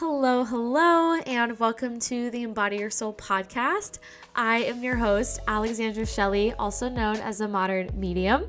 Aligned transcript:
Hello, 0.00 0.44
hello, 0.44 1.14
and 1.26 1.58
welcome 1.58 1.98
to 1.98 2.30
the 2.30 2.44
Embody 2.44 2.76
Your 2.76 2.88
Soul 2.88 3.12
podcast. 3.12 3.98
I 4.32 4.58
am 4.58 4.80
your 4.84 4.94
host, 4.94 5.40
Alexandra 5.48 6.06
Shelley, 6.06 6.52
also 6.52 6.88
known 6.88 7.16
as 7.16 7.40
a 7.40 7.48
modern 7.48 7.90
medium. 7.98 8.44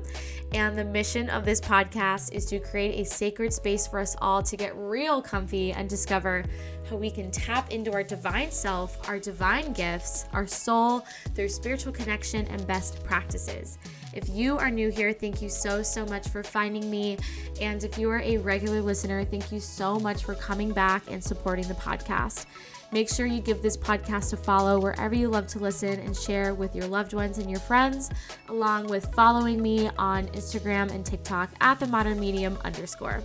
And 0.52 0.76
the 0.76 0.84
mission 0.84 1.30
of 1.30 1.44
this 1.44 1.60
podcast 1.60 2.32
is 2.32 2.44
to 2.46 2.58
create 2.58 3.00
a 3.00 3.04
sacred 3.04 3.52
space 3.52 3.86
for 3.86 4.00
us 4.00 4.16
all 4.20 4.42
to 4.42 4.56
get 4.56 4.76
real 4.76 5.22
comfy 5.22 5.72
and 5.72 5.88
discover 5.88 6.44
how 6.88 6.96
we 6.96 7.08
can 7.08 7.30
tap 7.30 7.70
into 7.70 7.92
our 7.92 8.02
divine 8.02 8.50
self, 8.50 9.08
our 9.08 9.20
divine 9.20 9.72
gifts, 9.72 10.24
our 10.32 10.48
soul 10.48 11.04
through 11.36 11.48
spiritual 11.48 11.92
connection 11.92 12.46
and 12.48 12.66
best 12.66 13.02
practices. 13.04 13.78
If 14.12 14.28
you 14.28 14.58
are 14.58 14.70
new 14.70 14.90
here, 14.90 15.12
thank 15.12 15.40
you 15.40 15.48
so, 15.48 15.82
so 15.84 16.04
much 16.06 16.28
for 16.28 16.42
finding 16.42 16.90
me. 16.90 17.16
And 17.60 17.84
if 17.84 17.96
you 17.96 18.10
are 18.10 18.20
a 18.20 18.38
regular 18.38 18.82
listener, 18.82 19.24
thank 19.24 19.52
you 19.52 19.60
so 19.60 20.00
much 20.00 20.24
for 20.24 20.34
coming 20.34 20.72
back 20.72 21.04
and 21.08 21.22
supporting 21.22 21.68
the 21.68 21.74
podcast. 21.74 22.46
Make 22.92 23.08
sure 23.08 23.26
you 23.26 23.40
give 23.40 23.62
this 23.62 23.76
podcast 23.76 24.32
a 24.32 24.36
follow 24.36 24.80
wherever 24.80 25.14
you 25.14 25.28
love 25.28 25.46
to 25.48 25.60
listen 25.60 26.00
and 26.00 26.16
share 26.16 26.54
with 26.54 26.74
your 26.74 26.86
loved 26.88 27.14
ones 27.14 27.38
and 27.38 27.48
your 27.48 27.60
friends, 27.60 28.10
along 28.48 28.88
with 28.88 29.14
following 29.14 29.62
me 29.62 29.88
on 29.96 30.26
Instagram 30.28 30.92
and 30.92 31.06
TikTok 31.06 31.50
at 31.60 31.78
the 31.78 31.86
modern 31.86 32.18
medium 32.18 32.58
underscore. 32.64 33.22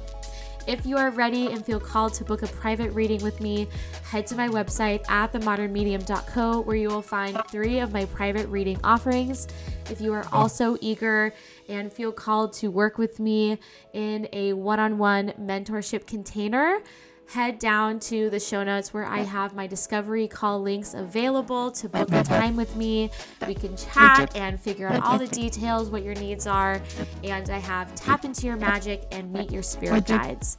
If 0.67 0.85
you 0.85 0.97
are 0.97 1.11
ready 1.11 1.51
and 1.51 1.63
feel 1.63 1.79
called 1.79 2.13
to 2.15 2.23
book 2.23 2.41
a 2.41 2.47
private 2.47 2.91
reading 2.91 3.21
with 3.21 3.39
me, 3.39 3.67
head 4.03 4.25
to 4.27 4.35
my 4.35 4.47
website 4.49 5.07
at 5.09 5.31
themodernmedium.co 5.31 6.61
where 6.61 6.75
you 6.75 6.89
will 6.89 7.03
find 7.03 7.39
three 7.51 7.79
of 7.79 7.91
my 7.91 8.05
private 8.05 8.47
reading 8.49 8.79
offerings. 8.83 9.47
If 9.91 10.01
you 10.01 10.13
are 10.13 10.25
oh. 10.25 10.37
also 10.41 10.77
eager 10.81 11.33
and 11.69 11.93
feel 11.93 12.11
called 12.11 12.53
to 12.53 12.69
work 12.69 12.97
with 12.97 13.19
me 13.19 13.59
in 13.93 14.27
a 14.33 14.53
one 14.53 14.79
on 14.79 14.97
one 14.97 15.33
mentorship 15.39 16.07
container, 16.07 16.79
head 17.27 17.59
down 17.59 17.99
to 17.99 18.29
the 18.29 18.39
show 18.39 18.63
notes 18.63 18.93
where 18.93 19.05
I 19.05 19.19
have 19.19 19.55
my 19.55 19.67
discovery 19.67 20.27
call 20.27 20.61
links 20.61 20.93
available 20.93 21.71
to 21.71 21.89
book 21.89 22.11
a 22.11 22.23
time 22.23 22.55
with 22.55 22.75
me. 22.75 23.11
We 23.47 23.55
can 23.55 23.75
chat 23.75 24.35
and 24.35 24.59
figure 24.59 24.87
out 24.87 25.03
all 25.03 25.17
the 25.17 25.27
details, 25.27 25.89
what 25.89 26.03
your 26.03 26.15
needs 26.15 26.47
are, 26.47 26.81
and 27.23 27.49
I 27.49 27.59
have 27.59 27.93
tap 27.95 28.25
into 28.25 28.47
your 28.47 28.57
magic 28.57 29.03
and 29.11 29.31
meet 29.31 29.51
your 29.51 29.63
spirit 29.63 30.05
guides. 30.05 30.57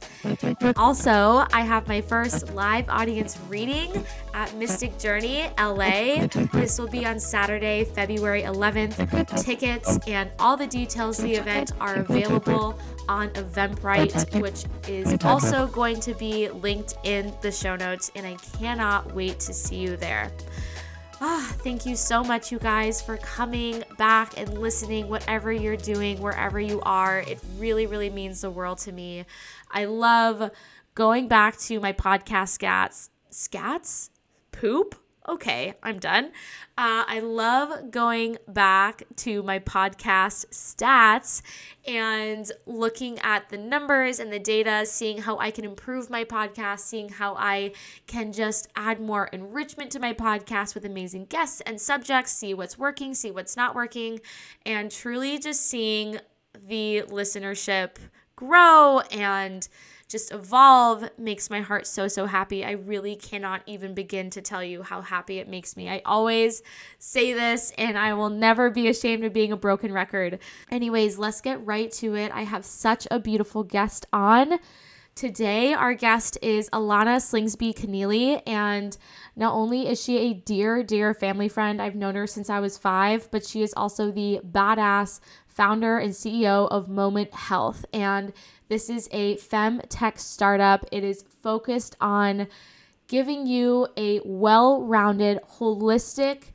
Also, 0.75 1.45
I 1.53 1.61
have 1.61 1.87
my 1.87 2.01
first 2.01 2.53
live 2.53 2.89
audience 2.89 3.37
reading 3.47 4.05
at 4.33 4.53
Mystic 4.55 4.97
Journey 4.99 5.49
LA. 5.59 6.27
This 6.53 6.77
will 6.79 6.87
be 6.89 7.05
on 7.05 7.19
Saturday, 7.19 7.85
February 7.85 8.43
11th. 8.43 9.43
Tickets 9.43 9.97
and 10.07 10.29
all 10.39 10.57
the 10.57 10.67
details 10.67 11.19
of 11.19 11.25
the 11.25 11.35
event 11.35 11.71
are 11.79 11.95
available 11.95 12.79
on 13.09 13.29
Eventbrite, 13.29 14.41
which 14.41 14.65
is 14.87 15.17
also 15.23 15.67
going 15.67 15.99
to 16.01 16.13
be 16.15 16.49
linked 16.61 16.95
in 17.03 17.33
the 17.41 17.51
show 17.51 17.75
notes, 17.75 18.11
and 18.15 18.25
I 18.25 18.35
cannot 18.59 19.13
wait 19.13 19.39
to 19.41 19.53
see 19.53 19.77
you 19.77 19.97
there. 19.97 20.31
Ah, 21.19 21.51
thank 21.63 21.85
you 21.85 21.95
so 21.95 22.23
much, 22.23 22.51
you 22.51 22.59
guys, 22.59 23.01
for 23.01 23.17
coming 23.17 23.83
back 23.97 24.39
and 24.39 24.59
listening, 24.59 25.09
whatever 25.09 25.51
you're 25.51 25.75
doing, 25.75 26.21
wherever 26.21 26.59
you 26.59 26.79
are. 26.81 27.21
It 27.21 27.39
really, 27.57 27.87
really 27.87 28.11
means 28.11 28.41
the 28.41 28.51
world 28.51 28.77
to 28.79 28.91
me. 28.91 29.25
I 29.71 29.85
love 29.85 30.51
going 30.93 31.27
back 31.27 31.57
to 31.61 31.79
my 31.79 31.91
podcast 31.91 32.59
scats. 32.59 33.09
Scats? 33.31 34.09
Poop? 34.51 34.95
Okay, 35.27 35.73
I'm 35.83 35.99
done. 35.99 36.25
Uh, 36.77 37.03
I 37.07 37.19
love 37.19 37.91
going 37.91 38.37
back 38.47 39.03
to 39.17 39.43
my 39.43 39.59
podcast 39.59 40.45
stats 40.51 41.41
and 41.85 42.49
looking 42.65 43.19
at 43.19 43.49
the 43.49 43.57
numbers 43.57 44.19
and 44.19 44.31
the 44.31 44.39
data, 44.39 44.85
seeing 44.85 45.19
how 45.19 45.37
I 45.37 45.51
can 45.51 45.65
improve 45.65 46.09
my 46.09 46.23
podcast, 46.23 46.79
seeing 46.79 47.09
how 47.09 47.35
I 47.35 47.73
can 48.05 48.31
just 48.31 48.69
add 48.75 49.01
more 49.01 49.25
enrichment 49.27 49.91
to 49.91 49.99
my 49.99 50.13
podcast 50.13 50.75
with 50.75 50.85
amazing 50.85 51.25
guests 51.25 51.61
and 51.61 51.81
subjects, 51.81 52.31
see 52.31 52.53
what's 52.53 52.77
working, 52.77 53.13
see 53.13 53.31
what's 53.31 53.57
not 53.57 53.75
working, 53.75 54.21
and 54.65 54.91
truly 54.91 55.39
just 55.39 55.65
seeing 55.65 56.19
the 56.67 57.03
listenership 57.07 57.97
grow 58.35 59.01
and 59.11 59.67
just 60.07 60.31
evolve 60.31 61.09
makes 61.17 61.49
my 61.49 61.61
heart 61.61 61.85
so, 61.85 62.07
so 62.07 62.25
happy. 62.25 62.63
I 62.63 62.71
really 62.71 63.15
cannot 63.15 63.61
even 63.65 63.93
begin 63.93 64.29
to 64.31 64.41
tell 64.41 64.63
you 64.63 64.83
how 64.83 65.01
happy 65.01 65.39
it 65.39 65.49
makes 65.49 65.75
me. 65.75 65.89
I 65.89 66.01
always 66.05 66.61
say 66.97 67.33
this 67.33 67.73
and 67.77 67.97
I 67.97 68.13
will 68.13 68.29
never 68.29 68.69
be 68.69 68.87
ashamed 68.87 69.25
of 69.25 69.33
being 69.33 69.51
a 69.51 69.57
broken 69.57 69.91
record. 69.91 70.39
Anyways, 70.71 71.17
let's 71.17 71.41
get 71.41 71.65
right 71.65 71.91
to 71.93 72.15
it. 72.15 72.31
I 72.31 72.43
have 72.43 72.65
such 72.65 73.07
a 73.11 73.19
beautiful 73.19 73.63
guest 73.63 74.05
on. 74.13 74.59
Today, 75.17 75.73
our 75.73 75.95
guest 75.95 76.37
is 76.43 76.69
Alannah 76.71 77.17
Slingsby 77.17 77.73
Keneally, 77.73 78.39
and 78.45 78.95
not 79.35 79.51
only 79.55 79.87
is 79.87 79.99
she 79.99 80.19
a 80.19 80.33
dear, 80.35 80.83
dear 80.83 81.15
family 81.15 81.49
friend, 81.49 81.81
I've 81.81 81.95
known 81.95 82.13
her 82.13 82.27
since 82.27 82.51
I 82.51 82.59
was 82.59 82.77
five, 82.77 83.27
but 83.31 83.43
she 83.43 83.63
is 83.63 83.73
also 83.75 84.11
the 84.11 84.41
badass 84.47 85.19
founder 85.57 85.97
and 85.97 86.13
CEO 86.13 86.69
of 86.69 86.87
Moment 86.87 87.33
Health. 87.33 87.83
And 87.91 88.31
this 88.69 88.89
is 88.89 89.09
a 89.11 89.37
fem 89.37 89.81
tech 89.89 90.19
startup. 90.19 90.85
It 90.91 91.03
is 91.03 91.25
focused 91.41 91.95
on 91.99 92.47
giving 93.07 93.47
you 93.47 93.87
a 93.97 94.21
well 94.23 94.83
rounded, 94.83 95.39
holistic 95.57 96.51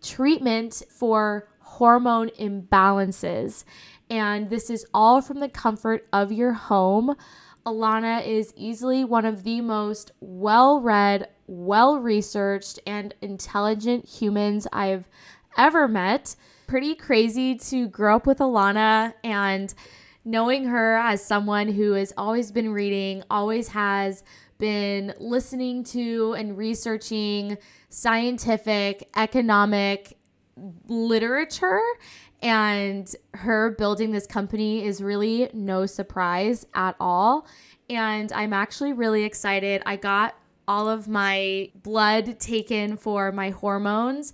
treatment 0.00 0.82
for 0.88 1.48
hormone 1.58 2.28
imbalances. 2.38 3.64
And 4.08 4.50
this 4.50 4.70
is 4.70 4.86
all 4.94 5.20
from 5.20 5.40
the 5.40 5.48
comfort 5.48 6.06
of 6.12 6.30
your 6.30 6.52
home. 6.52 7.16
Alannah 7.66 8.20
is 8.20 8.52
easily 8.56 9.04
one 9.04 9.24
of 9.24 9.42
the 9.42 9.62
most 9.62 10.12
well 10.20 10.80
read, 10.80 11.28
well 11.48 11.98
researched, 11.98 12.78
and 12.86 13.14
intelligent 13.20 14.06
humans 14.06 14.68
I've 14.72 15.08
ever 15.56 15.88
met. 15.88 16.36
Pretty 16.66 16.94
crazy 16.94 17.56
to 17.56 17.88
grow 17.88 18.16
up 18.16 18.26
with 18.26 18.40
Alannah 18.40 19.14
and 19.22 19.72
knowing 20.24 20.64
her 20.64 20.96
as 20.96 21.24
someone 21.24 21.68
who 21.68 21.92
has 21.92 22.12
always 22.16 22.50
been 22.50 22.72
reading, 22.72 23.22
always 23.30 23.68
has 23.68 24.24
been 24.58 25.12
listening 25.18 25.84
to 25.84 26.34
and 26.38 26.56
researching 26.56 27.58
scientific, 27.90 29.08
economic 29.14 30.16
literature. 30.88 31.82
And 32.42 33.14
her 33.34 33.70
building 33.70 34.12
this 34.12 34.26
company 34.26 34.84
is 34.84 35.02
really 35.02 35.50
no 35.52 35.86
surprise 35.86 36.66
at 36.74 36.96
all. 36.98 37.46
And 37.90 38.32
I'm 38.32 38.52
actually 38.52 38.92
really 38.92 39.24
excited. 39.24 39.82
I 39.84 39.96
got 39.96 40.34
all 40.66 40.88
of 40.88 41.08
my 41.08 41.70
blood 41.74 42.40
taken 42.40 42.96
for 42.96 43.32
my 43.32 43.50
hormones 43.50 44.32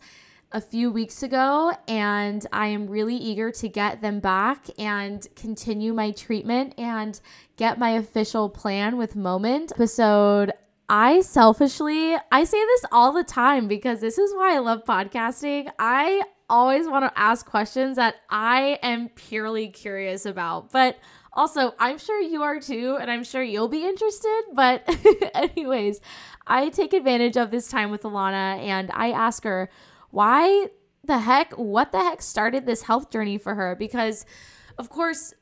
a 0.52 0.60
few 0.60 0.90
weeks 0.90 1.22
ago, 1.22 1.72
and 1.86 2.44
I 2.52 2.66
am 2.66 2.88
really 2.88 3.16
eager 3.16 3.52
to 3.52 3.68
get 3.68 4.02
them 4.02 4.20
back 4.20 4.66
and 4.78 5.26
continue 5.36 5.92
my 5.92 6.10
treatment 6.10 6.74
and 6.76 7.20
get 7.56 7.78
my 7.78 7.90
official 7.90 8.48
plan 8.48 8.96
with 8.96 9.14
Moment 9.14 9.72
episode. 9.72 10.52
I 10.88 11.20
selfishly, 11.20 12.16
I 12.32 12.42
say 12.42 12.58
this 12.58 12.84
all 12.90 13.12
the 13.12 13.22
time 13.22 13.68
because 13.68 14.00
this 14.00 14.18
is 14.18 14.34
why 14.34 14.56
I 14.56 14.58
love 14.58 14.84
podcasting. 14.84 15.70
I 15.78 16.22
always 16.48 16.88
want 16.88 17.04
to 17.04 17.18
ask 17.18 17.46
questions 17.46 17.94
that 17.96 18.16
I 18.28 18.80
am 18.82 19.08
purely 19.10 19.68
curious 19.68 20.26
about. 20.26 20.72
But 20.72 20.98
also, 21.32 21.74
I'm 21.78 21.96
sure 21.96 22.20
you 22.20 22.42
are 22.42 22.58
too, 22.58 22.98
and 23.00 23.08
I'm 23.08 23.22
sure 23.22 23.40
you'll 23.40 23.68
be 23.68 23.86
interested. 23.86 24.42
But, 24.52 24.82
anyways, 25.34 26.00
I 26.44 26.70
take 26.70 26.92
advantage 26.92 27.36
of 27.36 27.52
this 27.52 27.68
time 27.68 27.92
with 27.92 28.02
Alannah 28.02 28.60
and 28.60 28.90
I 28.92 29.12
ask 29.12 29.44
her, 29.44 29.70
why 30.10 30.68
the 31.04 31.18
heck, 31.18 31.52
what 31.52 31.92
the 31.92 31.98
heck 31.98 32.22
started 32.22 32.66
this 32.66 32.82
health 32.82 33.10
journey 33.10 33.38
for 33.38 33.54
her? 33.54 33.74
Because, 33.74 34.26
of 34.78 34.90
course, 34.90 35.34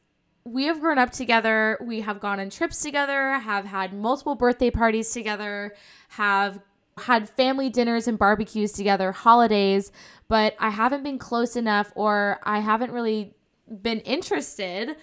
we 0.44 0.64
have 0.64 0.80
grown 0.80 0.98
up 0.98 1.10
together. 1.10 1.78
We 1.80 2.00
have 2.00 2.20
gone 2.20 2.40
on 2.40 2.50
trips 2.50 2.80
together, 2.80 3.32
have 3.32 3.66
had 3.66 3.92
multiple 3.92 4.34
birthday 4.34 4.70
parties 4.70 5.10
together, 5.10 5.74
have 6.10 6.60
had 6.98 7.28
family 7.28 7.70
dinners 7.70 8.08
and 8.08 8.18
barbecues 8.18 8.72
together, 8.72 9.12
holidays, 9.12 9.92
but 10.28 10.54
I 10.58 10.70
haven't 10.70 11.02
been 11.02 11.18
close 11.18 11.56
enough 11.56 11.92
or 11.94 12.40
I 12.42 12.58
haven't 12.60 12.90
really 12.90 13.34
been 13.82 14.00
interested 14.00 14.96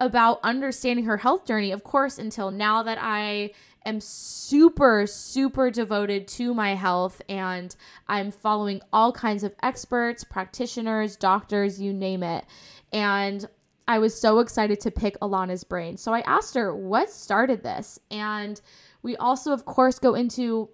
about 0.00 0.40
understanding 0.42 1.06
her 1.06 1.16
health 1.16 1.46
journey, 1.46 1.72
of 1.72 1.84
course, 1.84 2.18
until 2.18 2.50
now 2.50 2.82
that 2.82 2.98
I 3.00 3.52
am 3.88 4.00
super, 4.00 5.06
super 5.06 5.70
devoted 5.70 6.28
to 6.28 6.54
my 6.54 6.74
health 6.74 7.20
and 7.28 7.74
I'm 8.06 8.30
following 8.30 8.80
all 8.92 9.12
kinds 9.12 9.44
of 9.44 9.54
experts, 9.62 10.24
practitioners, 10.24 11.16
doctors, 11.16 11.80
you 11.80 11.92
name 11.92 12.22
it. 12.22 12.44
And 12.92 13.46
I 13.86 13.98
was 13.98 14.18
so 14.18 14.40
excited 14.40 14.80
to 14.80 14.90
pick 14.90 15.16
Alannah's 15.22 15.64
brain. 15.64 15.96
So 15.96 16.12
I 16.12 16.20
asked 16.20 16.54
her, 16.54 16.74
what 16.74 17.10
started 17.10 17.62
this? 17.62 17.98
And 18.10 18.60
we 19.02 19.16
also, 19.16 19.52
of 19.52 19.64
course, 19.64 19.98
go 19.98 20.14
into 20.14 20.68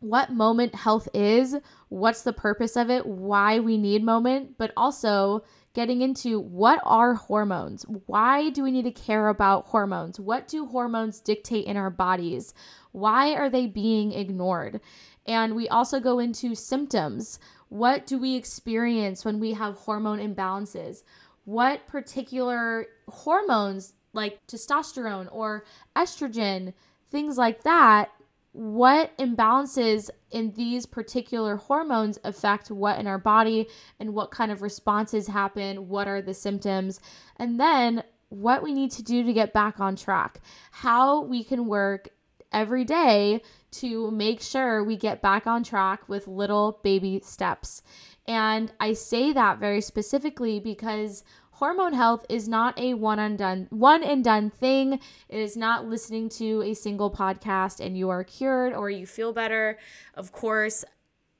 what 0.00 0.32
moment 0.32 0.74
health 0.74 1.08
is, 1.14 1.56
what's 1.88 2.22
the 2.22 2.32
purpose 2.32 2.76
of 2.76 2.90
it, 2.90 3.06
why 3.06 3.60
we 3.60 3.78
need 3.78 4.04
moment, 4.04 4.58
but 4.58 4.72
also 4.76 5.44
getting 5.74 6.02
into 6.02 6.40
what 6.40 6.80
are 6.84 7.14
hormones? 7.14 7.84
Why 8.06 8.48
do 8.50 8.62
we 8.62 8.70
need 8.70 8.84
to 8.84 8.92
care 8.92 9.28
about 9.28 9.66
hormones? 9.66 10.18
What 10.18 10.48
do 10.48 10.66
hormones 10.66 11.20
dictate 11.20 11.66
in 11.66 11.76
our 11.76 11.90
bodies? 11.90 12.54
Why 12.92 13.34
are 13.34 13.50
they 13.50 13.66
being 13.66 14.12
ignored? 14.12 14.80
And 15.26 15.56
we 15.56 15.68
also 15.68 16.00
go 16.00 16.20
into 16.20 16.54
symptoms. 16.54 17.40
What 17.68 18.06
do 18.06 18.18
we 18.18 18.36
experience 18.36 19.24
when 19.24 19.40
we 19.40 19.52
have 19.54 19.74
hormone 19.74 20.20
imbalances? 20.20 21.02
What 21.44 21.86
particular 21.88 22.86
hormones, 23.08 23.94
like 24.12 24.46
testosterone 24.46 25.28
or 25.32 25.64
estrogen, 25.96 26.72
things 27.10 27.36
like 27.36 27.64
that, 27.64 28.10
what 28.54 29.18
imbalances 29.18 30.10
in 30.30 30.52
these 30.52 30.86
particular 30.86 31.56
hormones 31.56 32.20
affect 32.22 32.70
what 32.70 33.00
in 33.00 33.08
our 33.08 33.18
body 33.18 33.66
and 33.98 34.14
what 34.14 34.30
kind 34.30 34.52
of 34.52 34.62
responses 34.62 35.26
happen, 35.26 35.88
what 35.88 36.06
are 36.06 36.22
the 36.22 36.32
symptoms, 36.32 37.00
and 37.36 37.58
then 37.58 38.04
what 38.28 38.62
we 38.62 38.72
need 38.72 38.92
to 38.92 39.02
do 39.02 39.24
to 39.24 39.32
get 39.32 39.52
back 39.52 39.80
on 39.80 39.96
track, 39.96 40.40
how 40.70 41.22
we 41.22 41.42
can 41.42 41.66
work 41.66 42.08
every 42.52 42.84
day 42.84 43.42
to 43.72 44.12
make 44.12 44.40
sure 44.40 44.84
we 44.84 44.96
get 44.96 45.20
back 45.20 45.48
on 45.48 45.64
track 45.64 46.08
with 46.08 46.28
little 46.28 46.78
baby 46.84 47.20
steps. 47.24 47.82
And 48.28 48.72
I 48.78 48.92
say 48.92 49.32
that 49.32 49.58
very 49.58 49.80
specifically 49.80 50.60
because 50.60 51.24
hormone 51.54 51.92
health 51.92 52.26
is 52.28 52.48
not 52.48 52.78
a 52.78 52.94
one 52.94 53.18
and 53.18 53.38
done 53.38 53.66
one 53.70 54.02
and 54.02 54.24
done 54.24 54.50
thing. 54.50 54.94
It 55.28 55.38
is 55.38 55.56
not 55.56 55.86
listening 55.86 56.28
to 56.30 56.62
a 56.62 56.74
single 56.74 57.10
podcast 57.10 57.84
and 57.84 57.96
you 57.96 58.10
are 58.10 58.24
cured 58.24 58.74
or 58.74 58.90
you 58.90 59.06
feel 59.06 59.32
better. 59.32 59.78
Of 60.14 60.32
course, 60.32 60.84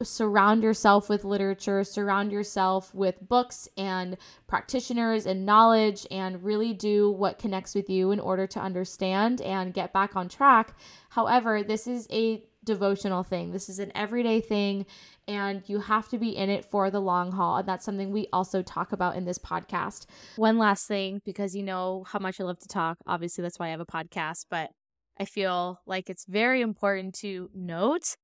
surround 0.02 0.62
yourself 0.62 1.08
with 1.08 1.24
literature, 1.24 1.84
surround 1.84 2.32
yourself 2.32 2.94
with 2.94 3.16
books 3.28 3.68
and 3.76 4.16
practitioners 4.46 5.26
and 5.26 5.46
knowledge, 5.46 6.06
and 6.10 6.42
really 6.42 6.72
do 6.72 7.10
what 7.10 7.38
connects 7.38 7.74
with 7.74 7.88
you 7.88 8.10
in 8.10 8.20
order 8.20 8.46
to 8.46 8.60
understand 8.60 9.40
and 9.40 9.72
get 9.72 9.92
back 9.92 10.16
on 10.16 10.28
track. 10.28 10.74
However, 11.10 11.62
this 11.62 11.86
is 11.86 12.06
a 12.10 12.44
devotional 12.64 13.22
thing, 13.22 13.52
this 13.52 13.68
is 13.68 13.78
an 13.78 13.92
everyday 13.94 14.40
thing 14.40 14.86
and 15.26 15.62
you 15.66 15.80
have 15.80 16.08
to 16.10 16.18
be 16.18 16.36
in 16.36 16.50
it 16.50 16.64
for 16.64 16.90
the 16.90 17.00
long 17.00 17.32
haul. 17.32 17.56
And 17.56 17.68
that's 17.68 17.84
something 17.84 18.10
we 18.10 18.28
also 18.32 18.62
talk 18.62 18.92
about 18.92 19.16
in 19.16 19.24
this 19.24 19.38
podcast. 19.38 20.06
One 20.36 20.58
last 20.58 20.86
thing, 20.86 21.20
because 21.24 21.54
you 21.56 21.62
know 21.62 22.04
how 22.06 22.18
much 22.18 22.40
I 22.40 22.44
love 22.44 22.58
to 22.60 22.68
talk. 22.68 22.98
Obviously, 23.06 23.42
that's 23.42 23.58
why 23.58 23.68
I 23.68 23.70
have 23.70 23.80
a 23.80 23.86
podcast, 23.86 24.46
but 24.50 24.70
I 25.18 25.24
feel 25.24 25.80
like 25.86 26.10
it's 26.10 26.26
very 26.26 26.60
important 26.60 27.14
to 27.16 27.50
note 27.54 28.16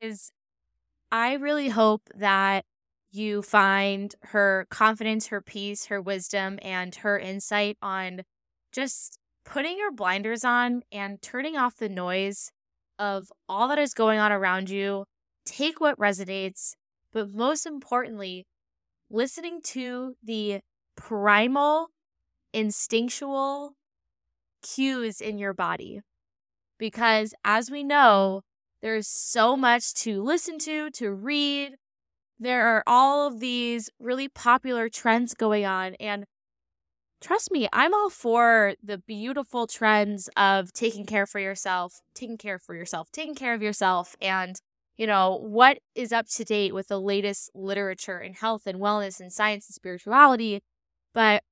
is 0.00 0.32
I 1.12 1.34
really 1.34 1.68
hope 1.68 2.02
that 2.16 2.64
you 3.12 3.42
find 3.42 4.14
her 4.22 4.66
confidence, 4.70 5.28
her 5.28 5.40
peace, 5.40 5.86
her 5.86 6.00
wisdom, 6.00 6.58
and 6.62 6.94
her 6.96 7.18
insight 7.18 7.78
on 7.80 8.22
just 8.72 9.18
putting 9.44 9.78
your 9.78 9.92
blinders 9.92 10.44
on 10.44 10.82
and 10.90 11.22
turning 11.22 11.56
off 11.56 11.76
the 11.76 11.88
noise 11.88 12.50
of 12.98 13.30
all 13.48 13.68
that 13.68 13.78
is 13.78 13.94
going 13.94 14.18
on 14.18 14.32
around 14.32 14.70
you 14.70 15.04
take 15.44 15.80
what 15.80 15.98
resonates, 15.98 16.74
but 17.12 17.30
most 17.32 17.66
importantly, 17.66 18.46
listening 19.10 19.60
to 19.62 20.14
the 20.22 20.60
primal, 20.96 21.88
instinctual 22.52 23.74
cues 24.62 25.20
in 25.20 25.38
your 25.38 25.52
body. 25.52 26.00
Because 26.78 27.34
as 27.44 27.70
we 27.70 27.84
know, 27.84 28.42
there's 28.82 29.06
so 29.06 29.56
much 29.56 29.94
to 29.94 30.22
listen 30.22 30.58
to, 30.58 30.90
to 30.90 31.10
read. 31.12 31.76
There 32.38 32.66
are 32.66 32.82
all 32.86 33.26
of 33.28 33.40
these 33.40 33.88
really 33.98 34.28
popular 34.28 34.88
trends 34.88 35.34
going 35.34 35.64
on. 35.64 35.94
And 35.94 36.24
trust 37.20 37.50
me, 37.50 37.68
I'm 37.72 37.94
all 37.94 38.10
for 38.10 38.74
the 38.82 38.98
beautiful 38.98 39.66
trends 39.66 40.28
of 40.36 40.72
taking 40.72 41.06
care 41.06 41.26
for 41.26 41.38
yourself, 41.38 42.00
taking 42.14 42.36
care 42.36 42.58
for 42.58 42.74
yourself, 42.74 43.08
taking 43.12 43.34
care 43.34 43.54
of 43.54 43.62
yourself, 43.62 44.16
and 44.20 44.60
you 44.96 45.06
know, 45.06 45.36
what 45.36 45.78
is 45.94 46.12
up 46.12 46.28
to 46.28 46.44
date 46.44 46.74
with 46.74 46.88
the 46.88 47.00
latest 47.00 47.50
literature 47.54 48.20
in 48.20 48.34
health 48.34 48.66
and 48.66 48.80
wellness 48.80 49.20
and 49.20 49.32
science 49.32 49.68
and 49.68 49.74
spirituality. 49.74 50.62
But 51.12 51.42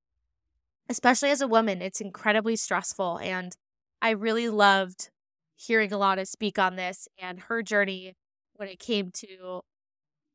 especially 0.89 1.29
as 1.29 1.41
a 1.41 1.47
woman, 1.47 1.81
it's 1.81 2.01
incredibly 2.01 2.55
stressful. 2.55 3.19
And 3.19 3.55
I 4.01 4.11
really 4.11 4.49
loved 4.49 5.09
hearing 5.55 5.91
Alannah 5.91 6.25
speak 6.25 6.57
on 6.59 6.75
this 6.75 7.07
and 7.17 7.41
her 7.41 7.61
journey 7.61 8.15
when 8.55 8.67
it 8.69 8.79
came 8.79 9.11
to 9.11 9.61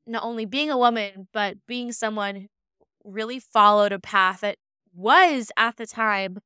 not 0.06 0.24
only 0.24 0.46
being 0.46 0.70
a 0.70 0.78
woman, 0.78 1.28
but 1.32 1.58
being 1.66 1.92
someone 1.92 2.36
who 2.36 2.46
really 3.04 3.38
followed 3.38 3.92
a 3.92 3.98
path 3.98 4.40
that 4.40 4.56
was 4.94 5.52
at 5.56 5.76
the 5.76 5.86
time 5.86 6.38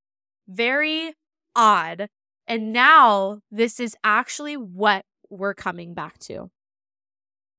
very 0.49 1.15
odd. 1.55 2.09
And 2.47 2.73
now 2.73 3.41
this 3.51 3.79
is 3.79 3.97
actually 4.05 4.57
what 4.57 5.05
we're 5.33 5.55
coming 5.55 5.95
back 5.95 6.19
to. 6.19 6.51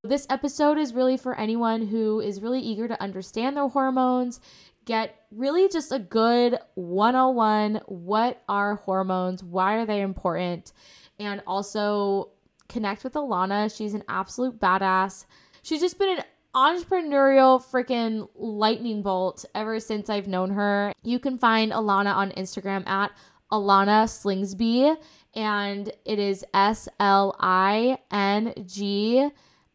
This 0.04 0.28
episode 0.30 0.78
is 0.78 0.94
really 0.94 1.18
for 1.18 1.38
anyone 1.38 1.88
who 1.88 2.20
is 2.20 2.42
really 2.42 2.60
eager 2.60 2.88
to 2.88 3.02
understand 3.02 3.56
their 3.56 3.70
hormones, 3.70 4.40
get 4.86 5.16
really 5.32 5.70
just 5.70 5.92
a 5.92 6.00
good 6.00 6.58
101 6.76 7.82
what 7.88 8.44
are 8.50 8.76
hormones, 8.76 9.44
why 9.44 9.76
are 9.76 9.86
they 9.86 10.02
important, 10.02 10.74
and 11.20 11.42
also 11.48 12.32
connect 12.68 13.04
with 13.04 13.16
Alannah. 13.16 13.70
She's 13.70 13.94
an 13.94 14.04
absolute 14.10 14.60
badass. 14.60 15.26
She's 15.62 15.80
just 15.80 15.98
been 15.98 16.18
an 16.18 16.24
entrepreneurial 16.54 17.64
freaking 17.64 18.28
lightning 18.36 19.02
bolt 19.02 19.46
ever 19.56 19.80
since 19.80 20.10
I've 20.10 20.28
known 20.28 20.52
her. 20.52 20.92
You 21.02 21.18
can 21.18 21.38
find 21.38 21.72
Alannah 21.72 22.12
on 22.12 22.32
Instagram 22.32 22.86
at 22.88 23.12
Alana 23.52 24.06
Slingsby 24.06 24.98
and 25.36 25.92
it 26.06 26.20
is 26.20 26.46
S 26.54 26.88
L 27.00 27.36
I 27.40 27.98
N 28.12 28.54
G 28.66 29.30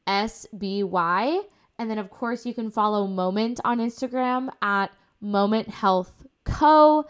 S 0.06 0.46
B 0.56 0.82
Y. 0.82 1.40
And 1.78 1.90
then, 1.90 1.98
of 1.98 2.10
course, 2.10 2.44
you 2.44 2.54
can 2.54 2.70
follow 2.70 3.06
Moment 3.06 3.60
on 3.64 3.78
Instagram 3.78 4.48
at 4.62 4.90
Moment 5.20 5.68
Health 5.68 6.26
Co. 6.44 7.04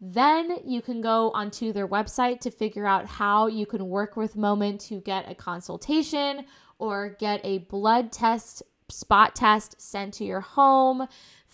Then 0.00 0.58
you 0.64 0.82
can 0.82 1.00
go 1.00 1.30
onto 1.30 1.72
their 1.72 1.86
website 1.86 2.40
to 2.40 2.50
figure 2.50 2.86
out 2.86 3.06
how 3.06 3.46
you 3.46 3.66
can 3.66 3.88
work 3.88 4.16
with 4.16 4.36
Moment 4.36 4.80
to 4.82 5.00
get 5.00 5.30
a 5.30 5.34
consultation 5.34 6.44
or 6.78 7.16
get 7.20 7.40
a 7.44 7.58
blood 7.58 8.10
test, 8.10 8.62
spot 8.88 9.36
test 9.36 9.80
sent 9.80 10.14
to 10.14 10.24
your 10.24 10.40
home 10.40 11.06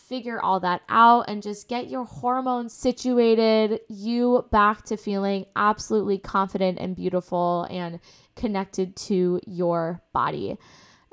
figure 0.09 0.41
all 0.41 0.61
that 0.61 0.83
out 0.89 1.27
and 1.29 1.43
just 1.43 1.69
get 1.69 1.89
your 1.89 2.05
hormones 2.05 2.73
situated, 2.73 3.81
you 3.89 4.47
back 4.51 4.83
to 4.85 4.97
feeling 4.97 5.45
absolutely 5.55 6.19
confident 6.19 6.79
and 6.79 6.97
beautiful 6.97 7.67
and 7.71 8.01
connected 8.35 8.97
to 8.97 9.41
your 9.47 10.03
body. 10.13 10.57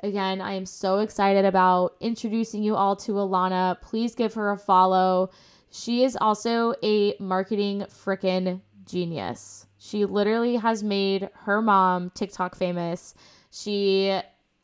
Again, 0.00 0.40
I 0.40 0.54
am 0.54 0.66
so 0.66 1.00
excited 1.00 1.44
about 1.44 1.96
introducing 2.00 2.62
you 2.62 2.74
all 2.74 2.96
to 2.96 3.12
Alannah. 3.12 3.78
Please 3.82 4.14
give 4.14 4.34
her 4.34 4.50
a 4.50 4.58
follow. 4.58 5.30
She 5.70 6.04
is 6.04 6.16
also 6.20 6.74
a 6.82 7.14
marketing 7.18 7.84
freaking 7.88 8.60
genius. 8.86 9.66
She 9.78 10.04
literally 10.04 10.56
has 10.56 10.82
made 10.82 11.28
her 11.34 11.60
mom 11.60 12.10
TikTok 12.10 12.56
famous. 12.56 13.14
She 13.50 14.18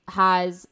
has 0.08 0.66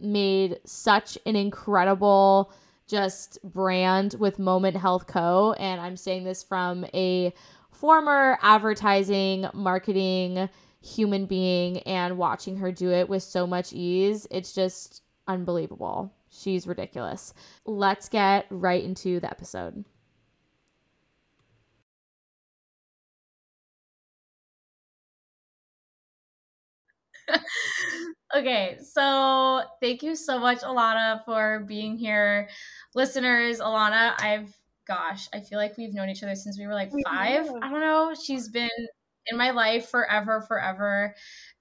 made 0.00 0.58
such 0.64 1.16
an 1.26 1.36
incredible 1.36 2.52
just 2.86 3.38
brand 3.42 4.14
with 4.18 4.38
Moment 4.38 4.76
Health 4.76 5.06
Co. 5.06 5.52
And 5.54 5.80
I'm 5.80 5.96
saying 5.96 6.24
this 6.24 6.42
from 6.42 6.84
a 6.94 7.32
former 7.70 8.38
advertising, 8.42 9.46
marketing 9.54 10.48
human 10.80 11.26
being 11.26 11.78
and 11.80 12.18
watching 12.18 12.56
her 12.58 12.70
do 12.70 12.90
it 12.90 13.08
with 13.08 13.22
so 13.22 13.46
much 13.46 13.72
ease. 13.72 14.26
It's 14.30 14.52
just 14.52 15.02
unbelievable. 15.26 16.12
She's 16.30 16.66
ridiculous. 16.66 17.32
Let's 17.64 18.08
get 18.08 18.46
right 18.50 18.82
into 18.84 19.20
the 19.20 19.30
episode. 19.30 19.84
okay, 28.34 28.78
so 28.82 29.62
thank 29.80 30.02
you 30.02 30.16
so 30.16 30.38
much, 30.38 30.62
Alannah, 30.62 31.22
for 31.24 31.64
being 31.66 31.96
here. 31.96 32.48
Listeners, 32.94 33.60
Alannah, 33.60 34.14
I've, 34.18 34.54
gosh, 34.86 35.28
I 35.32 35.40
feel 35.40 35.58
like 35.58 35.76
we've 35.76 35.94
known 35.94 36.08
each 36.08 36.22
other 36.22 36.34
since 36.34 36.58
we 36.58 36.66
were 36.66 36.74
like 36.74 36.90
five. 37.04 37.46
I 37.62 37.70
don't 37.70 37.80
know. 37.80 38.14
She's 38.20 38.48
been 38.48 38.68
in 39.26 39.36
my 39.36 39.50
life 39.50 39.88
forever, 39.88 40.40
forever. 40.40 41.14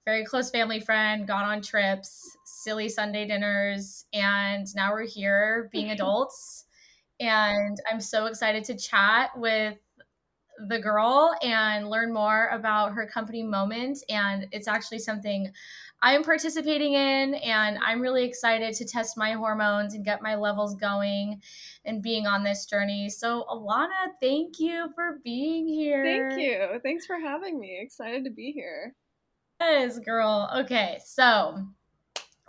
Very 0.05 0.25
close 0.25 0.51
family 0.51 0.79
friend, 0.79 1.27
gone 1.27 1.45
on 1.45 1.61
trips, 1.61 2.19
silly 2.45 2.89
Sunday 2.89 3.25
dinners, 3.25 4.05
and 4.11 4.67
now 4.75 4.91
we're 4.91 5.07
here 5.07 5.69
being 5.71 5.91
adults. 5.91 6.65
And 7.19 7.77
I'm 7.89 8.01
so 8.01 8.25
excited 8.25 8.65
to 8.65 8.77
chat 8.77 9.29
with 9.37 9.77
the 10.67 10.79
girl 10.79 11.33
and 11.41 11.89
learn 11.89 12.13
more 12.13 12.47
about 12.49 12.93
her 12.93 13.07
company 13.07 13.43
moment 13.43 13.99
and 14.09 14.47
it's 14.51 14.67
actually 14.67 14.99
something 14.99 15.51
I'm 16.05 16.21
participating 16.21 16.95
in, 16.95 17.35
and 17.35 17.79
I'm 17.81 18.01
really 18.01 18.25
excited 18.25 18.73
to 18.75 18.85
test 18.85 19.17
my 19.17 19.31
hormones 19.31 19.93
and 19.93 20.03
get 20.03 20.21
my 20.21 20.35
levels 20.35 20.75
going 20.75 21.41
and 21.85 22.03
being 22.03 22.27
on 22.27 22.43
this 22.43 22.65
journey. 22.65 23.09
So, 23.09 23.45
Alannah, 23.49 24.11
thank 24.21 24.59
you 24.59 24.89
for 24.95 25.19
being 25.23 25.65
here. 25.65 26.03
Thank 26.03 26.41
you. 26.41 26.79
Thanks 26.83 27.05
for 27.05 27.17
having 27.17 27.57
me. 27.57 27.79
Excited 27.81 28.25
to 28.25 28.31
be 28.31 28.51
here. 28.51 28.93
Yes, 29.61 29.97
girl. 29.97 30.51
Okay, 30.53 30.99
so 31.05 31.65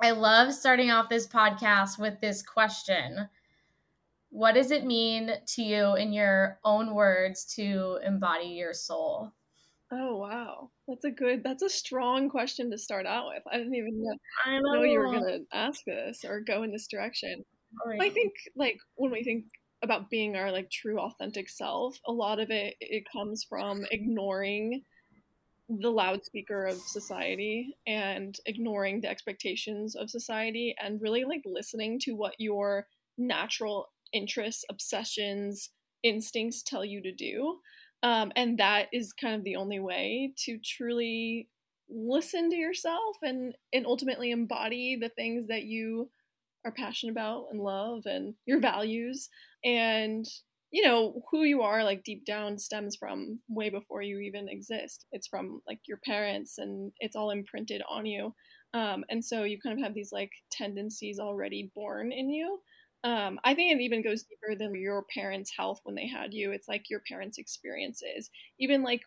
I 0.02 0.10
love 0.10 0.52
starting 0.52 0.90
off 0.90 1.08
this 1.08 1.28
podcast 1.28 1.96
with 1.96 2.20
this 2.20 2.42
question. 2.42 3.28
What 4.30 4.56
does 4.56 4.72
it 4.72 4.84
mean 4.84 5.30
to 5.46 5.62
you, 5.62 5.94
in 5.94 6.12
your 6.12 6.58
own 6.64 6.92
words, 6.92 7.44
to 7.54 8.00
embody 8.04 8.48
your 8.48 8.74
soul? 8.74 9.32
Oh 9.92 10.16
wow, 10.16 10.70
that's 10.88 11.04
a 11.04 11.10
good. 11.10 11.42
That's 11.44 11.62
a 11.62 11.68
strong 11.68 12.28
question 12.28 12.70
to 12.70 12.78
start 12.78 13.06
out 13.06 13.26
with. 13.28 13.42
I 13.50 13.58
didn't 13.58 13.74
even 13.74 14.02
know, 14.02 14.16
I 14.46 14.58
know. 14.58 14.72
know 14.74 14.82
you 14.82 14.98
were 14.98 15.12
gonna 15.12 15.38
ask 15.52 15.84
this 15.84 16.24
or 16.24 16.40
go 16.40 16.62
in 16.62 16.72
this 16.72 16.88
direction. 16.88 17.44
Right. 17.86 18.00
I 18.00 18.08
think 18.10 18.32
like 18.56 18.78
when 18.96 19.10
we 19.10 19.22
think 19.22 19.44
about 19.82 20.08
being 20.10 20.36
our 20.36 20.50
like 20.50 20.70
true 20.70 20.98
authentic 20.98 21.48
self, 21.48 21.98
a 22.06 22.12
lot 22.12 22.40
of 22.40 22.50
it 22.50 22.76
it 22.80 23.04
comes 23.12 23.44
from 23.48 23.84
ignoring 23.90 24.82
the 25.68 25.90
loudspeaker 25.90 26.66
of 26.66 26.76
society 26.78 27.76
and 27.86 28.36
ignoring 28.46 29.00
the 29.00 29.08
expectations 29.08 29.94
of 29.94 30.10
society 30.10 30.74
and 30.82 31.00
really 31.00 31.24
like 31.24 31.42
listening 31.46 31.98
to 32.00 32.12
what 32.12 32.34
your 32.38 32.86
natural 33.16 33.88
interests, 34.12 34.64
obsessions, 34.70 35.70
instincts 36.02 36.62
tell 36.62 36.84
you 36.84 37.02
to 37.02 37.12
do. 37.12 37.58
Um, 38.04 38.32
and 38.36 38.58
that 38.58 38.88
is 38.92 39.14
kind 39.14 39.34
of 39.34 39.44
the 39.44 39.56
only 39.56 39.80
way 39.80 40.34
to 40.44 40.58
truly 40.62 41.48
listen 41.88 42.50
to 42.50 42.56
yourself 42.56 43.16
and 43.22 43.54
and 43.72 43.86
ultimately 43.86 44.30
embody 44.30 44.96
the 45.00 45.08
things 45.10 45.46
that 45.48 45.64
you 45.64 46.10
are 46.64 46.72
passionate 46.72 47.12
about 47.12 47.46
and 47.50 47.60
love 47.60 48.02
and 48.04 48.34
your 48.46 48.60
values. 48.60 49.30
And 49.64 50.26
you 50.70 50.82
know 50.84 51.22
who 51.30 51.44
you 51.44 51.62
are 51.62 51.82
like 51.82 52.04
deep 52.04 52.26
down 52.26 52.58
stems 52.58 52.96
from 52.96 53.40
way 53.48 53.70
before 53.70 54.02
you 54.02 54.18
even 54.18 54.48
exist. 54.50 55.06
It's 55.12 55.28
from 55.28 55.62
like 55.66 55.80
your 55.88 55.98
parents 56.04 56.58
and 56.58 56.92
it's 56.98 57.16
all 57.16 57.30
imprinted 57.30 57.82
on 57.88 58.04
you. 58.04 58.34
Um, 58.74 59.04
and 59.08 59.24
so 59.24 59.44
you 59.44 59.58
kind 59.60 59.78
of 59.78 59.84
have 59.84 59.94
these 59.94 60.12
like 60.12 60.32
tendencies 60.50 61.18
already 61.18 61.70
born 61.74 62.12
in 62.12 62.28
you 62.28 62.58
um, 63.04 63.38
I 63.44 63.54
think 63.54 63.72
it 63.72 63.82
even 63.82 64.02
goes 64.02 64.24
deeper 64.24 64.56
than 64.58 64.74
your 64.74 65.04
parents' 65.14 65.52
health 65.56 65.80
when 65.84 65.94
they 65.94 66.08
had 66.08 66.32
you. 66.32 66.52
It's 66.52 66.68
like 66.68 66.90
your 66.90 67.02
parents' 67.08 67.38
experiences, 67.38 68.30
even 68.58 68.82
like 68.82 69.02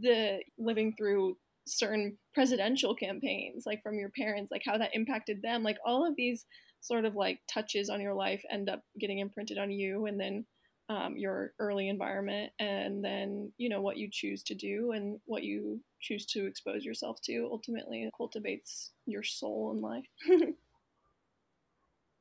the 0.00 0.40
living 0.58 0.94
through 0.96 1.36
certain 1.66 2.16
presidential 2.34 2.94
campaigns, 2.94 3.64
like 3.66 3.82
from 3.82 3.98
your 3.98 4.10
parents, 4.18 4.50
like 4.50 4.62
how 4.64 4.78
that 4.78 4.94
impacted 4.94 5.42
them. 5.42 5.62
Like 5.62 5.78
all 5.84 6.06
of 6.06 6.16
these 6.16 6.46
sort 6.80 7.04
of 7.04 7.14
like 7.16 7.40
touches 7.52 7.90
on 7.90 8.00
your 8.00 8.14
life 8.14 8.42
end 8.50 8.68
up 8.68 8.82
getting 8.98 9.18
imprinted 9.18 9.58
on 9.58 9.70
you, 9.70 10.06
and 10.06 10.18
then 10.18 10.46
um, 10.88 11.16
your 11.16 11.52
early 11.58 11.88
environment, 11.88 12.52
and 12.58 13.04
then 13.04 13.52
you 13.58 13.68
know 13.68 13.80
what 13.82 13.96
you 13.98 14.08
choose 14.10 14.42
to 14.44 14.54
do 14.54 14.92
and 14.92 15.18
what 15.26 15.42
you 15.42 15.80
choose 16.00 16.26
to 16.26 16.46
expose 16.46 16.84
yourself 16.84 17.18
to 17.24 17.48
ultimately 17.50 18.08
cultivates 18.16 18.92
your 19.06 19.22
soul 19.22 19.72
in 19.74 19.80
life. 19.82 20.06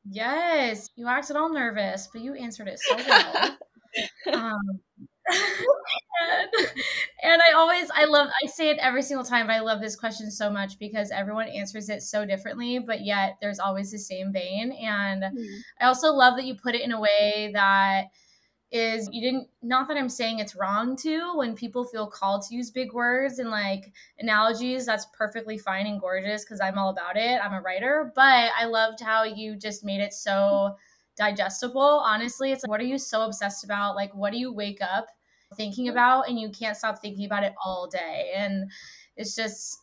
Yes, 0.10 0.90
you 0.96 1.08
acted 1.08 1.36
all 1.36 1.52
nervous, 1.52 2.10
but 2.12 2.22
you 2.22 2.34
answered 2.34 2.68
it 2.68 2.80
so 2.80 2.96
well. 2.98 3.58
um, 4.34 4.80
and, 5.30 6.50
and 7.24 7.42
I 7.42 7.54
always, 7.56 7.90
I 7.94 8.06
love, 8.06 8.30
I 8.44 8.48
say 8.48 8.70
it 8.70 8.78
every 8.80 9.02
single 9.02 9.26
time, 9.26 9.48
but 9.48 9.54
I 9.54 9.62
love 9.62 9.82
this 9.82 9.96
question 9.96 10.30
so 10.30 10.50
much 10.50 10.78
because 10.80 11.12
everyone 11.12 11.48
answers 11.48 11.90
it 11.90 12.02
so 12.04 12.26
differently, 12.26 12.80
but 12.80 13.06
yet 13.06 13.38
there's 13.42 13.60
always 13.60 13.92
the 13.92 14.00
same 14.00 14.34
vein. 14.34 14.74
And 14.74 15.24
mm. 15.24 15.58
I 15.80 15.86
also 15.86 16.12
love 16.12 16.36
that 16.36 16.46
you 16.46 16.56
put 16.56 16.76
it 16.76 16.82
in 16.82 16.92
a 16.92 17.00
way 17.00 17.52
that 17.54 18.06
is 18.74 19.08
you 19.12 19.22
didn't 19.22 19.48
not 19.62 19.88
that 19.88 19.98
I'm 19.98 20.10
saying 20.10 20.40
it's 20.40 20.56
wrong 20.56 20.96
to 20.98 21.38
when 21.38 21.54
people 21.54 21.86
feel 21.86 22.08
called 22.08 22.42
to 22.44 22.56
use 22.56 22.72
big 22.72 22.92
words 22.92 23.38
and 23.38 23.52
like 23.52 23.94
analogies 24.18 24.88
that's 24.88 25.06
perfectly 25.16 25.60
fine 25.60 25.86
and 25.86 26.02
gorgeous 26.02 26.44
cuz 26.44 26.60
I'm 26.60 26.80
all 26.80 26.90
about 26.90 27.16
it. 27.16 27.40
I'm 27.42 27.54
a 27.54 27.62
writer, 27.62 28.12
but 28.16 28.52
I 28.60 28.66
loved 28.66 29.00
how 29.00 29.24
you 29.24 29.56
just 29.56 29.86
made 29.86 30.02
it 30.02 30.12
so 30.12 30.76
digestible. 31.16 32.02
Honestly, 32.04 32.52
it's 32.52 32.64
like 32.64 32.70
what 32.72 32.82
are 32.82 32.86
you 32.86 32.98
so 32.98 33.22
obsessed 33.22 33.64
about? 33.64 33.96
Like 33.96 34.14
what 34.16 34.32
do 34.32 34.40
you 34.40 34.52
wake 34.52 34.82
up 34.82 35.06
thinking 35.56 35.90
about 35.90 36.28
and 36.28 36.40
you 36.40 36.50
can't 36.50 36.76
stop 36.76 37.00
thinking 37.00 37.26
about 37.26 37.44
it 37.44 37.54
all 37.64 37.88
day. 37.88 38.32
And 38.36 38.72
it's 39.16 39.36
just 39.36 39.78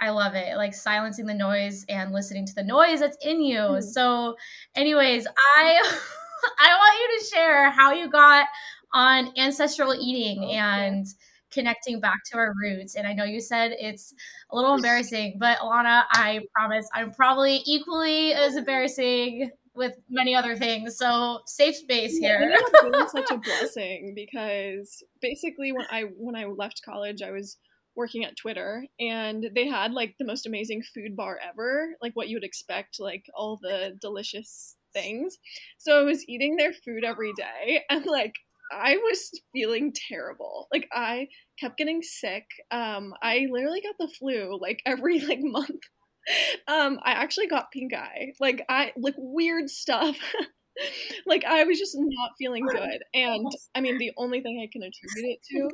I 0.00 0.10
love 0.10 0.34
it. 0.34 0.56
Like 0.56 0.74
silencing 0.74 1.26
the 1.26 1.34
noise 1.34 1.84
and 1.88 2.12
listening 2.12 2.44
to 2.46 2.54
the 2.56 2.64
noise 2.64 2.98
that's 2.98 3.24
in 3.24 3.40
you. 3.40 3.58
Mm. 3.58 3.82
So 3.84 4.36
anyways, 4.74 5.28
I 5.56 5.98
I 6.60 6.68
want 6.68 6.98
you 7.00 7.18
to 7.18 7.34
share 7.34 7.70
how 7.70 7.92
you 7.92 8.10
got 8.10 8.46
on 8.92 9.32
ancestral 9.36 9.94
eating 9.94 10.44
okay. 10.44 10.54
and 10.54 11.06
connecting 11.52 12.00
back 12.00 12.18
to 12.30 12.38
our 12.38 12.52
roots. 12.60 12.96
And 12.96 13.06
I 13.06 13.12
know 13.12 13.24
you 13.24 13.40
said 13.40 13.74
it's 13.78 14.14
a 14.50 14.56
little 14.56 14.74
embarrassing, 14.74 15.36
but 15.38 15.58
Alannah, 15.60 16.04
I 16.10 16.40
promise 16.54 16.88
I'm 16.94 17.12
probably 17.12 17.62
equally 17.66 18.32
as 18.32 18.56
embarrassing 18.56 19.50
with 19.74 19.94
many 20.10 20.34
other 20.34 20.56
things. 20.56 20.96
So 20.96 21.40
safe 21.46 21.76
space 21.76 22.16
here. 22.16 22.50
Yeah, 22.50 22.56
it's 22.94 23.12
such 23.12 23.30
a 23.30 23.38
blessing 23.38 24.12
because 24.14 25.02
basically 25.20 25.72
when 25.72 25.86
I 25.90 26.04
when 26.16 26.36
I 26.36 26.44
left 26.44 26.82
college, 26.84 27.22
I 27.22 27.30
was 27.30 27.56
working 27.94 28.24
at 28.24 28.36
Twitter 28.36 28.86
and 28.98 29.50
they 29.54 29.68
had 29.68 29.92
like 29.92 30.14
the 30.18 30.24
most 30.24 30.46
amazing 30.46 30.82
food 30.82 31.14
bar 31.16 31.38
ever, 31.46 31.94
like 32.00 32.12
what 32.14 32.28
you 32.28 32.36
would 32.36 32.44
expect, 32.44 32.98
like 32.98 33.26
all 33.34 33.58
the 33.60 33.96
delicious 34.00 34.76
things. 34.92 35.38
So 35.78 35.98
I 36.00 36.02
was 36.02 36.28
eating 36.28 36.56
their 36.56 36.72
food 36.72 37.04
every 37.04 37.32
day 37.36 37.82
and 37.90 38.04
like 38.06 38.34
I 38.72 38.96
was 38.96 39.30
feeling 39.52 39.92
terrible. 40.08 40.68
Like 40.72 40.88
I 40.92 41.28
kept 41.60 41.76
getting 41.76 42.02
sick. 42.02 42.44
Um 42.70 43.14
I 43.22 43.46
literally 43.50 43.82
got 43.82 43.96
the 43.98 44.12
flu 44.18 44.58
like 44.60 44.80
every 44.86 45.20
like 45.20 45.40
month. 45.42 45.82
Um 46.68 46.98
I 47.04 47.12
actually 47.12 47.48
got 47.48 47.72
pink 47.72 47.94
eye. 47.94 48.32
Like 48.40 48.64
I 48.68 48.92
like 48.96 49.14
weird 49.18 49.68
stuff. 49.68 50.16
like 51.26 51.44
I 51.44 51.64
was 51.64 51.78
just 51.78 51.96
not 51.98 52.32
feeling 52.38 52.66
good. 52.66 53.02
And 53.14 53.46
I 53.74 53.80
mean 53.80 53.98
the 53.98 54.12
only 54.16 54.40
thing 54.40 54.60
I 54.62 54.70
can 54.72 54.82
attribute 54.82 55.38
it 55.38 55.40
to 55.50 55.68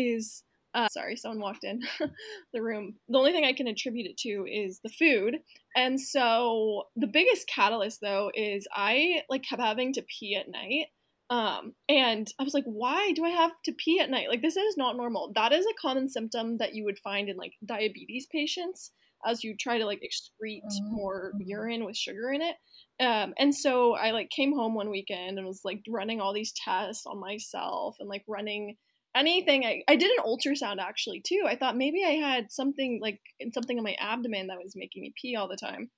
is 0.00 0.44
uh, 0.74 0.88
sorry, 0.88 1.16
someone 1.16 1.40
walked 1.40 1.64
in 1.64 1.80
the 2.52 2.62
room. 2.62 2.94
The 3.08 3.18
only 3.18 3.32
thing 3.32 3.44
I 3.44 3.52
can 3.52 3.68
attribute 3.68 4.06
it 4.10 4.16
to 4.18 4.46
is 4.50 4.80
the 4.80 4.88
food. 4.88 5.38
And 5.76 6.00
so 6.00 6.84
the 6.96 7.06
biggest 7.06 7.46
catalyst 7.46 8.00
though 8.00 8.30
is 8.34 8.66
I 8.74 9.22
like 9.28 9.44
kept 9.44 9.62
having 9.62 9.92
to 9.94 10.02
pee 10.02 10.36
at 10.36 10.50
night. 10.50 10.86
Um, 11.30 11.72
and 11.88 12.30
I 12.38 12.42
was 12.42 12.54
like, 12.54 12.64
why 12.64 13.12
do 13.12 13.24
I 13.24 13.30
have 13.30 13.52
to 13.64 13.72
pee 13.72 14.00
at 14.00 14.10
night? 14.10 14.28
Like 14.28 14.42
this 14.42 14.56
is 14.56 14.76
not 14.76 14.96
normal. 14.96 15.32
That 15.34 15.52
is 15.52 15.64
a 15.64 15.80
common 15.80 16.08
symptom 16.08 16.58
that 16.58 16.74
you 16.74 16.84
would 16.84 16.98
find 16.98 17.28
in 17.28 17.36
like 17.36 17.52
diabetes 17.64 18.26
patients 18.30 18.90
as 19.26 19.42
you 19.42 19.56
try 19.56 19.78
to 19.78 19.86
like 19.86 20.02
excrete 20.02 20.62
mm-hmm. 20.64 20.94
more 20.94 21.32
urine 21.38 21.84
with 21.84 21.96
sugar 21.96 22.30
in 22.32 22.42
it. 22.42 22.56
Um, 23.00 23.32
and 23.38 23.54
so 23.54 23.94
I 23.94 24.10
like 24.10 24.30
came 24.30 24.52
home 24.52 24.74
one 24.74 24.90
weekend 24.90 25.38
and 25.38 25.46
was 25.46 25.62
like 25.64 25.82
running 25.88 26.20
all 26.20 26.34
these 26.34 26.52
tests 26.52 27.06
on 27.06 27.18
myself 27.18 27.96
and 28.00 28.08
like 28.08 28.24
running 28.28 28.76
anything 29.14 29.64
I, 29.64 29.82
I 29.88 29.96
did 29.96 30.10
an 30.10 30.24
ultrasound 30.24 30.78
actually 30.78 31.20
too. 31.20 31.44
I 31.46 31.56
thought 31.56 31.76
maybe 31.76 32.04
i 32.04 32.12
had 32.12 32.50
something 32.50 32.98
like 33.00 33.20
something 33.52 33.78
in 33.78 33.84
my 33.84 33.96
abdomen 33.98 34.48
that 34.48 34.62
was 34.62 34.74
making 34.76 35.02
me 35.02 35.14
pee 35.20 35.36
all 35.36 35.48
the 35.48 35.56
time. 35.56 35.90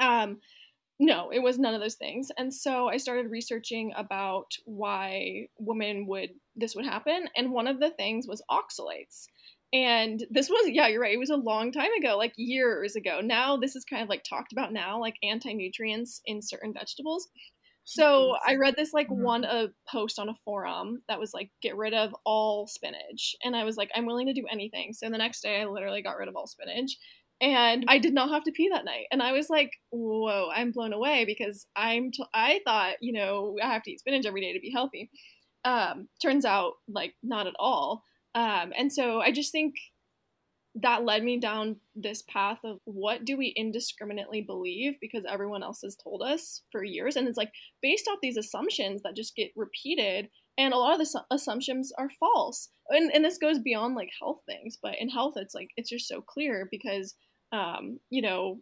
Um 0.00 0.38
no 1.00 1.30
it 1.30 1.40
was 1.40 1.58
none 1.58 1.74
of 1.74 1.80
those 1.80 1.96
things. 1.96 2.30
And 2.36 2.52
so 2.52 2.88
i 2.88 2.96
started 2.96 3.30
researching 3.30 3.92
about 3.96 4.52
why 4.64 5.48
women 5.58 6.06
would 6.06 6.30
this 6.56 6.74
would 6.74 6.86
happen. 6.86 7.28
And 7.36 7.52
one 7.52 7.66
of 7.66 7.80
the 7.80 7.90
things 7.90 8.26
was 8.26 8.42
oxalates 8.50 9.26
and 9.70 10.24
this 10.30 10.48
was 10.48 10.70
yeah 10.70 10.88
you're 10.88 11.02
right 11.02 11.12
it 11.12 11.18
was 11.18 11.28
a 11.28 11.36
long 11.36 11.72
time 11.72 11.92
ago 11.98 12.16
like 12.16 12.32
years 12.36 12.96
ago. 12.96 13.20
Now 13.22 13.56
this 13.56 13.76
is 13.76 13.84
kind 13.84 14.02
of 14.02 14.08
like 14.08 14.24
talked 14.24 14.52
about 14.52 14.72
now 14.72 15.00
like 15.00 15.16
anti-nutrients 15.22 16.20
in 16.26 16.40
certain 16.42 16.72
vegetables 16.72 17.28
so 17.90 18.36
I 18.46 18.56
read 18.56 18.76
this 18.76 18.92
like 18.92 19.08
mm-hmm. 19.08 19.22
one 19.22 19.44
a 19.44 19.68
post 19.90 20.18
on 20.18 20.28
a 20.28 20.34
forum 20.44 21.00
that 21.08 21.18
was 21.18 21.32
like 21.32 21.50
get 21.62 21.74
rid 21.74 21.94
of 21.94 22.14
all 22.26 22.66
spinach, 22.66 23.34
and 23.42 23.56
I 23.56 23.64
was 23.64 23.78
like 23.78 23.90
I'm 23.94 24.04
willing 24.04 24.26
to 24.26 24.34
do 24.34 24.44
anything. 24.52 24.92
So 24.92 25.08
the 25.08 25.16
next 25.16 25.40
day 25.40 25.62
I 25.62 25.64
literally 25.64 26.02
got 26.02 26.18
rid 26.18 26.28
of 26.28 26.36
all 26.36 26.46
spinach, 26.46 26.98
and 27.40 27.86
I 27.88 27.96
did 27.96 28.12
not 28.12 28.28
have 28.28 28.44
to 28.44 28.52
pee 28.52 28.68
that 28.70 28.84
night. 28.84 29.06
And 29.10 29.22
I 29.22 29.32
was 29.32 29.48
like, 29.48 29.70
whoa, 29.88 30.50
I'm 30.54 30.70
blown 30.70 30.92
away 30.92 31.24
because 31.24 31.66
I'm 31.74 32.10
t- 32.10 32.26
I 32.34 32.60
thought 32.66 32.96
you 33.00 33.14
know 33.14 33.56
I 33.62 33.72
have 33.72 33.82
to 33.84 33.90
eat 33.90 34.00
spinach 34.00 34.26
every 34.26 34.42
day 34.42 34.52
to 34.52 34.60
be 34.60 34.70
healthy. 34.70 35.10
Um, 35.64 36.08
turns 36.20 36.44
out 36.44 36.74
like 36.88 37.14
not 37.22 37.46
at 37.46 37.54
all. 37.58 38.02
Um, 38.34 38.74
and 38.76 38.92
so 38.92 39.22
I 39.22 39.32
just 39.32 39.50
think 39.50 39.76
that 40.74 41.04
led 41.04 41.24
me 41.24 41.38
down 41.40 41.76
this 41.96 42.22
path 42.22 42.58
of 42.64 42.78
what 42.84 43.24
do 43.24 43.36
we 43.36 43.48
indiscriminately 43.56 44.42
believe 44.42 44.94
because 45.00 45.24
everyone 45.28 45.62
else 45.62 45.80
has 45.82 45.96
told 45.96 46.22
us 46.22 46.62
for 46.70 46.84
years 46.84 47.16
and 47.16 47.26
it's 47.26 47.38
like 47.38 47.50
based 47.82 48.06
off 48.08 48.18
these 48.22 48.36
assumptions 48.36 49.02
that 49.02 49.16
just 49.16 49.34
get 49.34 49.50
repeated 49.56 50.28
and 50.56 50.74
a 50.74 50.76
lot 50.76 50.92
of 50.92 50.98
the 50.98 51.24
assumptions 51.30 51.92
are 51.98 52.10
false 52.20 52.68
and, 52.90 53.10
and 53.12 53.24
this 53.24 53.38
goes 53.38 53.58
beyond 53.58 53.94
like 53.94 54.10
health 54.20 54.40
things 54.46 54.78
but 54.80 54.94
in 55.00 55.08
health 55.08 55.34
it's 55.36 55.54
like 55.54 55.70
it's 55.76 55.90
just 55.90 56.06
so 56.06 56.20
clear 56.20 56.68
because 56.70 57.14
um, 57.52 57.98
you 58.10 58.22
know, 58.22 58.60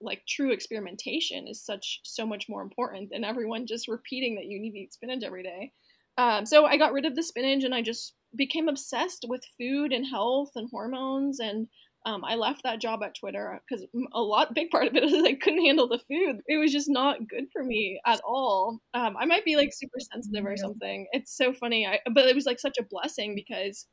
like 0.00 0.22
true 0.28 0.52
experimentation 0.52 1.48
is 1.48 1.64
such 1.64 2.00
so 2.04 2.26
much 2.26 2.48
more 2.48 2.62
important 2.62 3.10
than 3.10 3.24
everyone 3.24 3.66
just 3.66 3.88
repeating 3.88 4.34
that 4.34 4.44
you 4.44 4.60
need 4.60 4.72
to 4.72 4.78
eat 4.78 4.92
spinach 4.92 5.22
every 5.24 5.42
day. 5.42 5.72
Um, 6.18 6.44
so 6.44 6.66
I 6.66 6.76
got 6.76 6.92
rid 6.92 7.06
of 7.06 7.16
the 7.16 7.22
spinach 7.22 7.64
and 7.64 7.74
I 7.74 7.80
just 7.80 8.14
became 8.36 8.68
obsessed 8.68 9.24
with 9.28 9.44
food 9.58 9.92
and 9.92 10.06
health 10.06 10.50
and 10.54 10.68
hormones 10.70 11.40
and 11.40 11.68
um, 12.04 12.24
I 12.24 12.34
left 12.34 12.64
that 12.64 12.80
job 12.80 13.02
at 13.02 13.14
Twitter 13.14 13.60
because 13.68 13.86
a 14.12 14.20
lot, 14.20 14.54
big 14.54 14.70
part 14.70 14.88
of 14.88 14.96
it 14.96 15.04
is 15.04 15.24
I 15.24 15.34
couldn't 15.34 15.64
handle 15.64 15.88
the 15.88 15.98
food. 15.98 16.40
It 16.46 16.58
was 16.58 16.72
just 16.72 16.88
not 16.88 17.28
good 17.28 17.44
for 17.52 17.62
me 17.62 18.00
at 18.06 18.20
all. 18.24 18.80
Um, 18.94 19.16
I 19.18 19.24
might 19.24 19.44
be 19.44 19.56
like 19.56 19.70
super 19.72 19.98
sensitive 20.00 20.44
or 20.44 20.56
something. 20.56 21.06
It's 21.12 21.36
so 21.36 21.52
funny. 21.52 21.86
I, 21.86 22.00
but 22.12 22.26
it 22.26 22.34
was 22.34 22.46
like 22.46 22.58
such 22.58 22.78
a 22.78 22.84
blessing 22.84 23.34
because 23.34 23.86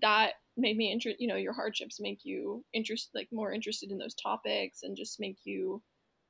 that 0.00 0.32
made 0.56 0.76
me 0.76 0.90
interested. 0.90 1.20
You 1.20 1.28
know, 1.28 1.36
your 1.36 1.52
hardships 1.52 2.00
make 2.00 2.20
you 2.22 2.64
interest, 2.72 3.10
like 3.14 3.28
more 3.30 3.52
interested 3.52 3.90
in 3.90 3.98
those 3.98 4.14
topics, 4.14 4.82
and 4.82 4.96
just 4.96 5.20
make 5.20 5.36
you 5.44 5.82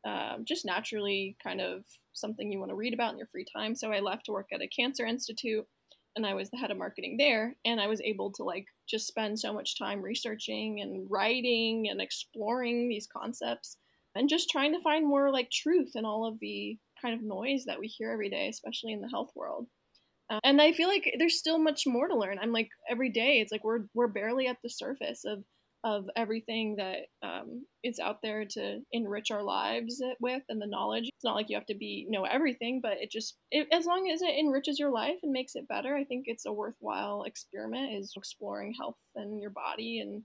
um, 0.05 0.45
just 0.45 0.65
naturally 0.65 1.37
kind 1.43 1.61
of 1.61 1.85
something 2.13 2.51
you 2.51 2.59
want 2.59 2.71
to 2.71 2.77
read 2.77 2.95
about 2.95 3.13
in 3.13 3.19
your 3.19 3.29
free 3.29 3.47
time. 3.55 3.77
So 3.77 3.93
I 3.93 4.01
left 4.01 4.27
to 4.27 4.33
work 4.33 4.49
at 4.53 4.63
a 4.63 4.69
cancer 4.69 5.07
institute 5.07 5.67
and 6.17 6.27
I 6.27 6.35
was 6.35 6.51
the 6.51 6.57
head 6.57 6.71
of 6.71 6.79
marketing 6.79 7.17
there 7.19 7.55
and 7.65 7.81
I 7.81 7.87
was 7.87 8.01
able 8.01 8.33
to 8.33 8.43
like 8.45 8.67
just 8.89 9.07
spend 9.07 9.39
so 9.39 9.53
much 9.53 9.79
time 9.79 10.03
researching 10.03 10.81
and 10.81 11.07
writing 11.11 11.89
and 11.91 12.01
exploring 12.01 12.89
these 12.89 13.07
concepts 13.07 13.77
and 14.15 14.29
just 14.29 14.51
trying 14.51 14.73
to 14.73 14.81
find 14.81 15.07
more 15.07 15.31
like 15.31 15.51
truth 15.51 15.93
in 15.95 16.05
all 16.05 16.27
of 16.27 16.39
the 16.41 16.77
kind 17.01 17.15
of 17.15 17.23
noise 17.23 17.65
that 17.67 17.79
we 17.79 17.87
hear 17.87 18.11
every 18.11 18.29
day 18.29 18.49
especially 18.49 18.93
in 18.93 19.01
the 19.01 19.09
health 19.09 19.31
world. 19.35 19.67
Uh, 20.29 20.39
and 20.45 20.61
I 20.61 20.73
feel 20.73 20.89
like 20.89 21.13
there's 21.19 21.39
still 21.39 21.59
much 21.59 21.87
more 21.87 22.09
to 22.09 22.17
learn. 22.17 22.39
I'm 22.41 22.53
like 22.53 22.69
every 22.89 23.11
day 23.11 23.41
it's 23.41 23.53
like 23.53 23.65
we're 23.65 23.85
we're 23.95 24.09
barely 24.09 24.47
at 24.47 24.59
the 24.63 24.71
surface 24.71 25.25
of 25.25 25.43
of 25.83 26.09
everything 26.15 26.77
that 26.77 27.07
um, 27.23 27.65
is 27.83 27.99
out 27.99 28.21
there 28.23 28.45
to 28.45 28.81
enrich 28.93 29.31
our 29.31 29.43
lives 29.43 30.03
with 30.21 30.43
and 30.49 30.61
the 30.61 30.67
knowledge. 30.67 31.05
It's 31.05 31.25
not 31.25 31.35
like 31.35 31.49
you 31.49 31.57
have 31.57 31.67
to 31.67 31.75
be 31.75 32.07
know 32.09 32.25
everything, 32.25 32.81
but 32.83 32.99
it 33.01 33.11
just 33.11 33.37
it, 33.51 33.69
as 33.73 33.87
long 33.87 34.11
as 34.11 34.23
it 34.23 34.39
enriches 34.39 34.79
your 34.79 34.91
life 34.91 35.19
and 35.23 35.33
makes 35.33 35.55
it 35.55 35.69
better, 35.69 35.95
I 35.95 36.05
think 36.05 36.25
it's 36.27 36.47
a 36.47 36.53
worthwhile 36.53 37.25
experiment. 37.25 37.95
Is 37.99 38.13
exploring 38.17 38.75
health 38.79 38.99
and 39.15 39.41
your 39.41 39.51
body 39.51 40.01
and 40.01 40.23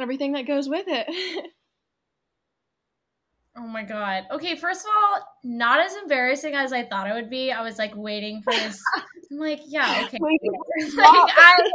everything 0.00 0.32
that 0.32 0.46
goes 0.46 0.68
with 0.68 0.86
it. 0.88 1.46
Oh 3.58 3.66
my 3.66 3.84
god. 3.84 4.24
Okay, 4.30 4.54
first 4.54 4.84
of 4.84 4.90
all, 4.94 5.26
not 5.42 5.80
as 5.80 5.94
embarrassing 5.96 6.54
as 6.54 6.74
I 6.74 6.84
thought 6.84 7.08
it 7.08 7.14
would 7.14 7.30
be. 7.30 7.50
I 7.50 7.62
was 7.62 7.78
like 7.78 7.96
waiting 7.96 8.42
for 8.42 8.52
this. 8.52 8.82
I'm 9.32 9.38
like, 9.38 9.60
yeah, 9.66 10.04
okay. 10.04 10.18
like 10.94 11.32
I 11.36 11.70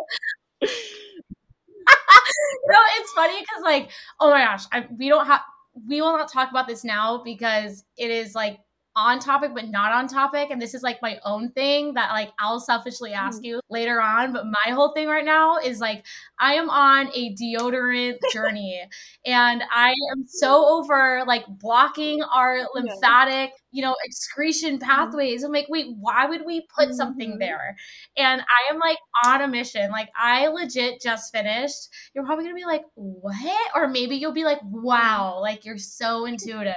no, 2.67 2.77
it's 2.99 3.11
funny 3.13 3.39
because 3.39 3.63
like, 3.63 3.89
oh 4.19 4.29
my 4.31 4.43
gosh, 4.43 4.63
I, 4.71 4.85
we 4.97 5.09
don't 5.09 5.25
have 5.25 5.41
we 5.87 6.01
will 6.01 6.17
not 6.17 6.31
talk 6.31 6.49
about 6.49 6.67
this 6.67 6.83
now 6.83 7.21
because 7.23 7.85
it 7.97 8.11
is 8.11 8.35
like 8.35 8.59
on 8.95 9.19
topic 9.19 9.51
but 9.53 9.69
not 9.69 9.93
on 9.93 10.05
topic 10.05 10.49
and 10.51 10.61
this 10.61 10.73
is 10.73 10.83
like 10.83 11.01
my 11.01 11.17
own 11.23 11.49
thing 11.51 11.93
that 11.93 12.11
like 12.11 12.31
I'll 12.39 12.59
selfishly 12.59 13.13
ask 13.13 13.41
mm. 13.41 13.45
you 13.45 13.61
later 13.69 14.01
on 14.01 14.33
but 14.33 14.45
my 14.45 14.73
whole 14.73 14.91
thing 14.91 15.07
right 15.07 15.23
now 15.23 15.57
is 15.57 15.79
like 15.79 16.05
I 16.41 16.55
am 16.55 16.69
on 16.69 17.09
a 17.13 17.35
deodorant 17.35 18.17
journey 18.33 18.81
and 19.25 19.63
I 19.71 19.93
am 20.11 20.25
so 20.27 20.65
over 20.77 21.23
like 21.27 21.45
blocking 21.47 22.23
our 22.23 22.67
lymphatic 22.73 23.51
you 23.71 23.81
know 23.81 23.95
excretion 24.03 24.77
mm-hmm. 24.77 24.89
pathways. 24.89 25.43
I'm 25.43 25.51
like 25.51 25.67
wait 25.69 25.87
why 25.99 26.25
would 26.25 26.45
we 26.45 26.67
put 26.75 26.87
mm-hmm. 26.87 26.95
something 26.95 27.37
there? 27.37 27.75
And 28.17 28.41
i 28.41 28.73
am 28.73 28.79
like 28.79 28.97
on 29.25 29.41
a 29.41 29.47
mission. 29.47 29.91
Like 29.91 30.09
i 30.19 30.47
legit 30.47 31.01
just 31.01 31.31
finished. 31.31 31.89
You're 32.13 32.25
probably 32.25 32.45
gonna 32.45 32.55
be 32.55 32.65
like 32.65 32.83
what? 32.95 33.71
Or 33.75 33.87
maybe 33.87 34.15
you'll 34.15 34.33
be 34.33 34.43
like 34.43 34.59
wow 34.63 35.39
like 35.39 35.63
you're 35.63 35.77
so 35.77 36.25
intuitive. 36.25 36.73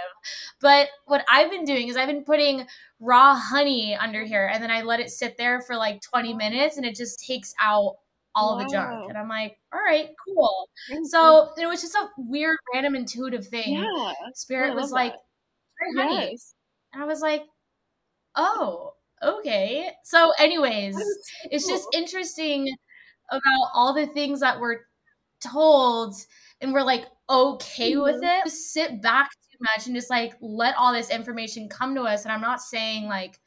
But 0.60 0.88
what 1.06 1.24
i've 1.30 1.50
been 1.50 1.64
doing 1.64 1.88
is 1.88 1.96
i've 1.96 2.08
been 2.08 2.24
putting 2.24 2.66
raw 3.00 3.34
honey 3.34 3.94
under 3.94 4.24
here 4.24 4.50
and 4.52 4.62
then 4.62 4.70
i 4.70 4.82
let 4.82 5.00
it 5.00 5.10
sit 5.10 5.36
there 5.36 5.60
for 5.60 5.76
like 5.76 6.00
20 6.00 6.32
minutes 6.34 6.76
and 6.76 6.86
it 6.86 6.94
just 6.94 7.22
takes 7.24 7.54
out 7.60 7.96
all 8.34 8.56
wow. 8.56 8.64
the 8.64 8.70
junk. 8.70 9.08
And 9.08 9.18
I'm 9.18 9.28
like, 9.28 9.56
all 9.72 9.80
right, 9.80 10.10
cool. 10.26 10.68
So 11.04 11.50
it 11.58 11.66
was 11.66 11.80
just 11.80 11.94
a 11.94 12.08
weird, 12.18 12.56
random, 12.72 12.94
intuitive 12.94 13.46
thing. 13.46 13.74
Yeah. 13.74 14.12
Spirit 14.34 14.74
was 14.74 14.90
like, 14.90 15.14
honey. 15.96 16.30
Yes. 16.32 16.54
And 16.92 17.02
I 17.02 17.06
was 17.06 17.20
like, 17.20 17.42
oh, 18.36 18.92
okay. 19.22 19.90
So, 20.04 20.32
anyways, 20.38 20.96
it's 21.50 21.66
just 21.66 21.86
interesting 21.92 22.74
about 23.30 23.70
all 23.74 23.94
the 23.94 24.06
things 24.06 24.40
that 24.40 24.60
we're 24.60 24.80
told 25.40 26.14
and 26.60 26.72
we're 26.72 26.82
like 26.82 27.06
okay 27.28 27.92
mm-hmm. 27.92 28.02
with 28.02 28.22
it. 28.22 28.44
Just 28.44 28.72
sit 28.72 29.02
back 29.02 29.30
too 29.30 29.58
much 29.60 29.86
and 29.86 29.94
just 29.94 30.10
like 30.10 30.34
let 30.40 30.76
all 30.76 30.92
this 30.92 31.10
information 31.10 31.68
come 31.68 31.94
to 31.94 32.02
us. 32.02 32.24
And 32.24 32.32
I'm 32.32 32.40
not 32.40 32.60
saying 32.60 33.06
like 33.06 33.38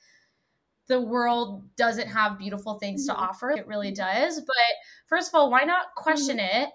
the 0.88 1.02
world 1.02 1.64
doesn't 1.76 2.08
have 2.08 2.38
beautiful 2.38 2.80
things 2.80 3.08
mm-hmm. 3.08 3.18
to 3.18 3.22
offer. 3.22 3.52
It 3.52 3.68
really 3.68 3.92
does. 3.92 4.40
But 4.40 4.56
first 5.08 5.30
of 5.30 5.36
all, 5.36 5.52
why 5.52 5.64
not 5.64 5.96
question 5.96 6.38
mm-hmm. 6.38 6.64
it? 6.64 6.70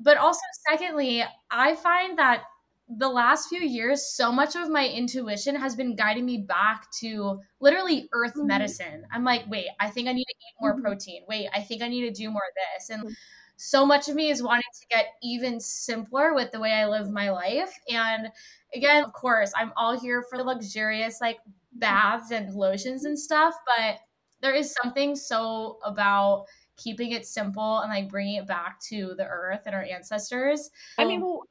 But 0.00 0.16
also, 0.16 0.40
secondly, 0.68 1.24
I 1.50 1.76
find 1.76 2.18
that 2.18 2.42
the 2.88 3.08
last 3.08 3.48
few 3.48 3.60
years, 3.60 4.04
so 4.14 4.32
much 4.32 4.56
of 4.56 4.68
my 4.68 4.86
intuition 4.86 5.54
has 5.54 5.76
been 5.76 5.96
guiding 5.96 6.26
me 6.26 6.38
back 6.38 6.90
to 7.00 7.40
literally 7.60 8.08
earth 8.12 8.34
mm-hmm. 8.34 8.48
medicine. 8.48 9.04
I'm 9.12 9.24
like, 9.24 9.44
wait, 9.48 9.68
I 9.80 9.88
think 9.88 10.08
I 10.08 10.12
need 10.12 10.24
to 10.24 10.34
eat 10.34 10.60
more 10.60 10.72
mm-hmm. 10.72 10.82
protein. 10.82 11.22
Wait, 11.28 11.48
I 11.54 11.60
think 11.60 11.82
I 11.82 11.88
need 11.88 12.02
to 12.02 12.10
do 12.10 12.30
more 12.30 12.42
of 12.42 12.54
this. 12.74 12.90
And 12.90 13.02
mm-hmm. 13.02 13.12
so 13.56 13.86
much 13.86 14.08
of 14.08 14.16
me 14.16 14.30
is 14.30 14.42
wanting 14.42 14.62
to 14.80 14.86
get 14.88 15.06
even 15.22 15.60
simpler 15.60 16.34
with 16.34 16.52
the 16.52 16.60
way 16.60 16.72
I 16.72 16.86
live 16.86 17.10
my 17.10 17.30
life. 17.30 17.72
And 17.88 18.28
again, 18.74 19.04
of 19.04 19.12
course, 19.12 19.52
I'm 19.56 19.72
all 19.76 19.98
here 19.98 20.24
for 20.28 20.36
the 20.36 20.44
luxurious 20.44 21.20
like 21.20 21.38
baths 21.74 22.30
and 22.30 22.54
lotions 22.54 23.04
and 23.04 23.18
stuff, 23.18 23.54
but 23.66 23.98
there 24.40 24.54
is 24.54 24.74
something 24.82 25.14
so 25.14 25.78
about 25.84 26.46
keeping 26.76 27.12
it 27.12 27.26
simple 27.26 27.78
and 27.80 27.90
like 27.90 28.10
bringing 28.10 28.36
it 28.36 28.46
back 28.46 28.80
to 28.88 29.14
the 29.16 29.26
earth 29.26 29.60
and 29.66 29.74
our 29.74 29.84
ancestors. 29.84 30.70
I 30.98 31.04
mean, 31.04 31.20
well, 31.20 31.42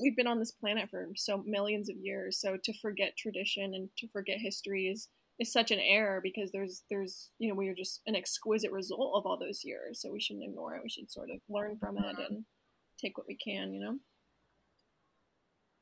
we've 0.00 0.16
been 0.16 0.26
on 0.26 0.38
this 0.38 0.52
planet 0.52 0.88
for 0.90 1.08
so 1.16 1.42
millions 1.46 1.88
of 1.88 1.96
years, 1.96 2.40
so 2.40 2.56
to 2.62 2.72
forget 2.80 3.16
tradition 3.16 3.74
and 3.74 3.88
to 3.98 4.08
forget 4.08 4.38
history 4.38 4.86
is 4.86 5.08
is 5.38 5.52
such 5.52 5.70
an 5.70 5.80
error 5.80 6.20
because 6.22 6.50
there's 6.50 6.82
there's 6.88 7.30
you 7.38 7.48
know 7.48 7.54
we 7.54 7.68
are 7.68 7.74
just 7.74 8.00
an 8.06 8.16
exquisite 8.16 8.72
result 8.72 9.12
of 9.16 9.26
all 9.26 9.38
those 9.38 9.64
years, 9.64 10.00
so 10.00 10.12
we 10.12 10.20
shouldn't 10.20 10.44
ignore 10.44 10.76
it. 10.76 10.82
We 10.82 10.90
should 10.90 11.10
sort 11.10 11.30
of 11.30 11.40
learn 11.48 11.76
from 11.78 11.98
it 11.98 12.02
mm-hmm. 12.02 12.34
and 12.34 12.44
take 13.00 13.18
what 13.18 13.26
we 13.26 13.36
can, 13.36 13.72
you 13.72 13.80
know. 13.80 13.98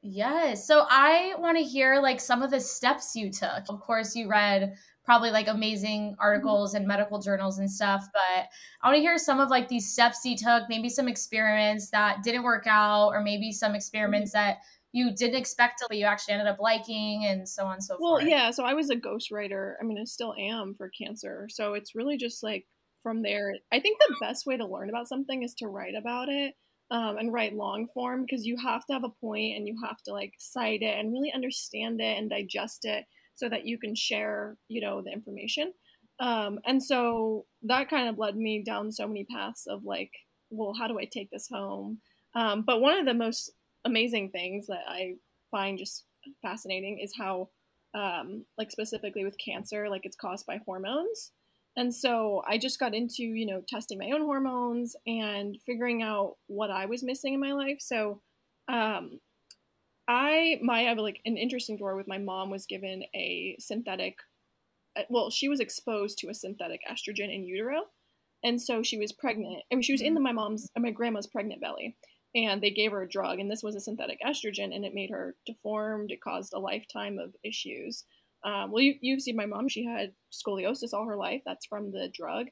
Yes. 0.06 0.66
So 0.66 0.84
I 0.90 1.34
want 1.38 1.56
to 1.56 1.64
hear 1.64 1.98
like 1.98 2.20
some 2.20 2.42
of 2.42 2.50
the 2.50 2.60
steps 2.60 3.16
you 3.16 3.32
took. 3.32 3.64
Of 3.70 3.80
course, 3.80 4.14
you 4.14 4.28
read 4.28 4.74
probably 5.02 5.30
like 5.30 5.48
amazing 5.48 6.10
mm-hmm. 6.10 6.20
articles 6.20 6.74
and 6.74 6.86
medical 6.86 7.18
journals 7.18 7.58
and 7.58 7.70
stuff. 7.70 8.04
But 8.12 8.46
I 8.82 8.88
want 8.88 8.96
to 8.96 9.00
hear 9.00 9.16
some 9.16 9.40
of 9.40 9.48
like 9.48 9.66
these 9.68 9.90
steps 9.90 10.22
you 10.24 10.36
took, 10.36 10.64
maybe 10.68 10.90
some 10.90 11.08
experiments 11.08 11.88
that 11.90 12.22
didn't 12.22 12.42
work 12.42 12.66
out, 12.66 13.08
or 13.08 13.22
maybe 13.22 13.50
some 13.50 13.74
experiments 13.74 14.32
mm-hmm. 14.34 14.50
that 14.50 14.58
you 14.92 15.10
didn't 15.14 15.36
expect 15.36 15.78
to, 15.78 15.86
but 15.88 15.96
you 15.96 16.04
actually 16.04 16.34
ended 16.34 16.48
up 16.48 16.60
liking, 16.60 17.24
and 17.24 17.48
so 17.48 17.64
on 17.64 17.74
and 17.74 17.82
so 17.82 17.96
well, 17.98 18.12
forth. 18.12 18.22
Well, 18.24 18.30
yeah. 18.30 18.50
So 18.50 18.64
I 18.64 18.74
was 18.74 18.90
a 18.90 18.96
ghostwriter. 18.96 19.74
I 19.80 19.84
mean, 19.84 19.98
I 19.98 20.04
still 20.04 20.34
am 20.38 20.74
for 20.74 20.90
cancer. 20.90 21.48
So 21.50 21.74
it's 21.74 21.94
really 21.94 22.18
just 22.18 22.42
like 22.42 22.66
from 23.02 23.22
there. 23.22 23.54
I 23.72 23.80
think 23.80 23.98
the 23.98 24.16
best 24.20 24.44
way 24.44 24.58
to 24.58 24.66
learn 24.66 24.90
about 24.90 25.08
something 25.08 25.42
is 25.42 25.54
to 25.54 25.66
write 25.66 25.94
about 25.94 26.28
it. 26.28 26.54
Um, 26.90 27.16
and 27.16 27.32
write 27.32 27.56
long 27.56 27.88
form 27.94 28.22
because 28.22 28.44
you 28.44 28.56
have 28.58 28.84
to 28.86 28.92
have 28.92 29.04
a 29.04 29.20
point 29.20 29.56
and 29.56 29.66
you 29.66 29.74
have 29.82 30.00
to 30.02 30.12
like 30.12 30.34
cite 30.38 30.82
it 30.82 30.98
and 30.98 31.12
really 31.12 31.32
understand 31.32 32.00
it 32.00 32.18
and 32.18 32.28
digest 32.30 32.84
it 32.84 33.04
so 33.34 33.48
that 33.48 33.64
you 33.64 33.78
can 33.78 33.94
share, 33.94 34.56
you 34.68 34.80
know, 34.80 35.02
the 35.02 35.10
information. 35.10 35.72
Um, 36.20 36.60
and 36.64 36.82
so 36.82 37.46
that 37.62 37.90
kind 37.90 38.08
of 38.08 38.18
led 38.18 38.36
me 38.36 38.62
down 38.64 38.92
so 38.92 39.08
many 39.08 39.24
paths 39.24 39.66
of 39.66 39.84
like, 39.84 40.10
well, 40.50 40.74
how 40.78 40.86
do 40.86 40.98
I 40.98 41.06
take 41.06 41.30
this 41.30 41.48
home? 41.50 41.98
Um, 42.34 42.62
but 42.62 42.80
one 42.80 42.98
of 42.98 43.06
the 43.06 43.14
most 43.14 43.50
amazing 43.84 44.30
things 44.30 44.66
that 44.68 44.84
I 44.86 45.14
find 45.50 45.78
just 45.78 46.04
fascinating 46.42 47.00
is 47.02 47.12
how, 47.18 47.48
um, 47.94 48.44
like 48.58 48.70
specifically 48.70 49.24
with 49.24 49.36
cancer, 49.44 49.88
like 49.88 50.04
it's 50.04 50.16
caused 50.16 50.46
by 50.46 50.60
hormones. 50.64 51.32
And 51.76 51.92
so 51.92 52.42
I 52.46 52.58
just 52.58 52.78
got 52.78 52.94
into, 52.94 53.24
you 53.24 53.46
know, 53.46 53.62
testing 53.66 53.98
my 53.98 54.10
own 54.12 54.22
hormones 54.22 54.94
and 55.06 55.58
figuring 55.66 56.02
out 56.02 56.37
what 56.46 56.70
I 56.70 56.87
was 56.87 57.02
missing 57.02 57.34
in 57.34 57.40
my 57.40 57.52
life. 57.52 57.78
So 57.80 58.20
um, 58.68 59.18
I 60.06 60.58
my 60.62 60.82
have 60.82 60.98
like 60.98 61.20
an 61.24 61.37
interesting 61.37 61.76
story 61.76 61.96
with 61.96 62.08
my 62.08 62.18
mom 62.18 62.50
was 62.50 62.66
given 62.66 63.04
a 63.14 63.56
synthetic 63.58 64.18
uh, 64.96 65.02
well 65.08 65.30
she 65.30 65.48
was 65.48 65.60
exposed 65.60 66.18
to 66.18 66.28
a 66.28 66.34
synthetic 66.34 66.80
estrogen 66.90 67.34
in 67.34 67.44
utero. 67.44 67.82
And 68.42 68.60
so 68.60 68.82
she 68.82 68.98
was 68.98 69.12
pregnant 69.12 69.62
I 69.72 69.74
mean 69.74 69.82
she 69.82 69.92
was 69.92 70.02
in 70.02 70.14
the, 70.14 70.20
my 70.20 70.32
mom's 70.32 70.70
my 70.78 70.90
grandma's 70.90 71.26
pregnant 71.26 71.60
belly. 71.60 71.96
And 72.37 72.60
they 72.60 72.70
gave 72.70 72.90
her 72.90 73.02
a 73.02 73.08
drug 73.08 73.38
and 73.38 73.50
this 73.50 73.62
was 73.62 73.76
a 73.76 73.80
synthetic 73.80 74.18
estrogen 74.20 74.74
and 74.74 74.84
it 74.84 74.92
made 74.92 75.10
her 75.10 75.37
deformed. 75.46 76.10
It 76.10 76.20
caused 76.20 76.52
a 76.52 76.58
lifetime 76.58 77.18
of 77.18 77.34
issues 77.44 78.04
um, 78.44 78.70
well 78.70 78.83
you, 78.83 78.94
you've 79.00 79.22
seen 79.22 79.37
my 79.37 79.46
mom 79.46 79.68
she 79.68 79.85
had 79.85 80.12
scoliosis 80.33 80.92
all 80.92 81.07
her 81.07 81.16
life 81.16 81.42
that's 81.44 81.66
from 81.66 81.90
the 81.90 82.11
drug 82.14 82.46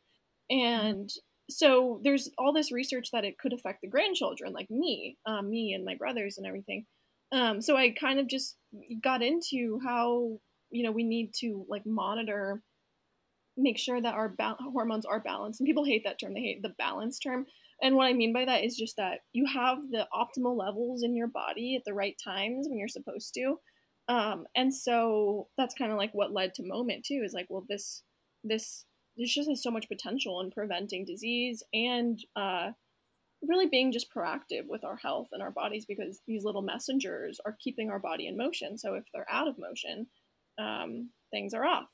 and 0.50 1.11
so 1.50 2.00
there's 2.02 2.31
all 2.38 2.52
this 2.52 2.72
research 2.72 3.11
that 3.12 3.24
it 3.24 3.38
could 3.38 3.52
affect 3.52 3.83
the 3.83 3.88
grandchildren, 3.88 4.52
like 4.52 4.70
me, 4.70 5.18
um, 5.26 5.50
me 5.50 5.74
and 5.74 5.85
my 5.85 5.94
brothers 5.94 6.38
and 6.38 6.46
everything. 6.46 6.87
Um, 7.33 7.61
so 7.61 7.76
I 7.76 7.90
kind 7.90 8.18
of 8.18 8.28
just 8.28 8.57
got 9.02 9.22
into 9.22 9.81
how 9.83 10.38
you 10.70 10.83
know 10.83 10.92
we 10.92 11.05
need 11.05 11.33
to 11.40 11.64
like 11.68 11.87
monitor, 11.87 12.62
make 13.57 13.78
sure 13.78 14.00
that 14.00 14.14
our 14.14 14.28
ba- 14.28 14.57
hormones 14.59 15.07
are 15.07 15.20
balanced. 15.20 15.61
And 15.61 15.66
people 15.66 15.85
hate 15.85 16.05
that 16.05 16.20
term; 16.20 16.35
they 16.35 16.40
hate 16.40 16.62
the 16.62 16.74
balance 16.78 17.18
term. 17.18 17.46
And 17.81 17.96
what 17.96 18.07
I 18.07 18.12
mean 18.12 18.33
by 18.33 18.44
that 18.44 18.64
is 18.64 18.76
just 18.76 18.96
that 18.96 19.20
you 19.33 19.46
have 19.46 19.78
the 19.90 20.07
optimal 20.14 20.57
levels 20.57 21.02
in 21.02 21.16
your 21.16 21.26
body 21.26 21.74
at 21.76 21.85
the 21.85 21.94
right 21.94 22.16
times 22.22 22.68
when 22.68 22.78
you're 22.78 22.88
supposed 22.88 23.35
to. 23.35 23.57
Um, 24.08 24.46
and 24.56 24.74
so 24.74 25.48
that's 25.56 25.74
kind 25.74 25.92
of 25.92 25.98
like 25.98 26.12
what 26.12 26.32
led 26.32 26.54
to 26.54 26.66
Moment 26.66 27.04
too. 27.04 27.22
Is 27.24 27.32
like, 27.32 27.46
well, 27.48 27.64
this 27.68 28.02
this 28.44 28.84
this 29.16 29.32
just 29.32 29.48
has 29.48 29.62
so 29.62 29.70
much 29.70 29.88
potential 29.88 30.40
in 30.40 30.50
preventing 30.50 31.04
disease 31.04 31.62
and 31.72 32.18
uh, 32.34 32.70
really 33.46 33.66
being 33.66 33.92
just 33.92 34.12
proactive 34.14 34.66
with 34.66 34.84
our 34.84 34.96
health 34.96 35.28
and 35.32 35.42
our 35.42 35.50
bodies 35.50 35.84
because 35.86 36.20
these 36.26 36.44
little 36.44 36.62
messengers 36.62 37.40
are 37.44 37.56
keeping 37.60 37.90
our 37.90 37.98
body 37.98 38.26
in 38.26 38.36
motion. 38.36 38.78
So 38.78 38.94
if 38.94 39.04
they're 39.12 39.30
out 39.30 39.48
of 39.48 39.58
motion, 39.58 40.06
um, 40.58 41.10
things 41.30 41.54
are 41.54 41.64
off. 41.64 41.88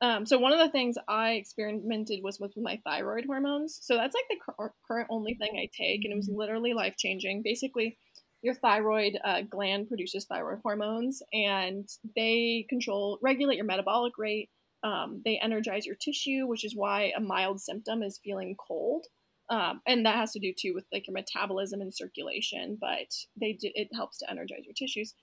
Um, 0.00 0.26
so 0.26 0.38
one 0.38 0.52
of 0.52 0.58
the 0.58 0.70
things 0.70 0.96
I 1.08 1.32
experimented 1.32 2.20
was 2.22 2.40
with 2.40 2.52
my 2.56 2.80
thyroid 2.84 3.24
hormones. 3.26 3.78
So 3.80 3.96
that's 3.96 4.14
like 4.14 4.24
the 4.28 4.70
current 4.86 5.06
only 5.08 5.34
thing 5.34 5.52
I 5.56 5.70
take, 5.74 6.04
and 6.04 6.12
it 6.12 6.16
was 6.16 6.28
mm-hmm. 6.28 6.38
literally 6.38 6.74
life 6.74 6.96
changing. 6.98 7.42
Basically, 7.42 7.96
your 8.44 8.54
thyroid 8.54 9.18
uh, 9.24 9.40
gland 9.48 9.88
produces 9.88 10.26
thyroid 10.26 10.60
hormones, 10.62 11.22
and 11.32 11.88
they 12.14 12.66
control 12.68 13.18
regulate 13.22 13.56
your 13.56 13.64
metabolic 13.64 14.18
rate. 14.18 14.50
Um, 14.82 15.22
they 15.24 15.38
energize 15.42 15.86
your 15.86 15.96
tissue, 15.96 16.46
which 16.46 16.64
is 16.64 16.76
why 16.76 17.12
a 17.16 17.20
mild 17.20 17.60
symptom 17.60 18.02
is 18.02 18.20
feeling 18.22 18.54
cold. 18.56 19.06
Um, 19.48 19.80
and 19.86 20.04
that 20.04 20.16
has 20.16 20.32
to 20.32 20.40
do 20.40 20.52
too 20.56 20.74
with 20.74 20.84
like 20.92 21.06
your 21.06 21.14
metabolism 21.14 21.80
and 21.80 21.94
circulation, 21.94 22.76
but 22.78 23.08
they 23.40 23.54
do, 23.54 23.70
it 23.74 23.88
helps 23.94 24.18
to 24.18 24.30
energize 24.30 24.64
your 24.64 24.74
tissues. 24.74 25.14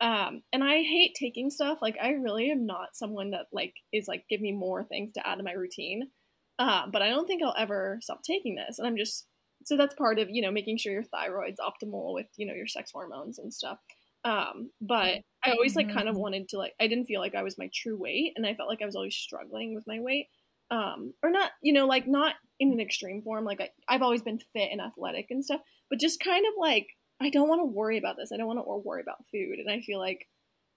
Um, 0.00 0.42
and 0.52 0.64
I 0.64 0.82
hate 0.82 1.14
taking 1.14 1.50
stuff. 1.50 1.78
Like 1.82 1.96
I 2.02 2.12
really 2.12 2.50
am 2.50 2.64
not 2.64 2.94
someone 2.96 3.32
that 3.32 3.46
like 3.52 3.74
is 3.92 4.08
like 4.08 4.24
give 4.30 4.40
me 4.40 4.52
more 4.52 4.84
things 4.84 5.12
to 5.12 5.26
add 5.26 5.36
to 5.36 5.44
my 5.44 5.52
routine. 5.52 6.08
Uh, 6.58 6.86
but 6.90 7.02
I 7.02 7.08
don't 7.08 7.26
think 7.26 7.42
I'll 7.42 7.54
ever 7.58 7.98
stop 8.02 8.22
taking 8.22 8.54
this. 8.54 8.78
And 8.78 8.86
I'm 8.86 8.96
just 8.96 9.26
so 9.64 9.76
that's 9.76 9.94
part 9.94 10.18
of 10.18 10.28
you 10.30 10.42
know 10.42 10.50
making 10.50 10.78
sure 10.78 10.92
your 10.92 11.04
thyroid's 11.04 11.60
optimal 11.60 12.14
with 12.14 12.26
you 12.36 12.46
know 12.46 12.54
your 12.54 12.66
sex 12.66 12.90
hormones 12.92 13.38
and 13.38 13.52
stuff. 13.52 13.78
Um, 14.24 14.70
but 14.80 15.22
I 15.42 15.52
always 15.52 15.76
like 15.76 15.92
kind 15.92 16.08
of 16.08 16.14
mm-hmm. 16.14 16.22
wanted 16.22 16.48
to 16.50 16.58
like 16.58 16.74
I 16.80 16.86
didn't 16.86 17.06
feel 17.06 17.20
like 17.20 17.34
I 17.34 17.42
was 17.42 17.58
my 17.58 17.70
true 17.74 17.96
weight, 17.96 18.32
and 18.36 18.46
I 18.46 18.54
felt 18.54 18.68
like 18.68 18.82
I 18.82 18.86
was 18.86 18.96
always 18.96 19.14
struggling 19.14 19.74
with 19.74 19.86
my 19.86 20.00
weight. 20.00 20.26
Um, 20.70 21.14
or 21.22 21.30
not, 21.30 21.50
you 21.62 21.72
know, 21.72 21.86
like 21.86 22.06
not 22.06 22.34
in 22.60 22.72
an 22.72 22.80
extreme 22.80 23.22
form. 23.22 23.44
Like 23.44 23.60
I, 23.60 23.70
I've 23.88 24.02
always 24.02 24.22
been 24.22 24.38
fit 24.52 24.68
and 24.70 24.80
athletic 24.80 25.26
and 25.30 25.44
stuff, 25.44 25.62
but 25.88 25.98
just 25.98 26.20
kind 26.20 26.44
of 26.46 26.54
like 26.58 26.86
I 27.20 27.30
don't 27.30 27.48
want 27.48 27.60
to 27.60 27.64
worry 27.64 27.98
about 27.98 28.16
this. 28.16 28.30
I 28.32 28.36
don't 28.36 28.46
want 28.46 28.58
to 28.58 28.82
worry 28.86 29.02
about 29.02 29.26
food. 29.30 29.58
And 29.58 29.70
I 29.70 29.80
feel 29.80 29.98
like 29.98 30.26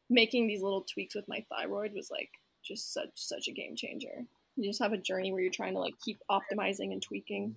making 0.09 0.47
these 0.47 0.61
little 0.61 0.85
tweaks 0.91 1.15
with 1.15 1.27
my 1.27 1.45
thyroid 1.49 1.93
was 1.93 2.09
like 2.11 2.29
just 2.63 2.93
such 2.93 3.09
such 3.15 3.47
a 3.47 3.53
game 3.53 3.75
changer. 3.75 4.25
You 4.55 4.69
just 4.69 4.81
have 4.81 4.93
a 4.93 4.97
journey 4.97 5.31
where 5.31 5.41
you're 5.41 5.51
trying 5.51 5.73
to 5.73 5.79
like 5.79 5.95
keep 6.03 6.19
optimizing 6.29 6.91
and 6.91 7.01
tweaking. 7.01 7.55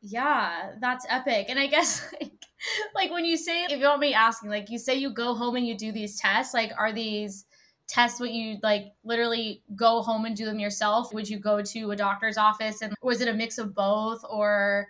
Yeah, 0.00 0.72
that's 0.80 1.06
epic. 1.08 1.46
And 1.48 1.58
I 1.58 1.66
guess 1.66 2.12
like, 2.20 2.32
like 2.94 3.10
when 3.10 3.24
you 3.24 3.36
say 3.36 3.64
if 3.64 3.72
you 3.78 3.84
want 3.84 4.00
me 4.00 4.14
asking, 4.14 4.50
like 4.50 4.70
you 4.70 4.78
say 4.78 4.94
you 4.94 5.10
go 5.10 5.34
home 5.34 5.56
and 5.56 5.66
you 5.66 5.76
do 5.76 5.92
these 5.92 6.18
tests, 6.18 6.54
like 6.54 6.72
are 6.78 6.92
these 6.92 7.44
tests 7.88 8.20
what 8.20 8.30
you 8.32 8.58
like 8.62 8.92
literally 9.02 9.62
go 9.74 10.02
home 10.02 10.24
and 10.24 10.36
do 10.36 10.44
them 10.44 10.58
yourself? 10.58 11.12
Would 11.12 11.28
you 11.28 11.38
go 11.38 11.62
to 11.62 11.90
a 11.90 11.96
doctor's 11.96 12.38
office 12.38 12.82
and 12.82 12.94
was 13.02 13.20
it 13.20 13.28
a 13.28 13.34
mix 13.34 13.58
of 13.58 13.74
both 13.74 14.24
or 14.28 14.88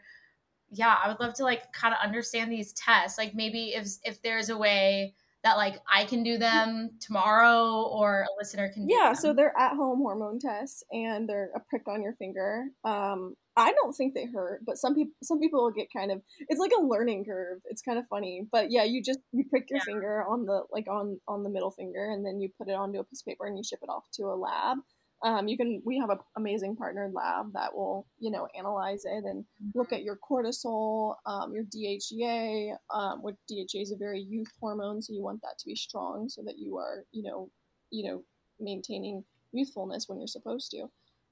yeah, 0.71 0.97
I 1.03 1.09
would 1.09 1.21
love 1.21 1.35
to 1.35 1.45
like 1.45 1.73
kind 1.73 1.95
of 1.95 2.01
understand 2.05 2.53
these 2.53 2.73
tests. 2.75 3.19
Like 3.19 3.35
maybe 3.35 3.75
if 3.75 3.89
if 4.05 4.23
there's 4.23 4.51
a 4.51 4.59
way 4.59 5.15
that 5.45 5.57
like 5.57 5.81
I 5.91 6.05
can 6.05 6.23
do 6.23 6.39
them 6.39 6.91
tomorrow 7.01 7.89
or 7.91 8.23
a 8.23 8.39
listener 8.39 8.71
can 8.73 8.89
Yeah, 8.89 9.13
so 9.13 9.33
they're 9.33 9.57
at 9.57 9.77
home 9.77 9.99
hormone 9.99 10.39
tests 10.41 10.83
and 10.93 11.29
they're 11.29 11.51
a 11.55 11.61
prick 11.61 11.87
on 11.89 12.03
your 12.03 12.15
finger. 12.15 12.65
Um 12.85 13.35
I 13.57 13.73
don't 13.73 13.93
think 13.93 14.15
they 14.15 14.27
hurt, 14.27 14.65
but 14.65 14.79
some 14.79 14.95
people 14.95 15.15
some 15.23 15.41
people 15.41 15.63
will 15.63 15.73
get 15.73 15.93
kind 15.93 16.13
of 16.13 16.23
it's 16.49 16.61
like 16.61 16.73
a 16.79 16.83
learning 16.83 17.25
curve. 17.25 17.61
It's 17.67 17.83
kind 17.83 17.99
of 17.99 18.07
funny. 18.07 18.47
But 18.51 18.71
yeah, 18.71 18.85
you 18.85 19.03
just 19.03 19.21
you 19.33 19.45
prick 19.45 19.71
your 19.71 19.79
yeah. 19.79 19.85
finger 19.85 20.25
on 20.29 20.45
the 20.45 20.63
like 20.73 20.89
on 20.89 21.21
on 21.29 21.43
the 21.43 21.51
middle 21.51 21.71
finger 21.71 22.11
and 22.11 22.25
then 22.25 22.41
you 22.41 22.51
put 22.59 22.69
it 22.69 22.75
onto 22.75 22.99
a 22.99 23.05
piece 23.05 23.23
of 23.23 23.27
paper 23.27 23.47
and 23.47 23.57
you 23.57 23.65
ship 23.65 23.81
it 23.83 23.89
off 23.89 24.05
to 24.15 24.25
a 24.25 24.37
lab 24.37 24.79
um, 25.25 25.49
you 25.49 25.57
can 25.57 25.83
we 25.85 25.99
have 25.99 26.11
an 26.11 26.19
amazing 26.37 26.77
partner 26.77 27.11
lab 27.13 27.53
that 27.53 27.75
will 27.75 28.07
you 28.19 28.31
know 28.31 28.47
analyze 28.57 29.03
it 29.05 29.25
and 29.25 29.45
look 29.75 29.93
at 29.93 30.03
your 30.03 30.17
cortisol 30.17 31.17
um, 31.27 31.53
your 31.53 31.65
dhea 31.65 32.75
um, 32.95 33.23
which 33.23 33.37
dha 33.49 33.83
is 33.83 33.93
a 33.93 33.97
very 33.97 34.21
youth 34.21 34.53
hormone 34.61 35.03
so 35.03 35.13
you 35.13 35.23
want 35.23 35.41
that 35.43 35.59
to 35.59 35.67
be 35.67 35.75
strong 35.75 36.29
so 36.29 36.43
that 36.45 36.59
you 36.59 36.77
are 36.77 37.05
you 37.13 37.23
know 37.23 37.51
you 37.91 38.09
know 38.09 38.23
maintaining 38.61 39.25
youthfulness 39.53 40.09
when 40.09 40.19
you're 40.19 40.27
supposed 40.27 40.71
to. 40.73 40.87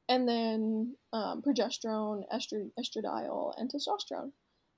And 0.08 0.28
then 0.28 0.96
um, 1.12 1.42
progesterone 1.42 2.22
estr- 2.32 2.70
estradiol 2.78 3.52
and 3.56 3.70
testosterone. 3.70 4.30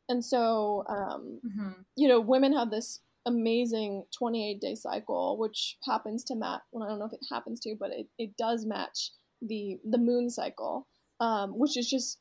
And 0.08 0.24
so 0.24 0.84
um, 0.88 1.40
mm-hmm. 1.46 1.82
you 1.96 2.08
know 2.08 2.20
women 2.20 2.54
have 2.54 2.70
this 2.70 3.00
amazing 3.28 4.04
28 4.16 4.60
day 4.60 4.74
cycle, 4.74 5.36
which 5.38 5.76
happens 5.84 6.24
to 6.24 6.34
match. 6.34 6.62
Well, 6.72 6.84
I 6.84 6.88
don't 6.88 6.98
know 6.98 7.04
if 7.04 7.12
it 7.12 7.26
happens 7.30 7.60
to, 7.60 7.76
but 7.78 7.90
it, 7.90 8.06
it 8.18 8.36
does 8.36 8.64
match 8.66 9.10
the 9.40 9.78
the 9.84 9.98
moon 9.98 10.30
cycle, 10.30 10.88
um, 11.20 11.50
which 11.50 11.76
is 11.76 11.88
just 11.88 12.18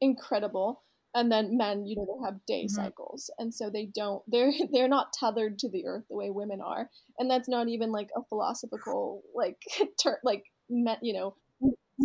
incredible. 0.00 0.82
And 1.12 1.32
then 1.32 1.56
men, 1.56 1.86
you 1.86 1.96
know, 1.96 2.06
they 2.06 2.24
have 2.24 2.46
day 2.46 2.64
mm-hmm. 2.66 2.84
cycles, 2.84 3.30
and 3.38 3.52
so 3.52 3.70
they 3.70 3.86
don't. 3.86 4.22
They're 4.28 4.52
they're 4.72 4.88
not 4.88 5.12
tethered 5.12 5.58
to 5.60 5.68
the 5.70 5.86
earth 5.86 6.04
the 6.10 6.16
way 6.16 6.30
women 6.30 6.60
are, 6.60 6.90
and 7.18 7.30
that's 7.30 7.48
not 7.48 7.68
even 7.68 7.90
like 7.92 8.10
a 8.16 8.22
philosophical 8.28 9.22
like 9.34 9.58
ter- 10.02 10.20
like 10.22 10.44
met 10.68 10.98
you 11.02 11.14
know. 11.14 11.36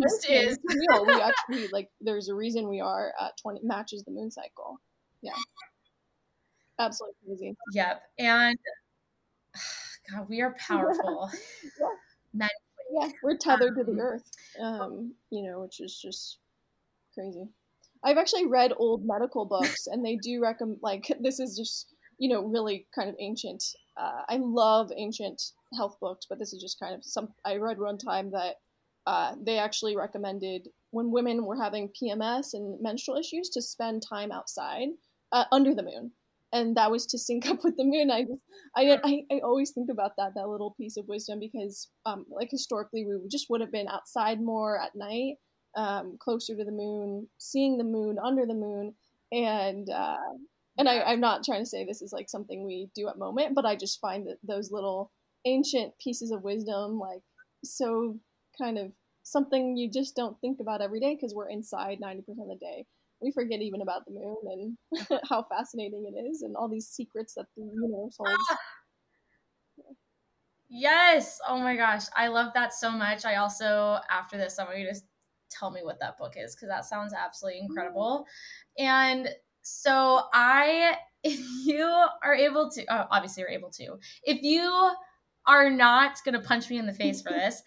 Just 0.02 0.28
is. 0.28 0.58
real. 0.90 1.06
We 1.06 1.20
actually 1.20 1.68
like. 1.68 1.88
There's 2.00 2.28
a 2.28 2.34
reason 2.34 2.68
we 2.68 2.80
are 2.80 3.12
at 3.20 3.36
twenty 3.40 3.60
matches 3.62 4.02
the 4.04 4.10
moon 4.10 4.30
cycle. 4.30 4.80
Yeah 5.22 5.32
absolutely 6.78 7.16
crazy. 7.26 7.56
Yep. 7.72 8.02
And 8.18 8.58
God, 10.10 10.28
we 10.28 10.40
are 10.40 10.54
powerful. 10.68 11.30
yeah. 11.80 11.86
Men. 12.32 12.48
Yeah, 12.92 13.10
we're 13.22 13.36
tethered 13.36 13.70
um, 13.70 13.84
to 13.84 13.92
the 13.92 13.98
earth. 14.00 14.30
Um, 14.60 15.14
you 15.30 15.42
know, 15.42 15.60
which 15.60 15.80
is 15.80 15.98
just 16.00 16.38
crazy. 17.14 17.48
I've 18.04 18.18
actually 18.18 18.46
read 18.46 18.72
old 18.76 19.04
medical 19.04 19.44
books, 19.44 19.88
and 19.88 20.04
they 20.04 20.16
do 20.16 20.40
recommend 20.40 20.78
like 20.82 21.12
this 21.20 21.40
is 21.40 21.56
just 21.56 21.94
you 22.18 22.28
know 22.28 22.44
really 22.44 22.86
kind 22.94 23.08
of 23.08 23.16
ancient. 23.18 23.62
Uh, 23.96 24.22
I 24.28 24.36
love 24.36 24.92
ancient 24.96 25.42
health 25.76 25.96
books, 26.00 26.26
but 26.28 26.38
this 26.38 26.52
is 26.52 26.62
just 26.62 26.78
kind 26.78 26.94
of 26.94 27.04
some. 27.04 27.28
I 27.44 27.56
read 27.56 27.78
one 27.78 27.98
time 27.98 28.30
that 28.32 28.56
uh, 29.06 29.34
they 29.42 29.58
actually 29.58 29.96
recommended 29.96 30.68
when 30.90 31.10
women 31.10 31.44
were 31.44 31.60
having 31.60 31.90
PMS 31.90 32.54
and 32.54 32.80
menstrual 32.80 33.16
issues 33.16 33.48
to 33.50 33.62
spend 33.62 34.02
time 34.08 34.30
outside 34.32 34.88
uh, 35.32 35.44
under 35.52 35.74
the 35.74 35.82
moon 35.82 36.12
and 36.52 36.76
that 36.76 36.90
was 36.90 37.06
to 37.06 37.18
sync 37.18 37.46
up 37.50 37.64
with 37.64 37.76
the 37.76 37.84
moon. 37.84 38.10
I 38.10 38.22
just, 38.22 38.44
I, 38.76 38.98
I, 39.02 39.22
I 39.34 39.38
always 39.40 39.72
think 39.72 39.90
about 39.90 40.12
that, 40.18 40.32
that 40.34 40.48
little 40.48 40.74
piece 40.78 40.96
of 40.96 41.08
wisdom, 41.08 41.40
because, 41.40 41.88
um, 42.04 42.26
like 42.30 42.48
historically, 42.50 43.04
we 43.04 43.28
just 43.28 43.46
would 43.50 43.60
have 43.60 43.72
been 43.72 43.88
outside 43.88 44.40
more 44.40 44.80
at 44.80 44.94
night, 44.94 45.34
um, 45.76 46.16
closer 46.20 46.56
to 46.56 46.64
the 46.64 46.72
moon, 46.72 47.28
seeing 47.38 47.78
the 47.78 47.84
moon 47.84 48.16
under 48.22 48.46
the 48.46 48.54
moon, 48.54 48.94
and, 49.32 49.88
uh, 49.90 50.16
and 50.78 50.88
I, 50.88 51.00
I'm 51.02 51.20
not 51.20 51.44
trying 51.44 51.62
to 51.62 51.68
say 51.68 51.84
this 51.84 52.02
is 52.02 52.12
like 52.12 52.28
something 52.28 52.64
we 52.64 52.90
do 52.94 53.08
at 53.08 53.18
moment, 53.18 53.54
but 53.54 53.64
I 53.64 53.76
just 53.76 54.00
find 54.00 54.26
that 54.26 54.36
those 54.46 54.70
little 54.70 55.10
ancient 55.46 55.94
pieces 56.02 56.30
of 56.30 56.42
wisdom, 56.42 56.98
like 56.98 57.22
so 57.64 58.18
kind 58.58 58.78
of 58.78 58.92
something 59.22 59.76
you 59.76 59.90
just 59.90 60.14
don't 60.14 60.38
think 60.40 60.60
about 60.60 60.80
every 60.80 61.00
day 61.00 61.14
because 61.14 61.34
we're 61.34 61.48
inside 61.48 61.98
90% 62.00 62.18
of 62.18 62.48
the 62.48 62.58
day 62.60 62.86
we 63.22 63.30
forget 63.32 63.60
even 63.60 63.80
about 63.82 64.04
the 64.06 64.12
moon 64.12 64.76
and 64.90 65.20
how 65.28 65.42
fascinating 65.44 66.12
it 66.14 66.18
is 66.18 66.42
and 66.42 66.56
all 66.56 66.68
these 66.68 66.88
secrets 66.88 67.34
that 67.34 67.46
the 67.56 67.62
universe 67.62 68.16
holds. 68.18 68.32
Ah. 68.50 68.58
Yes. 70.68 71.38
Oh 71.48 71.58
my 71.58 71.76
gosh. 71.76 72.02
I 72.14 72.28
love 72.28 72.52
that 72.54 72.74
so 72.74 72.90
much. 72.90 73.24
I 73.24 73.36
also, 73.36 73.98
after 74.10 74.36
this, 74.36 74.58
I 74.58 74.64
want 74.64 74.78
you 74.78 74.92
to 74.92 75.00
tell 75.48 75.70
me 75.70 75.80
what 75.82 76.00
that 76.00 76.18
book 76.18 76.34
is 76.36 76.54
because 76.54 76.68
that 76.68 76.84
sounds 76.84 77.12
absolutely 77.14 77.60
incredible. 77.60 78.26
And 78.78 79.28
so, 79.62 80.22
I, 80.32 80.96
if 81.24 81.40
you 81.64 81.84
are 82.22 82.34
able 82.34 82.70
to, 82.70 82.84
oh, 82.88 83.06
obviously, 83.10 83.42
you're 83.42 83.50
able 83.50 83.70
to, 83.70 83.98
if 84.24 84.42
you 84.42 84.92
are 85.46 85.70
not 85.70 86.18
going 86.24 86.34
to 86.34 86.46
punch 86.46 86.68
me 86.68 86.78
in 86.78 86.86
the 86.86 86.92
face 86.92 87.22
for 87.22 87.30
this, 87.32 87.62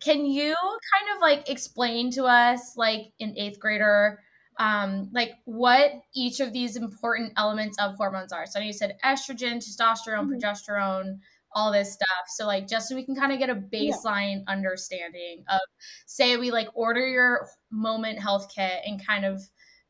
can 0.00 0.26
you 0.26 0.54
kind 0.54 1.16
of 1.16 1.20
like 1.22 1.48
explain 1.48 2.10
to 2.12 2.24
us, 2.24 2.76
like 2.76 3.12
an 3.20 3.34
eighth 3.36 3.60
grader, 3.60 4.20
um, 4.58 5.10
like 5.12 5.32
what 5.44 5.92
each 6.14 6.40
of 6.40 6.52
these 6.52 6.76
important 6.76 7.32
elements 7.36 7.76
of 7.78 7.96
hormones 7.96 8.32
are. 8.32 8.46
So 8.46 8.58
you 8.58 8.72
said 8.72 8.96
estrogen, 9.04 9.56
testosterone, 9.56 10.28
mm-hmm. 10.28 10.34
progesterone, 10.34 11.18
all 11.54 11.72
this 11.72 11.92
stuff. 11.92 12.26
So 12.28 12.46
like 12.46 12.68
just 12.68 12.88
so 12.88 12.94
we 12.94 13.04
can 13.04 13.14
kind 13.14 13.32
of 13.32 13.38
get 13.38 13.50
a 13.50 13.54
baseline 13.54 14.38
yeah. 14.38 14.52
understanding 14.52 15.44
of 15.48 15.60
say 16.06 16.36
we 16.36 16.50
like 16.50 16.68
order 16.74 17.06
your 17.06 17.48
moment 17.70 18.18
health 18.18 18.48
kit 18.54 18.80
and 18.84 19.04
kind 19.04 19.24
of 19.24 19.40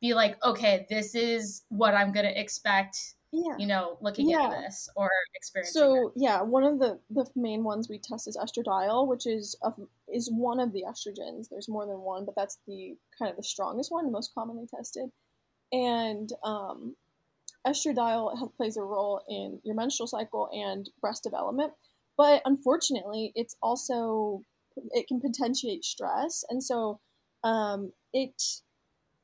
be 0.01 0.15
like, 0.15 0.43
okay, 0.45 0.87
this 0.91 1.15
is 1.15 1.63
what 1.69 1.95
I'm 1.95 2.13
gonna 2.13 2.33
expect. 2.35 2.97
Yeah. 3.33 3.57
You 3.59 3.67
know, 3.67 3.99
looking 4.01 4.31
yeah. 4.31 4.45
at 4.45 4.51
this 4.63 4.89
or 4.95 5.11
experiencing. 5.35 5.81
So 5.81 6.09
it. 6.09 6.13
yeah, 6.17 6.43
one 6.43 6.63
of 6.63 6.79
the 6.79 7.01
the 7.11 7.27
main 7.35 7.65
ones 7.65 7.89
we 7.89 7.99
test 7.99 8.29
is 8.29 8.37
estradiol, 8.37 9.09
which 9.09 9.27
is 9.27 9.57
a, 9.63 9.73
is 10.15 10.31
one 10.33 10.61
of 10.61 10.73
the 10.73 10.85
estrogens. 10.89 11.49
There's 11.51 11.69
more 11.69 11.87
than 11.87 12.01
one, 12.01 12.25
but 12.25 12.35
that's 12.37 12.59
the 12.67 12.97
kind 13.19 13.31
of 13.31 13.37
the 13.37 13.43
strongest 13.43 13.91
one, 13.91 14.11
most 14.13 14.33
commonly 14.35 14.67
tested. 14.75 15.11
And 15.73 16.31
um, 16.45 16.95
estradiol 17.67 18.55
plays 18.57 18.77
a 18.77 18.83
role 18.83 19.23
in 19.29 19.61
your 19.65 19.75
menstrual 19.75 20.07
cycle 20.07 20.49
and 20.53 20.89
breast 21.01 21.23
development. 21.25 21.73
But 22.17 22.43
unfortunately, 22.45 23.33
it's 23.35 23.57
also 23.63 24.43
it 24.91 25.07
can 25.09 25.21
potentiate 25.21 25.85
stress, 25.85 26.45
and 26.49 26.63
so 26.63 27.01
um, 27.43 27.93
it 28.13 28.41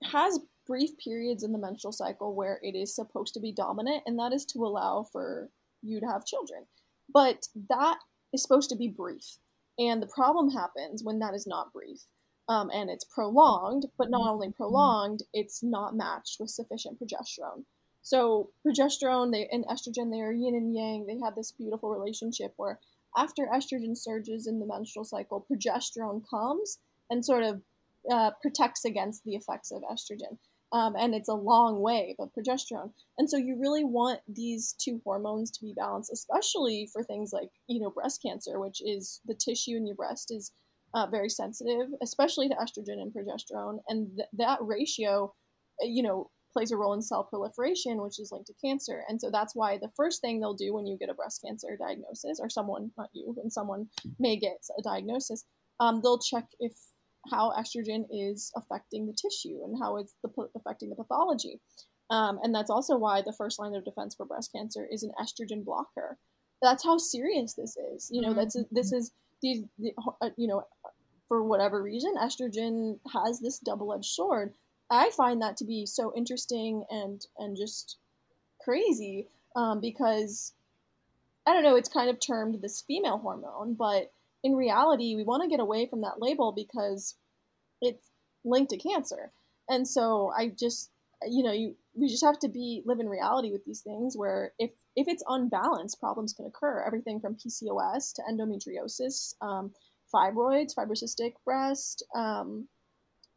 has 0.03 0.40
brief 0.66 0.90
periods 0.98 1.42
in 1.42 1.53
the 1.53 1.59
menstrual 1.59 1.92
cycle 1.92 2.35
where 2.35 2.61
it 2.62 2.76
is 2.76 2.94
supposed 2.94 3.35
to 3.35 3.40
be 3.40 3.53
dominant, 3.53 4.03
and 4.07 4.18
that 4.18 4.33
is 4.33 4.44
to 4.46 4.64
allow 4.64 5.07
for 5.12 5.48
you 5.83 6.00
to 6.00 6.07
have 6.07 6.24
children. 6.24 6.66
But 7.12 7.48
that 7.68 7.98
is 8.33 8.42
supposed 8.42 8.70
to 8.70 8.76
be 8.76 8.88
brief, 8.88 9.38
and 9.81 10.03
the 10.03 10.07
problem 10.07 10.51
happens 10.51 11.03
when 11.03 11.19
that 11.21 11.35
is 11.35 11.47
not 11.47 11.73
brief. 11.73 12.03
Um, 12.49 12.71
and 12.73 12.90
it's 12.90 13.05
prolonged, 13.05 13.87
but 13.97 14.11
not 14.11 14.29
only 14.29 14.51
prolonged, 14.51 15.23
it's 15.33 15.62
not 15.62 15.97
matched 15.97 16.38
with 16.38 16.51
sufficient 16.51 16.99
progesterone. 17.01 17.64
So 18.03 18.51
progesterone 18.66 19.33
they, 19.33 19.49
and 19.51 19.64
estrogen, 19.66 20.11
they 20.11 20.21
are 20.21 20.33
yin 20.33 20.55
and 20.55 20.75
yang. 20.75 21.07
They 21.07 21.19
have 21.25 21.35
this 21.35 21.53
beautiful 21.53 21.90
relationship 21.90 22.53
where 22.57 22.79
after 23.16 23.47
estrogen 23.47 23.97
surges 23.97 24.47
in 24.47 24.61
the 24.61 24.66
menstrual 24.66 25.05
cycle, 25.05 25.47
progesterone 25.51 26.23
comes 26.29 26.79
and 27.09 27.25
sort 27.25 27.45
of 27.45 27.62
uh, 28.11 28.33
protects 28.43 28.85
against 28.85 29.25
the 29.25 29.35
effects 29.35 29.71
of 29.71 29.83
estrogen. 29.83 30.38
Um, 30.72 30.94
and 30.96 31.14
it's 31.14 31.28
a 31.28 31.35
long 31.35 31.80
wave 31.80 32.14
of 32.20 32.30
progesterone. 32.33 32.92
And 33.18 33.28
so 33.28 33.37
you 33.37 33.59
really 33.61 33.83
want 33.83 34.20
these 34.28 34.72
two 34.78 35.00
hormones 35.04 35.50
to 35.50 35.64
be 35.64 35.74
balanced, 35.76 36.12
especially 36.12 36.88
for 36.92 37.02
things 37.02 37.33
like, 37.33 37.50
you 37.66 37.80
know, 37.80 37.90
breast 37.90 38.22
cancer, 38.22 38.61
which 38.61 38.80
is 38.80 39.20
the 39.26 39.35
tissue 39.35 39.76
in 39.76 39.87
your 39.87 39.96
breast 39.96 40.30
is 40.30 40.52
uh, 40.94 41.06
very 41.06 41.28
sensitive, 41.28 41.88
especially 42.00 42.48
to 42.48 42.54
estrogen 42.54 43.02
and 43.02 43.12
progesterone. 43.12 43.78
And 43.88 44.16
th- 44.16 44.28
that 44.35 44.59
ratio, 44.62 45.35
you 45.80 46.04
know, 46.04 46.30
plays 46.52 46.72
a 46.72 46.76
role 46.76 46.94
in 46.94 47.02
cell 47.02 47.24
proliferation, 47.24 48.02
which 48.02 48.18
is 48.18 48.30
linked 48.33 48.48
to 48.48 48.54
cancer. 48.64 49.02
And 49.09 49.20
so 49.20 49.30
that's 49.30 49.54
why 49.54 49.78
the 49.78 49.90
first 49.96 50.20
thing 50.20 50.40
they'll 50.40 50.54
do 50.54 50.74
when 50.74 50.87
you 50.87 50.96
get 50.98 51.09
a 51.09 51.14
breast 51.14 51.42
cancer 51.44 51.76
diagnosis, 51.76 52.40
or 52.40 52.48
someone, 52.48 52.90
not 52.96 53.11
you, 53.12 53.33
when 53.37 53.50
someone 53.50 53.88
may 54.18 54.37
get 54.37 54.59
a 54.78 54.83
diagnosis, 54.83 55.44
um, 55.78 56.00
they'll 56.02 56.18
check 56.18 56.46
if 56.59 56.74
how 57.30 57.52
estrogen 57.52 58.04
is 58.11 58.52
affecting 58.56 59.06
the 59.06 59.12
tissue 59.12 59.61
and 59.64 59.76
how 59.80 59.96
it's 59.96 60.14
the, 60.22 60.30
affecting 60.56 60.90
the 60.90 60.96
pathology. 60.96 61.61
Um, 62.11 62.38
and 62.42 62.54
that's 62.54 62.70
also 62.70 62.96
why 62.96 63.22
the 63.22 63.33
first 63.33 63.59
line 63.59 63.74
of 63.74 63.85
defense 63.85 64.14
for 64.14 64.26
breast 64.26 64.50
cancer 64.54 64.87
is 64.90 65.02
an 65.02 65.12
estrogen 65.20 65.64
blocker. 65.64 66.18
That's 66.62 66.85
how 66.85 66.98
serious 66.98 67.54
this 67.54 67.76
is. 67.76 68.09
You 68.11 68.22
know, 68.22 68.35
that's 68.35 68.56
this 68.70 68.88
mm-hmm. 68.88 68.98
is 68.98 69.12
the, 69.42 69.64
the 69.78 69.92
uh, 70.20 70.30
you 70.37 70.48
know, 70.48 70.64
for 71.28 71.42
whatever 71.42 71.83
reason, 71.83 72.14
estrogen 72.20 72.98
has 73.12 73.40
this 73.40 73.59
double-edged 73.61 74.04
sword 74.04 74.52
I 74.90 75.11
find 75.11 75.40
that 75.40 75.56
to 75.59 75.64
be 75.64 75.87
so 75.87 76.12
interesting 76.16 76.85
and 76.90 77.24
and 77.38 77.56
just 77.56 77.96
crazy 78.61 79.28
um, 79.54 79.80
because 79.80 80.52
I 81.46 81.54
don't 81.54 81.62
know. 81.62 81.76
It's 81.76 81.88
kind 81.88 82.11
of 82.11 82.18
termed 82.20 82.61
this 82.61 82.83
female 82.87 83.18
hormone, 83.18 83.74
but 83.74 84.12
in 84.42 84.55
reality, 84.55 85.14
we 85.16 85.24
want 85.24 85.42
to 85.42 85.48
get 85.48 85.61
away 85.61 85.87
from 85.87 86.03
that 86.03 86.20
label 86.20 86.53
because 86.53 87.16
it's 87.81 88.05
linked 88.44 88.70
to 88.70 88.79
cancer. 88.79 89.33
And 89.68 89.87
so 89.87 90.33
I 90.37 90.48
just, 90.48 90.90
you 91.26 91.42
know, 91.42 91.53
you 91.53 91.76
we 91.94 92.09
just 92.09 92.24
have 92.24 92.38
to 92.38 92.48
be 92.48 92.83
live 92.87 93.00
in 93.00 93.09
reality 93.09 93.50
with 93.50 93.64
these 93.64 93.81
things 93.81 94.16
where 94.16 94.53
if 94.59 94.70
if 94.96 95.09
it's 95.09 95.24
unbalanced, 95.29 96.00
problems 96.00 96.33
can 96.33 96.46
occur. 96.46 96.85
Everything 96.87 97.20
from 97.20 97.35
PCOS 97.37 98.14
to 98.14 98.22
endometriosis, 98.31 99.35
um, 99.40 99.72
fibroids, 100.14 100.74
fibrocystic 100.74 101.33
breast, 101.44 102.05
um, 102.14 102.68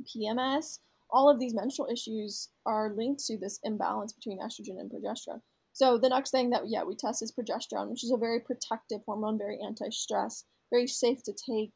PMS 0.08 0.80
all 1.14 1.30
of 1.30 1.40
these 1.40 1.54
menstrual 1.54 1.88
issues 1.90 2.50
are 2.66 2.92
linked 2.98 3.24
to 3.26 3.38
this 3.38 3.60
imbalance 3.64 4.12
between 4.12 4.40
estrogen 4.40 4.80
and 4.80 4.92
progesterone. 4.92 5.42
So 5.72 5.98
the 5.98 6.10
next 6.10 6.32
thing 6.32 6.50
that 6.50 6.64
yeah 6.68 6.84
we 6.84 6.96
test 6.96 7.22
is 7.22 7.32
progesterone, 7.32 7.90
which 7.90 8.04
is 8.04 8.12
a 8.12 8.18
very 8.18 8.40
protective 8.40 9.02
hormone, 9.06 9.38
very 9.38 9.60
anti-stress, 9.64 10.44
very 10.74 10.88
safe 10.88 11.22
to 11.24 11.34
take, 11.34 11.74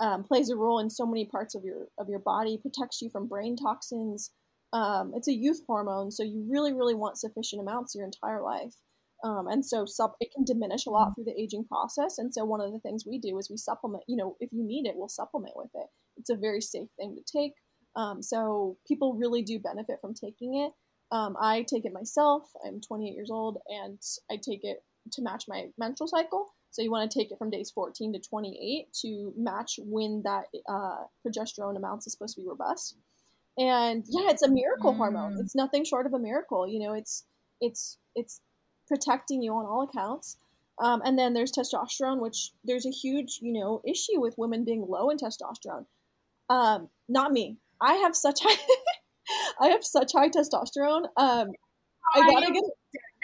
um, 0.00 0.22
plays 0.22 0.50
a 0.50 0.56
role 0.56 0.78
in 0.78 0.88
so 0.88 1.04
many 1.06 1.24
parts 1.24 1.54
of 1.54 1.64
your 1.64 1.88
of 1.98 2.08
your 2.08 2.20
body, 2.20 2.58
protects 2.58 3.02
you 3.02 3.10
from 3.10 3.26
brain 3.26 3.56
toxins. 3.56 4.30
Um, 4.72 5.12
it's 5.14 5.28
a 5.28 5.34
youth 5.34 5.62
hormone, 5.66 6.10
so 6.10 6.22
you 6.22 6.46
really 6.48 6.72
really 6.72 6.94
want 6.94 7.18
sufficient 7.18 7.60
amounts 7.60 7.94
your 7.94 8.04
entire 8.04 8.42
life. 8.42 8.74
Um, 9.24 9.48
and 9.48 9.64
so 9.64 9.86
sup- 9.86 10.16
it 10.20 10.30
can 10.34 10.44
diminish 10.44 10.86
a 10.86 10.90
lot 10.90 11.14
through 11.14 11.24
the 11.24 11.40
aging 11.40 11.64
process. 11.64 12.18
And 12.18 12.32
so 12.32 12.44
one 12.44 12.60
of 12.60 12.70
the 12.72 12.78
things 12.80 13.04
we 13.06 13.18
do 13.18 13.38
is 13.38 13.50
we 13.50 13.56
supplement. 13.56 14.04
You 14.06 14.16
know, 14.16 14.36
if 14.40 14.52
you 14.52 14.62
need 14.62 14.86
it, 14.86 14.94
we'll 14.94 15.08
supplement 15.08 15.54
with 15.56 15.70
it. 15.74 15.86
It's 16.16 16.30
a 16.30 16.36
very 16.36 16.60
safe 16.60 16.90
thing 16.96 17.16
to 17.16 17.38
take. 17.38 17.54
Um, 17.96 18.22
so 18.22 18.76
people 18.86 19.14
really 19.14 19.42
do 19.42 19.58
benefit 19.58 20.00
from 20.00 20.12
taking 20.14 20.60
it. 20.60 20.72
Um, 21.10 21.36
I 21.40 21.62
take 21.62 21.84
it 21.86 21.92
myself. 21.92 22.42
I'm 22.64 22.80
28 22.80 23.14
years 23.14 23.30
old, 23.30 23.58
and 23.68 23.98
I 24.30 24.36
take 24.36 24.64
it 24.64 24.78
to 25.12 25.22
match 25.22 25.44
my 25.48 25.68
menstrual 25.78 26.08
cycle. 26.08 26.46
So 26.76 26.82
you 26.82 26.90
want 26.90 27.10
to 27.10 27.18
take 27.18 27.32
it 27.32 27.38
from 27.38 27.48
days 27.48 27.70
14 27.70 28.12
to 28.12 28.18
28 28.18 28.92
to 29.00 29.32
match 29.34 29.80
when 29.82 30.20
that 30.24 30.44
uh, 30.68 31.04
progesterone 31.26 31.74
amounts 31.74 32.06
is 32.06 32.12
supposed 32.12 32.34
to 32.34 32.42
be 32.42 32.46
robust. 32.46 32.96
And 33.56 34.04
yeah, 34.06 34.28
it's 34.28 34.42
a 34.42 34.50
miracle 34.50 34.92
mm. 34.92 34.98
hormone. 34.98 35.38
It's 35.40 35.54
nothing 35.54 35.86
short 35.86 36.04
of 36.04 36.12
a 36.12 36.18
miracle. 36.18 36.68
You 36.68 36.80
know, 36.80 36.92
it's 36.92 37.24
it's 37.62 37.96
it's 38.14 38.42
protecting 38.88 39.42
you 39.42 39.54
on 39.54 39.64
all 39.64 39.88
accounts. 39.90 40.36
Um, 40.78 41.00
and 41.02 41.18
then 41.18 41.32
there's 41.32 41.50
testosterone, 41.50 42.20
which 42.20 42.50
there's 42.62 42.84
a 42.84 42.90
huge 42.90 43.38
you 43.40 43.54
know 43.54 43.80
issue 43.82 44.20
with 44.20 44.34
women 44.36 44.66
being 44.66 44.84
low 44.86 45.08
in 45.08 45.16
testosterone. 45.16 45.86
Um, 46.50 46.90
not 47.08 47.32
me. 47.32 47.56
I 47.80 47.94
have 47.94 48.14
such 48.14 48.40
high 48.42 48.60
I 49.66 49.68
have 49.68 49.82
such 49.82 50.12
high 50.12 50.28
testosterone. 50.28 51.06
Um, 51.16 51.52
I 52.14 52.30
gotta 52.30 52.52
get 52.52 52.64
it. 52.64 52.75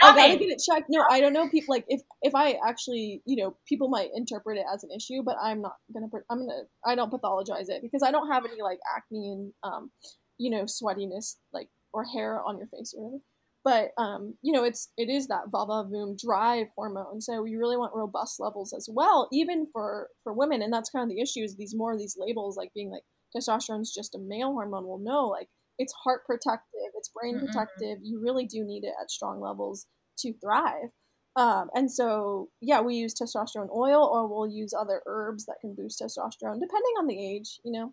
I 0.02 0.14
gotta 0.16 0.36
get 0.38 0.50
it 0.50 0.62
checked. 0.64 0.86
No, 0.90 1.04
I 1.10 1.20
don't 1.20 1.32
know. 1.32 1.48
People 1.48 1.74
like 1.74 1.84
if 1.88 2.02
if 2.22 2.34
I 2.34 2.58
actually, 2.66 3.22
you 3.24 3.36
know, 3.42 3.56
people 3.68 3.88
might 3.88 4.10
interpret 4.14 4.58
it 4.58 4.66
as 4.72 4.84
an 4.84 4.90
issue, 4.94 5.22
but 5.24 5.36
I'm 5.42 5.60
not 5.62 5.74
gonna. 5.92 6.08
I'm 6.30 6.40
gonna. 6.40 6.62
I 6.84 6.94
don't 6.94 7.12
pathologize 7.12 7.68
it 7.68 7.82
because 7.82 8.02
I 8.02 8.10
don't 8.10 8.30
have 8.30 8.44
any 8.44 8.62
like 8.62 8.78
acne 8.96 9.32
and 9.32 9.52
um, 9.62 9.90
you 10.38 10.50
know, 10.50 10.64
sweatiness 10.64 11.36
like 11.52 11.68
or 11.92 12.04
hair 12.04 12.42
on 12.42 12.58
your 12.58 12.66
face 12.66 12.94
or 12.96 13.04
whatever. 13.04 13.22
But 13.64 14.02
um, 14.02 14.34
you 14.42 14.52
know, 14.52 14.64
it's 14.64 14.88
it 14.96 15.08
is 15.08 15.28
that 15.28 15.50
vava 15.50 15.88
voom 15.88 16.18
drive 16.18 16.66
hormone. 16.76 17.20
So 17.20 17.44
you 17.44 17.58
really 17.58 17.76
want 17.76 17.94
robust 17.94 18.40
levels 18.40 18.72
as 18.72 18.88
well, 18.90 19.28
even 19.32 19.66
for 19.72 20.08
for 20.24 20.32
women. 20.32 20.62
And 20.62 20.72
that's 20.72 20.90
kind 20.90 21.04
of 21.04 21.08
the 21.14 21.22
issue 21.22 21.42
is 21.44 21.56
these 21.56 21.74
more 21.74 21.92
of 21.92 21.98
these 21.98 22.16
labels 22.18 22.56
like 22.56 22.72
being 22.74 22.90
like 22.90 23.04
testosterone 23.36 23.80
is 23.82 23.94
just 23.94 24.14
a 24.14 24.18
male 24.18 24.52
hormone 24.52 24.84
will 24.86 24.98
know 24.98 25.28
like 25.28 25.48
it's 25.82 25.92
heart 26.04 26.24
protective 26.24 26.90
it's 26.96 27.08
brain 27.08 27.36
mm-hmm. 27.36 27.46
protective 27.46 27.98
you 28.02 28.20
really 28.22 28.46
do 28.46 28.64
need 28.64 28.84
it 28.84 28.94
at 29.00 29.10
strong 29.10 29.40
levels 29.40 29.86
to 30.16 30.32
thrive 30.34 30.90
um, 31.36 31.68
and 31.74 31.90
so 31.90 32.48
yeah 32.60 32.80
we 32.80 32.94
use 32.94 33.14
testosterone 33.14 33.70
oil 33.74 34.04
or 34.04 34.26
we'll 34.26 34.46
use 34.46 34.72
other 34.72 35.02
herbs 35.06 35.46
that 35.46 35.56
can 35.60 35.74
boost 35.74 36.00
testosterone 36.00 36.60
depending 36.60 36.94
on 36.98 37.06
the 37.06 37.18
age 37.18 37.58
you 37.64 37.72
know 37.72 37.92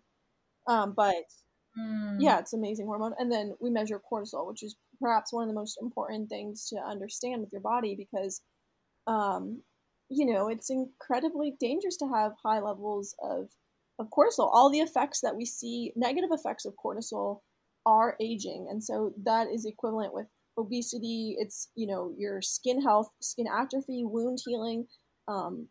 um, 0.68 0.94
but 0.96 1.24
mm. 1.78 2.16
yeah 2.18 2.38
it's 2.38 2.52
amazing 2.52 2.86
hormone 2.86 3.14
and 3.18 3.30
then 3.32 3.52
we 3.60 3.70
measure 3.70 4.00
cortisol 4.10 4.46
which 4.46 4.62
is 4.62 4.76
perhaps 5.00 5.32
one 5.32 5.42
of 5.42 5.48
the 5.48 5.58
most 5.58 5.78
important 5.82 6.28
things 6.28 6.66
to 6.68 6.76
understand 6.76 7.40
with 7.40 7.50
your 7.52 7.62
body 7.62 7.96
because 7.96 8.40
um, 9.06 9.60
you 10.08 10.26
know 10.26 10.48
it's 10.48 10.70
incredibly 10.70 11.54
dangerous 11.58 11.96
to 11.96 12.06
have 12.06 12.32
high 12.44 12.60
levels 12.60 13.14
of 13.22 13.48
of 14.00 14.08
cortisol. 14.08 14.50
All 14.52 14.70
the 14.70 14.80
effects 14.80 15.20
that 15.20 15.36
we 15.36 15.44
see, 15.44 15.92
negative 15.94 16.30
effects 16.32 16.64
of 16.64 16.74
cortisol, 16.82 17.40
are 17.86 18.16
aging, 18.20 18.68
and 18.70 18.82
so 18.82 19.12
that 19.24 19.48
is 19.48 19.64
equivalent 19.64 20.14
with 20.14 20.26
obesity. 20.58 21.36
It's 21.38 21.68
you 21.74 21.86
know 21.86 22.12
your 22.16 22.42
skin 22.42 22.82
health, 22.82 23.10
skin 23.20 23.46
atrophy, 23.46 24.04
wound 24.04 24.38
healing. 24.44 24.86
Um, 25.28 25.68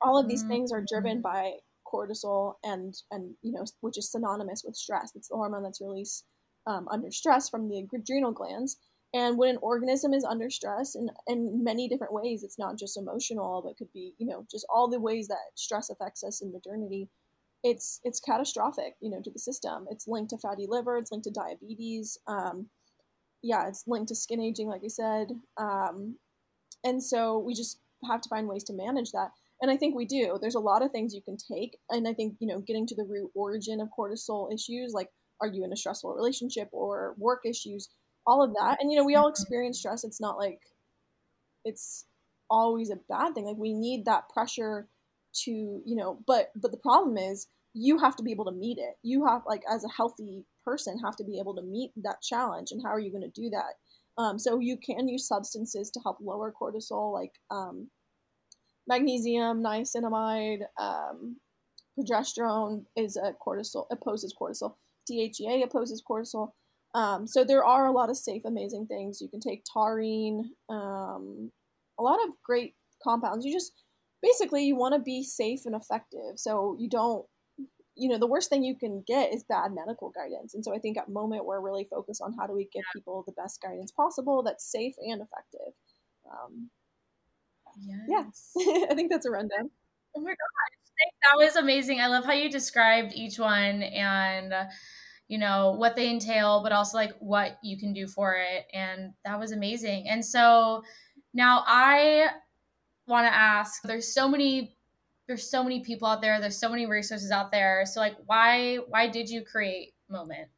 all 0.00 0.18
of 0.18 0.28
these 0.28 0.42
mm-hmm. 0.42 0.52
things 0.52 0.72
are 0.72 0.84
driven 0.86 1.20
by 1.22 1.54
cortisol, 1.86 2.54
and 2.64 2.94
and 3.10 3.34
you 3.42 3.52
know 3.52 3.64
which 3.80 3.98
is 3.98 4.10
synonymous 4.10 4.62
with 4.64 4.76
stress. 4.76 5.12
It's 5.14 5.28
the 5.28 5.36
hormone 5.36 5.62
that's 5.62 5.80
released 5.80 6.24
um, 6.66 6.88
under 6.90 7.10
stress 7.10 7.48
from 7.48 7.68
the 7.68 7.86
adrenal 7.94 8.32
glands. 8.32 8.76
And 9.14 9.36
when 9.36 9.50
an 9.50 9.58
organism 9.60 10.14
is 10.14 10.24
under 10.24 10.48
stress, 10.48 10.94
in, 10.94 11.10
in 11.26 11.62
many 11.62 11.86
different 11.86 12.14
ways, 12.14 12.42
it's 12.42 12.58
not 12.58 12.78
just 12.78 12.96
emotional, 12.96 13.60
but 13.62 13.76
could 13.76 13.92
be, 13.92 14.14
you 14.16 14.26
know, 14.26 14.46
just 14.50 14.64
all 14.72 14.88
the 14.88 15.00
ways 15.00 15.28
that 15.28 15.36
stress 15.54 15.90
affects 15.90 16.24
us 16.24 16.40
in 16.40 16.50
modernity 16.50 17.10
it's 17.62 18.00
it's 18.04 18.20
catastrophic, 18.20 18.94
you 19.00 19.10
know, 19.10 19.20
to 19.22 19.30
the 19.30 19.38
system. 19.38 19.86
It's 19.90 20.08
linked 20.08 20.30
to 20.30 20.38
fatty 20.38 20.66
liver. 20.68 20.96
It's 20.98 21.12
linked 21.12 21.24
to 21.24 21.30
diabetes. 21.30 22.18
Um, 22.26 22.68
yeah, 23.42 23.68
it's 23.68 23.84
linked 23.86 24.08
to 24.08 24.14
skin 24.14 24.40
aging, 24.40 24.68
like 24.68 24.82
I 24.84 24.88
said. 24.88 25.28
Um, 25.56 26.16
and 26.84 27.02
so 27.02 27.38
we 27.38 27.54
just 27.54 27.78
have 28.08 28.20
to 28.20 28.28
find 28.28 28.48
ways 28.48 28.64
to 28.64 28.72
manage 28.72 29.12
that 29.12 29.30
and 29.60 29.70
i 29.70 29.76
think 29.76 29.94
we 29.94 30.04
do 30.04 30.36
there's 30.40 30.56
a 30.56 30.60
lot 30.60 30.82
of 30.82 30.90
things 30.90 31.14
you 31.14 31.22
can 31.22 31.36
take 31.36 31.78
and 31.90 32.06
i 32.06 32.12
think 32.12 32.34
you 32.40 32.46
know 32.46 32.60
getting 32.60 32.86
to 32.86 32.96
the 32.96 33.04
root 33.04 33.30
origin 33.34 33.80
of 33.80 33.88
cortisol 33.96 34.52
issues 34.52 34.92
like 34.92 35.08
are 35.40 35.46
you 35.46 35.64
in 35.64 35.72
a 35.72 35.76
stressful 35.76 36.12
relationship 36.12 36.68
or 36.72 37.14
work 37.16 37.42
issues 37.46 37.88
all 38.26 38.42
of 38.42 38.52
that 38.54 38.78
and 38.80 38.90
you 38.90 38.98
know 38.98 39.04
we 39.04 39.14
all 39.14 39.28
experience 39.28 39.78
stress 39.78 40.04
it's 40.04 40.20
not 40.20 40.36
like 40.36 40.60
it's 41.64 42.04
always 42.50 42.90
a 42.90 42.98
bad 43.08 43.34
thing 43.34 43.44
like 43.44 43.56
we 43.56 43.72
need 43.72 44.04
that 44.04 44.28
pressure 44.28 44.88
to 45.44 45.50
you 45.50 45.96
know 45.96 46.18
but 46.26 46.50
but 46.56 46.70
the 46.70 46.78
problem 46.78 47.16
is 47.16 47.46
you 47.74 47.98
have 47.98 48.16
to 48.16 48.22
be 48.22 48.32
able 48.32 48.44
to 48.44 48.52
meet 48.52 48.78
it. 48.78 48.96
You 49.02 49.26
have 49.26 49.42
like 49.46 49.62
as 49.70 49.84
a 49.84 49.88
healthy 49.88 50.44
person 50.64 50.98
have 50.98 51.16
to 51.16 51.24
be 51.24 51.38
able 51.38 51.54
to 51.56 51.62
meet 51.62 51.90
that 52.02 52.22
challenge 52.22 52.70
and 52.70 52.82
how 52.82 52.90
are 52.90 53.00
you 53.00 53.10
going 53.10 53.22
to 53.22 53.40
do 53.40 53.50
that? 53.50 54.22
Um, 54.22 54.38
so 54.38 54.58
you 54.58 54.76
can 54.76 55.08
use 55.08 55.26
substances 55.26 55.90
to 55.90 56.00
help 56.00 56.18
lower 56.20 56.52
cortisol 56.52 57.12
like 57.12 57.32
um, 57.50 57.88
magnesium 58.86 59.62
niacinamide 59.62 60.60
um, 60.78 61.36
progesterone 61.98 62.84
is 62.96 63.16
a 63.16 63.32
cortisol 63.44 63.86
opposes 63.90 64.34
cortisol. 64.38 64.74
Dhea 65.10 65.64
opposes 65.64 66.02
cortisol. 66.08 66.50
Um, 66.94 67.26
so 67.26 67.42
there 67.42 67.64
are 67.64 67.86
a 67.86 67.92
lot 67.92 68.10
of 68.10 68.18
safe 68.18 68.44
amazing 68.44 68.86
things. 68.86 69.20
You 69.20 69.28
can 69.28 69.40
take 69.40 69.64
taurine 69.72 70.50
um, 70.68 71.50
a 71.98 72.02
lot 72.02 72.18
of 72.26 72.34
great 72.44 72.74
compounds. 73.02 73.46
You 73.46 73.52
just 73.52 73.72
basically 74.22 74.64
you 74.64 74.76
want 74.76 74.94
to 74.94 75.00
be 75.00 75.22
safe 75.22 75.60
and 75.66 75.74
effective 75.74 76.36
so 76.36 76.76
you 76.78 76.88
don't 76.88 77.26
you 77.94 78.08
know 78.08 78.18
the 78.18 78.26
worst 78.26 78.48
thing 78.48 78.64
you 78.64 78.76
can 78.76 79.02
get 79.06 79.34
is 79.34 79.44
bad 79.44 79.72
medical 79.72 80.10
guidance 80.10 80.54
and 80.54 80.64
so 80.64 80.74
i 80.74 80.78
think 80.78 80.96
at 80.96 81.08
moment 81.08 81.44
we're 81.44 81.60
really 81.60 81.84
focused 81.84 82.22
on 82.22 82.34
how 82.38 82.46
do 82.46 82.54
we 82.54 82.68
give 82.72 82.84
people 82.94 83.22
the 83.26 83.32
best 83.32 83.60
guidance 83.60 83.92
possible 83.92 84.42
that's 84.42 84.70
safe 84.70 84.94
and 84.98 85.20
effective 85.20 85.74
um, 86.30 86.70
yes. 88.08 88.52
yeah 88.56 88.86
i 88.90 88.94
think 88.94 89.10
that's 89.10 89.26
a 89.26 89.30
rundown. 89.30 89.70
Oh 90.16 90.20
my 90.20 90.30
gosh 90.30 90.82
that 91.22 91.44
was 91.44 91.56
amazing 91.56 92.00
i 92.00 92.06
love 92.06 92.24
how 92.24 92.32
you 92.32 92.50
described 92.50 93.12
each 93.14 93.38
one 93.38 93.82
and 93.82 94.52
uh, 94.52 94.64
you 95.28 95.38
know 95.38 95.72
what 95.72 95.96
they 95.96 96.10
entail 96.10 96.62
but 96.62 96.72
also 96.72 96.96
like 96.96 97.12
what 97.18 97.58
you 97.62 97.78
can 97.78 97.92
do 97.92 98.06
for 98.06 98.36
it 98.36 98.66
and 98.72 99.12
that 99.24 99.38
was 99.38 99.52
amazing 99.52 100.06
and 100.08 100.24
so 100.24 100.82
now 101.34 101.64
i 101.66 102.28
want 103.12 103.26
to 103.26 103.34
ask. 103.34 103.82
There's 103.82 104.12
so 104.12 104.28
many 104.28 104.76
there's 105.28 105.48
so 105.48 105.62
many 105.62 105.80
people 105.84 106.08
out 106.08 106.20
there 106.20 106.40
there's 106.40 106.58
so 106.58 106.68
many 106.68 106.86
resources 106.86 107.30
out 107.30 107.52
there. 107.52 107.84
So 107.86 108.00
like 108.00 108.16
why 108.26 108.76
why 108.88 109.08
did 109.08 109.28
you 109.28 109.44
create 109.44 109.92
moment? 110.10 110.48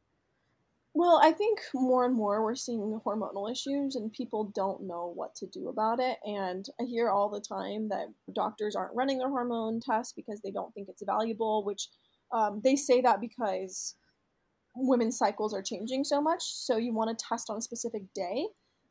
Well 0.97 1.19
i 1.21 1.31
think 1.31 1.59
more 1.73 2.05
and 2.05 2.15
more 2.15 2.43
we're 2.43 2.55
seeing 2.55 2.99
hormonal 3.05 3.51
issues 3.51 3.95
and 3.97 4.11
people 4.13 4.51
don't 4.55 4.87
know 4.87 5.11
what 5.13 5.35
to 5.35 5.47
do 5.47 5.67
about 5.67 5.99
it. 5.99 6.17
And 6.23 6.65
i 6.81 6.85
hear 6.85 7.09
all 7.09 7.29
the 7.29 7.41
time 7.41 7.89
that 7.89 8.07
doctors 8.33 8.75
aren't 8.75 8.95
running 8.95 9.19
their 9.19 9.29
hormone 9.29 9.79
tests 9.79 10.13
because 10.13 10.41
they 10.41 10.51
don't 10.51 10.73
think 10.73 10.87
it's 10.89 11.03
valuable 11.05 11.63
which 11.63 11.89
um, 12.31 12.61
they 12.63 12.75
say 12.75 13.01
that 13.01 13.21
because 13.21 13.95
women's 14.75 15.17
cycles 15.17 15.53
are 15.53 15.61
changing 15.61 16.03
so 16.03 16.21
much. 16.21 16.41
So 16.43 16.77
you 16.77 16.93
want 16.93 17.17
to 17.17 17.25
test 17.29 17.49
on 17.49 17.57
a 17.57 17.61
specific 17.61 18.01
day 18.13 18.47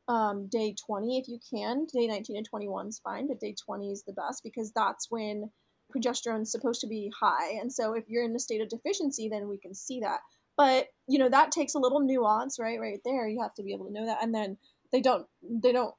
um, 0.09 0.49
day 0.49 0.75
20 0.87 1.19
if 1.19 1.29
you 1.29 1.38
can. 1.53 1.87
Day 1.93 2.07
19 2.07 2.37
and 2.37 2.47
21 2.47 2.88
is 2.88 3.01
fine, 3.03 3.29
but 3.29 3.40
day 3.40 3.55
20 3.64 3.90
is 3.90 4.05
the 4.05 4.12
best 4.12 4.43
because 4.43 4.73
that's 4.73 5.11
when 5.11 5.51
progesterone 5.95 6.43
is 6.43 6.53
supposed 6.53 6.81
to 6.81 6.87
be 6.87 7.11
high. 7.19 7.53
And 7.61 7.73
so 7.73 7.95
if 7.95 8.05
you're 8.09 8.25
in 8.25 8.35
a 8.35 8.40
state 8.40 8.61
of 8.61 8.69
deficiency, 8.69 9.29
then 9.29 9.49
we 9.49 9.59
can 9.59 9.75
see 9.75 10.01
that. 10.01 10.21
But 10.57 10.87
you 11.09 11.19
know 11.19 11.29
that 11.29 11.51
takes 11.51 11.75
a 11.75 11.81
little 11.81 12.01
nuance, 12.01 12.59
right? 12.61 12.81
Right 12.81 13.01
there, 13.05 13.29
you 13.29 13.40
have 13.43 13.55
to 13.55 13.62
be 13.62 13.73
able 13.73 13.87
to 13.87 13.93
know 13.93 14.07
that. 14.07 14.23
And 14.23 14.35
then 14.35 14.57
they 14.93 15.01
don't 15.01 15.27
they 15.43 15.73
don't 15.73 15.95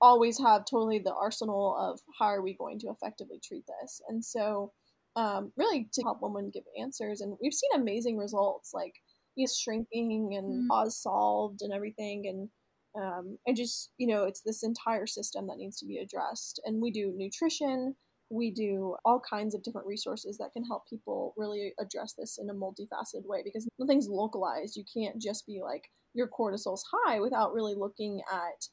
always 0.00 0.38
have 0.38 0.64
totally 0.70 0.98
the 0.98 1.14
arsenal 1.14 1.74
of 1.78 2.00
how 2.18 2.26
are 2.26 2.42
we 2.42 2.54
going 2.54 2.78
to 2.80 2.88
effectively 2.88 3.40
treat 3.42 3.64
this. 3.80 4.02
And 4.08 4.22
so 4.22 4.72
um, 5.16 5.52
really 5.56 5.88
to 5.94 6.02
help 6.02 6.18
women 6.20 6.50
give 6.52 6.64
answers, 6.78 7.22
and 7.22 7.38
we've 7.40 7.54
seen 7.54 7.70
amazing 7.74 8.18
results 8.18 8.72
like 8.74 8.92
he's 9.34 9.56
shrinking 9.56 10.34
and 10.36 10.68
mm. 10.70 10.74
Oz 10.74 11.00
solved 11.00 11.62
and 11.62 11.72
everything 11.72 12.24
and 12.26 12.50
um, 12.96 13.38
and 13.46 13.56
just 13.56 13.90
you 13.98 14.06
know 14.06 14.24
it's 14.24 14.40
this 14.40 14.62
entire 14.62 15.06
system 15.06 15.46
that 15.46 15.58
needs 15.58 15.78
to 15.78 15.86
be 15.86 15.98
addressed. 15.98 16.60
And 16.64 16.80
we 16.80 16.90
do 16.90 17.12
nutrition. 17.14 17.94
We 18.30 18.50
do 18.50 18.96
all 19.04 19.20
kinds 19.20 19.54
of 19.54 19.62
different 19.62 19.86
resources 19.86 20.38
that 20.38 20.52
can 20.52 20.64
help 20.64 20.88
people 20.88 21.32
really 21.36 21.74
address 21.78 22.14
this 22.14 22.38
in 22.38 22.50
a 22.50 22.54
multifaceted 22.54 23.24
way 23.24 23.42
because 23.44 23.68
nothing's 23.78 24.08
localized. 24.08 24.76
You 24.76 24.84
can't 24.92 25.20
just 25.20 25.46
be 25.46 25.60
like 25.62 25.90
your 26.12 26.26
cortisol's 26.26 26.84
high 26.92 27.20
without 27.20 27.52
really 27.52 27.74
looking 27.74 28.22
at 28.32 28.66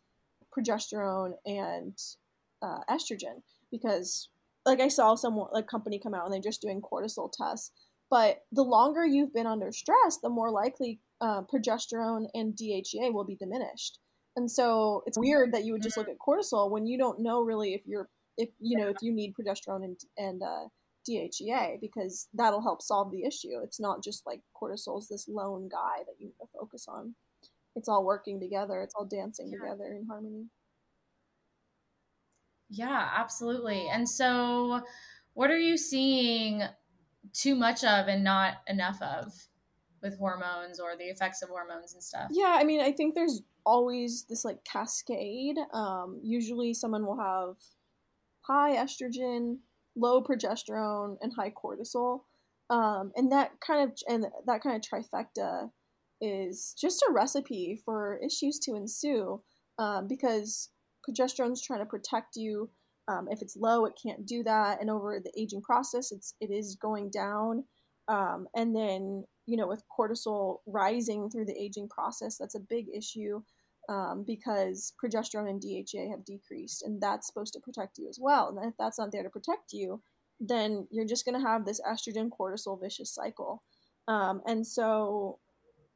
progesterone 0.58 1.34
and 1.46 1.96
uh, 2.64 2.80
estrogen. 2.90 3.42
Because 3.72 4.30
like 4.66 4.80
i 4.80 4.88
saw 4.88 5.14
someone 5.14 5.50
like 5.52 5.68
company 5.68 6.00
come 6.00 6.14
out 6.14 6.24
and 6.24 6.34
they're 6.34 6.42
just 6.42 6.62
doing 6.62 6.82
cortisol 6.82 7.32
tests. 7.32 7.72
But 8.10 8.44
the 8.52 8.64
longer 8.64 9.06
you've 9.06 9.34
been 9.34 9.48
under 9.48 9.72
stress 9.72 10.18
the 10.18 10.30
more 10.30 10.50
likely 10.50 11.00
uh, 11.22 11.42
progesterone 11.44 12.26
and 12.34 12.54
dhea 12.56 13.14
will 13.14 13.24
be 13.24 13.36
diminished 13.36 14.00
and 14.36 14.50
so 14.50 15.04
it's 15.06 15.18
weird 15.18 15.54
that 15.54 15.64
you 15.66 15.74
would 15.74 15.84
just 15.84 15.98
look 15.98 16.10
at 16.10 16.18
cortisol 16.18 16.70
when 16.70 16.88
you 16.88 16.98
don't 16.98 17.20
know 17.20 17.42
really 17.42 17.74
if 17.74 17.86
you're 17.86 18.10
if 18.38 18.50
you 18.60 18.78
know 18.78 18.90
if 18.90 18.98
you 19.02 19.14
need 19.14 19.34
progesterone 19.34 19.84
and 19.84 20.00
and 20.18 20.42
uh, 20.42 20.68
DHEA 21.08 21.80
because 21.82 22.28
that'll 22.34 22.62
help 22.62 22.82
solve 22.82 23.12
the 23.12 23.24
issue. 23.24 23.60
It's 23.64 23.80
not 23.80 24.04
just 24.04 24.26
like 24.26 24.42
cortisol 24.60 25.00
is 25.00 25.08
this 25.08 25.28
lone 25.28 25.70
guy 25.70 26.00
that 26.00 26.16
you 26.20 26.28
need 26.28 26.40
to 26.40 26.48
focus 26.58 26.86
on. 26.88 27.16
It's 27.76 27.90
all 27.90 28.06
working 28.06 28.40
together. 28.40 28.82
It's 28.82 28.94
all 28.96 29.06
dancing 29.06 29.52
yeah. 29.52 29.60
together 29.60 29.94
in 29.94 30.06
harmony. 30.08 30.46
Yeah, 32.70 33.10
absolutely. 33.16 33.88
And 33.92 34.08
so, 34.08 34.82
what 35.34 35.52
are 35.52 35.60
you 35.60 35.78
seeing 35.78 36.64
too 37.34 37.56
much 37.56 37.84
of 37.84 38.08
and 38.08 38.24
not 38.24 38.56
enough 38.68 39.02
of 39.02 39.32
with 40.02 40.18
hormones 40.18 40.80
or 40.80 40.96
the 40.98 41.06
effects 41.06 41.42
of 41.42 41.50
hormones 41.50 41.94
and 41.94 42.04
stuff? 42.04 42.30
Yeah, 42.32 42.56
I 42.58 42.64
mean, 42.64 42.82
I 42.82 42.92
think 42.92 43.16
there's 43.16 43.42
always 43.66 44.26
this 44.30 44.46
like 44.46 44.64
cascade. 44.64 45.58
Um, 45.74 46.20
usually, 46.24 46.74
someone 46.74 47.06
will 47.06 47.18
have 47.18 47.56
high 48.42 48.76
estrogen, 48.76 49.58
low 49.96 50.22
progesterone, 50.22 51.18
and 51.22 51.34
high 51.34 51.52
cortisol, 51.52 52.22
um, 52.70 53.12
and 53.16 53.32
that 53.32 53.52
kind 53.66 53.90
of 53.90 53.98
and 54.08 54.26
that 54.46 54.62
kind 54.62 54.76
of 54.76 54.82
trifecta 54.82 55.70
is 56.22 56.74
just 56.80 57.04
a 57.08 57.12
recipe 57.12 57.82
for 57.84 58.20
issues 58.26 58.60
to 58.60 58.76
ensue 58.76 59.42
um, 59.78 60.08
because 60.08 60.70
progesterone's 61.08 61.62
trying 61.62 61.80
to 61.80 61.86
protect 61.86 62.36
you. 62.36 62.70
Um, 63.10 63.28
if 63.30 63.42
it's 63.42 63.58
low, 63.58 63.86
it 63.86 64.00
can't 64.02 64.26
do 64.26 64.44
that, 64.44 64.80
and 64.80 64.90
over 64.90 65.20
the 65.20 65.32
aging 65.40 65.62
process, 65.62 66.12
it's 66.12 66.36
it 66.40 66.52
is 66.52 66.78
going 66.82 67.10
down. 67.10 67.66
Um, 68.08 68.48
and 68.56 68.76
then 68.76 69.26
you 69.46 69.58
know 69.58 69.68
with 69.68 69.84
cortisol 69.98 70.58
rising 70.66 71.30
through 71.30 71.46
the 71.46 71.60
aging 71.60 71.90
process, 71.90 72.38
that's 72.38 72.56
a 72.56 72.60
big 72.60 72.88
issue 72.96 73.42
um, 73.90 74.24
because 74.26 74.94
progesterone 75.04 75.50
and 75.50 75.62
DHEA 75.62 76.10
have 76.10 76.26
decreased, 76.26 76.84
and 76.84 77.02
that's 77.02 77.28
supposed 77.28 77.54
to 77.54 77.60
protect 77.60 77.98
you 77.98 78.08
as 78.10 78.18
well. 78.22 78.50
And 78.50 78.70
if 78.70 78.76
that's 78.78 78.98
not 78.98 79.12
there 79.12 79.24
to 79.24 79.30
protect 79.30 79.74
you, 79.74 80.02
then 80.40 80.88
you're 80.92 81.08
just 81.08 81.26
going 81.26 81.40
to 81.40 81.48
have 81.48 81.66
this 81.66 81.82
estrogen 81.82 82.30
cortisol 82.30 82.80
vicious 82.80 83.14
cycle. 83.14 83.64
Um, 84.08 84.42
and 84.46 84.66
so, 84.66 85.40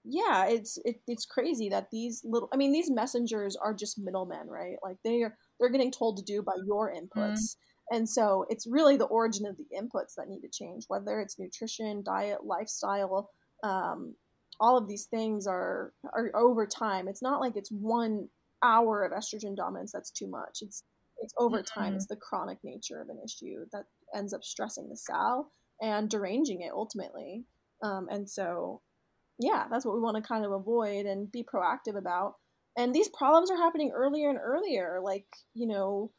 yeah, 0.03 0.45
it's 0.47 0.77
it, 0.86 1.01
it's 1.07 1.25
crazy 1.25 1.69
that 1.69 1.89
these 1.91 2.21
little, 2.23 2.49
I 2.53 2.57
mean, 2.57 2.71
these 2.71 2.91
messengers 2.91 3.55
are 3.55 3.73
just 3.73 3.99
middlemen, 3.99 4.47
right? 4.47 4.75
Like 4.83 4.97
they 5.03 5.21
are 5.23 5.36
they're 5.60 5.69
getting 5.69 5.91
told 5.91 6.17
to 6.17 6.23
do 6.23 6.41
by 6.41 6.53
your 6.65 6.93
inputs. 6.93 7.15
Mm-hmm. 7.15 7.95
And 7.95 8.10
so 8.10 8.45
it's 8.49 8.67
really 8.67 8.97
the 8.97 9.05
origin 9.05 9.45
of 9.45 9.55
the 9.55 9.67
inputs 9.73 10.15
that 10.17 10.27
need 10.27 10.41
to 10.41 10.49
change, 10.49 10.83
whether 10.89 11.21
it's 11.21 11.39
nutrition, 11.39 12.03
diet, 12.03 12.43
lifestyle, 12.43 13.29
um, 13.63 14.15
all 14.60 14.78
of 14.78 14.88
these 14.88 15.06
things 15.06 15.48
are 15.48 15.93
are 16.13 16.32
over 16.36 16.65
time. 16.65 17.08
It's 17.08 17.22
not 17.22 17.39
like 17.39 17.56
it's 17.56 17.70
one 17.72 18.30
hour 18.63 19.04
of 19.04 19.12
estrogen 19.12 19.56
dominance 19.56 19.91
that's 19.91 20.12
too 20.12 20.28
much. 20.28 20.60
It's 20.62 20.84
it's 21.20 21.34
over 21.38 21.62
time. 21.62 21.88
Mm-hmm. 21.88 21.96
It's 21.96 22.08
the 22.08 22.15
chronic 22.15 22.60
nature 22.63 23.02
of 23.02 23.10
an 23.10 23.20
issue 23.24 23.65
that 23.72 23.86
ends 24.15 24.34
up 24.34 24.43
stressing 24.43 24.89
the 24.89 24.98
cell 24.98 25.52
and 25.82 26.10
deranging 26.10 26.62
it 26.62 26.72
ultimately. 26.74 27.46
Um, 27.84 28.08
and 28.10 28.30
so, 28.30 28.82
yeah, 29.39 29.65
that's 29.70 29.86
what 29.86 29.96
we 29.96 30.02
want 30.02 30.17
to 30.17 30.28
kind 30.28 30.46
of 30.46 30.52
avoid 30.52 31.06
and 31.06 31.32
be 31.32 31.43
proactive 31.43 31.98
about. 31.98 32.36
And 32.78 32.93
these 32.93 33.10
problems 33.10 33.50
are 33.50 33.58
happening 33.58 33.91
earlier 33.96 34.30
and 34.30 34.39
earlier. 34.41 35.00
Like, 35.04 35.26
you 35.54 35.67
know, 35.67 36.12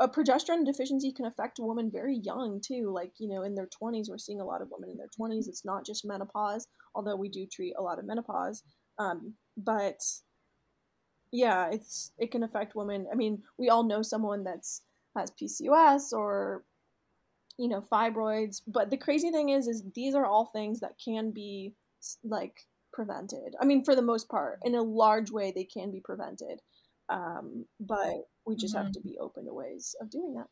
a 0.00 0.08
progesterone 0.08 0.64
deficiency 0.64 1.12
can 1.12 1.26
affect 1.26 1.58
a 1.58 1.62
woman 1.62 1.90
very 1.90 2.16
young 2.16 2.60
too 2.60 2.90
like 2.92 3.12
you 3.18 3.28
know 3.28 3.42
in 3.42 3.54
their 3.54 3.68
20s 3.82 4.08
we're 4.08 4.18
seeing 4.18 4.40
a 4.40 4.44
lot 4.44 4.60
of 4.60 4.68
women 4.70 4.90
in 4.90 4.96
their 4.96 5.08
20s 5.18 5.48
it's 5.48 5.64
not 5.64 5.86
just 5.86 6.04
menopause 6.04 6.66
although 6.94 7.16
we 7.16 7.28
do 7.28 7.46
treat 7.46 7.74
a 7.78 7.82
lot 7.82 7.98
of 7.98 8.04
menopause 8.04 8.62
um, 8.98 9.34
but 9.56 10.00
yeah 11.30 11.68
it's 11.70 12.12
it 12.18 12.30
can 12.30 12.42
affect 12.42 12.74
women 12.74 13.06
i 13.12 13.14
mean 13.14 13.42
we 13.58 13.68
all 13.68 13.84
know 13.84 14.02
someone 14.02 14.42
that's 14.42 14.82
has 15.16 15.30
pcos 15.30 16.12
or 16.12 16.64
you 17.58 17.68
know 17.68 17.82
fibroids 17.92 18.62
but 18.66 18.90
the 18.90 18.96
crazy 18.96 19.30
thing 19.30 19.50
is 19.50 19.68
is 19.68 19.84
these 19.94 20.14
are 20.14 20.26
all 20.26 20.46
things 20.46 20.80
that 20.80 20.94
can 21.02 21.30
be 21.30 21.74
like 22.24 22.66
prevented 22.92 23.54
i 23.60 23.64
mean 23.64 23.84
for 23.84 23.94
the 23.94 24.02
most 24.02 24.28
part 24.28 24.58
in 24.64 24.74
a 24.74 24.82
large 24.82 25.30
way 25.30 25.52
they 25.54 25.64
can 25.64 25.90
be 25.90 26.00
prevented 26.00 26.60
um, 27.08 27.64
but 27.80 28.28
we 28.46 28.56
just 28.56 28.74
mm-hmm. 28.74 28.84
have 28.84 28.92
to 28.92 29.00
be 29.00 29.18
open 29.20 29.46
to 29.46 29.54
ways 29.54 29.94
of 30.00 30.10
doing 30.10 30.34
that 30.34 30.46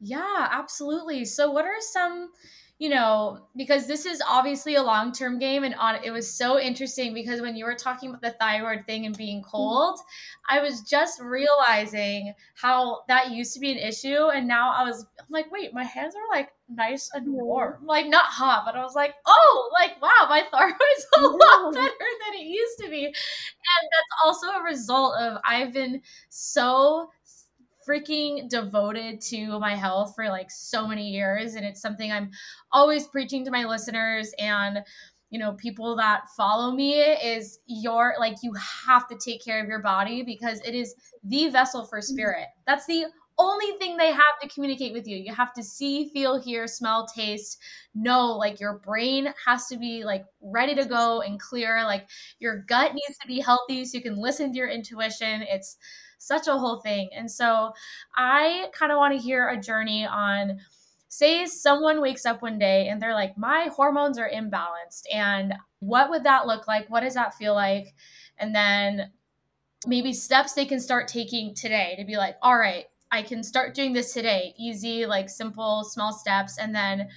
yeah 0.00 0.48
absolutely 0.50 1.24
so 1.24 1.50
what 1.50 1.64
are 1.64 1.80
some 1.80 2.30
you 2.78 2.88
know, 2.88 3.40
because 3.56 3.88
this 3.88 4.06
is 4.06 4.22
obviously 4.26 4.76
a 4.76 4.82
long 4.82 5.10
term 5.10 5.38
game. 5.38 5.64
And 5.64 5.74
on 5.74 5.96
it 6.04 6.12
was 6.12 6.32
so 6.32 6.60
interesting 6.60 7.12
because 7.12 7.40
when 7.40 7.56
you 7.56 7.64
were 7.64 7.74
talking 7.74 8.08
about 8.08 8.22
the 8.22 8.36
thyroid 8.38 8.86
thing 8.86 9.04
and 9.04 9.16
being 9.16 9.40
mm-hmm. 9.40 9.50
cold, 9.50 9.98
I 10.48 10.60
was 10.60 10.82
just 10.82 11.20
realizing 11.20 12.34
how 12.54 13.00
that 13.08 13.32
used 13.32 13.52
to 13.54 13.60
be 13.60 13.72
an 13.72 13.78
issue. 13.78 14.28
And 14.28 14.46
now 14.46 14.72
I 14.72 14.84
was 14.84 15.04
I'm 15.18 15.26
like, 15.28 15.50
wait, 15.50 15.74
my 15.74 15.82
hands 15.82 16.14
are 16.14 16.36
like 16.36 16.50
nice 16.68 17.10
and 17.14 17.32
warm. 17.32 17.84
Like 17.84 18.06
not 18.06 18.26
hot, 18.26 18.62
but 18.64 18.76
I 18.76 18.84
was 18.84 18.94
like, 18.94 19.14
oh, 19.26 19.70
like 19.80 20.00
wow, 20.00 20.26
my 20.28 20.44
thyroid's 20.52 21.06
a 21.16 21.20
lot 21.22 21.74
better 21.74 21.88
than 21.88 22.40
it 22.40 22.46
used 22.46 22.78
to 22.78 22.88
be. 22.88 23.06
And 23.06 23.14
that's 23.90 24.24
also 24.24 24.46
a 24.50 24.62
result 24.62 25.16
of 25.18 25.38
I've 25.44 25.72
been 25.72 26.00
so 26.28 27.10
freaking 27.88 28.48
devoted 28.48 29.20
to 29.20 29.58
my 29.58 29.74
health 29.74 30.12
for 30.14 30.28
like 30.28 30.50
so 30.50 30.86
many 30.86 31.08
years 31.08 31.54
and 31.54 31.64
it's 31.64 31.80
something 31.80 32.12
I'm 32.12 32.30
always 32.72 33.06
preaching 33.06 33.44
to 33.44 33.50
my 33.50 33.64
listeners 33.64 34.32
and 34.38 34.80
you 35.30 35.38
know 35.38 35.52
people 35.54 35.96
that 35.96 36.28
follow 36.36 36.72
me 36.72 37.00
is 37.00 37.60
your 37.66 38.14
like 38.18 38.36
you 38.42 38.52
have 38.86 39.08
to 39.08 39.16
take 39.16 39.44
care 39.44 39.62
of 39.62 39.68
your 39.68 39.82
body 39.82 40.22
because 40.22 40.60
it 40.66 40.74
is 40.74 40.94
the 41.24 41.48
vessel 41.48 41.84
for 41.84 41.98
mm-hmm. 41.98 42.14
spirit. 42.14 42.46
That's 42.66 42.86
the 42.86 43.06
only 43.38 43.78
thing 43.78 43.96
they 43.96 44.10
have 44.10 44.38
to 44.42 44.48
communicate 44.48 44.92
with 44.92 45.06
you. 45.06 45.16
You 45.16 45.32
have 45.32 45.52
to 45.54 45.62
see, 45.62 46.08
feel, 46.08 46.40
hear, 46.40 46.66
smell, 46.66 47.06
taste, 47.06 47.58
know 47.94 48.32
like 48.36 48.58
your 48.58 48.80
brain 48.80 49.32
has 49.46 49.68
to 49.68 49.76
be 49.76 50.04
like 50.04 50.24
ready 50.42 50.74
to 50.74 50.84
go 50.84 51.20
and 51.20 51.38
clear. 51.38 51.84
Like 51.84 52.08
your 52.40 52.64
gut 52.68 52.94
needs 52.94 53.16
to 53.20 53.28
be 53.28 53.40
healthy 53.40 53.84
so 53.84 53.96
you 53.96 54.02
can 54.02 54.20
listen 54.20 54.50
to 54.52 54.58
your 54.58 54.68
intuition. 54.68 55.42
It's 55.42 55.76
such 56.18 56.46
a 56.46 56.58
whole 56.58 56.80
thing. 56.80 57.10
And 57.16 57.30
so 57.30 57.72
I 58.14 58.66
kind 58.72 58.92
of 58.92 58.98
want 58.98 59.14
to 59.14 59.22
hear 59.22 59.48
a 59.48 59.60
journey 59.60 60.06
on 60.06 60.58
say 61.08 61.46
someone 61.46 62.02
wakes 62.02 62.26
up 62.26 62.42
one 62.42 62.58
day 62.58 62.88
and 62.88 63.00
they're 63.00 63.14
like 63.14 63.38
my 63.38 63.70
hormones 63.74 64.18
are 64.18 64.30
imbalanced 64.30 65.04
and 65.12 65.54
what 65.78 66.10
would 66.10 66.24
that 66.24 66.46
look 66.46 66.68
like? 66.68 66.88
What 66.90 67.00
does 67.00 67.14
that 67.14 67.34
feel 67.34 67.54
like? 67.54 67.94
And 68.36 68.54
then 68.54 69.10
maybe 69.86 70.12
steps 70.12 70.52
they 70.52 70.66
can 70.66 70.80
start 70.80 71.08
taking 71.08 71.54
today 71.54 71.94
to 71.98 72.04
be 72.04 72.16
like, 72.16 72.36
all 72.42 72.58
right, 72.58 72.86
I 73.10 73.22
can 73.22 73.42
start 73.42 73.74
doing 73.74 73.92
this 73.92 74.12
today. 74.12 74.54
Easy, 74.58 75.06
like 75.06 75.30
simple, 75.30 75.84
small 75.84 76.12
steps. 76.12 76.58
And 76.58 76.74
then 76.74 77.08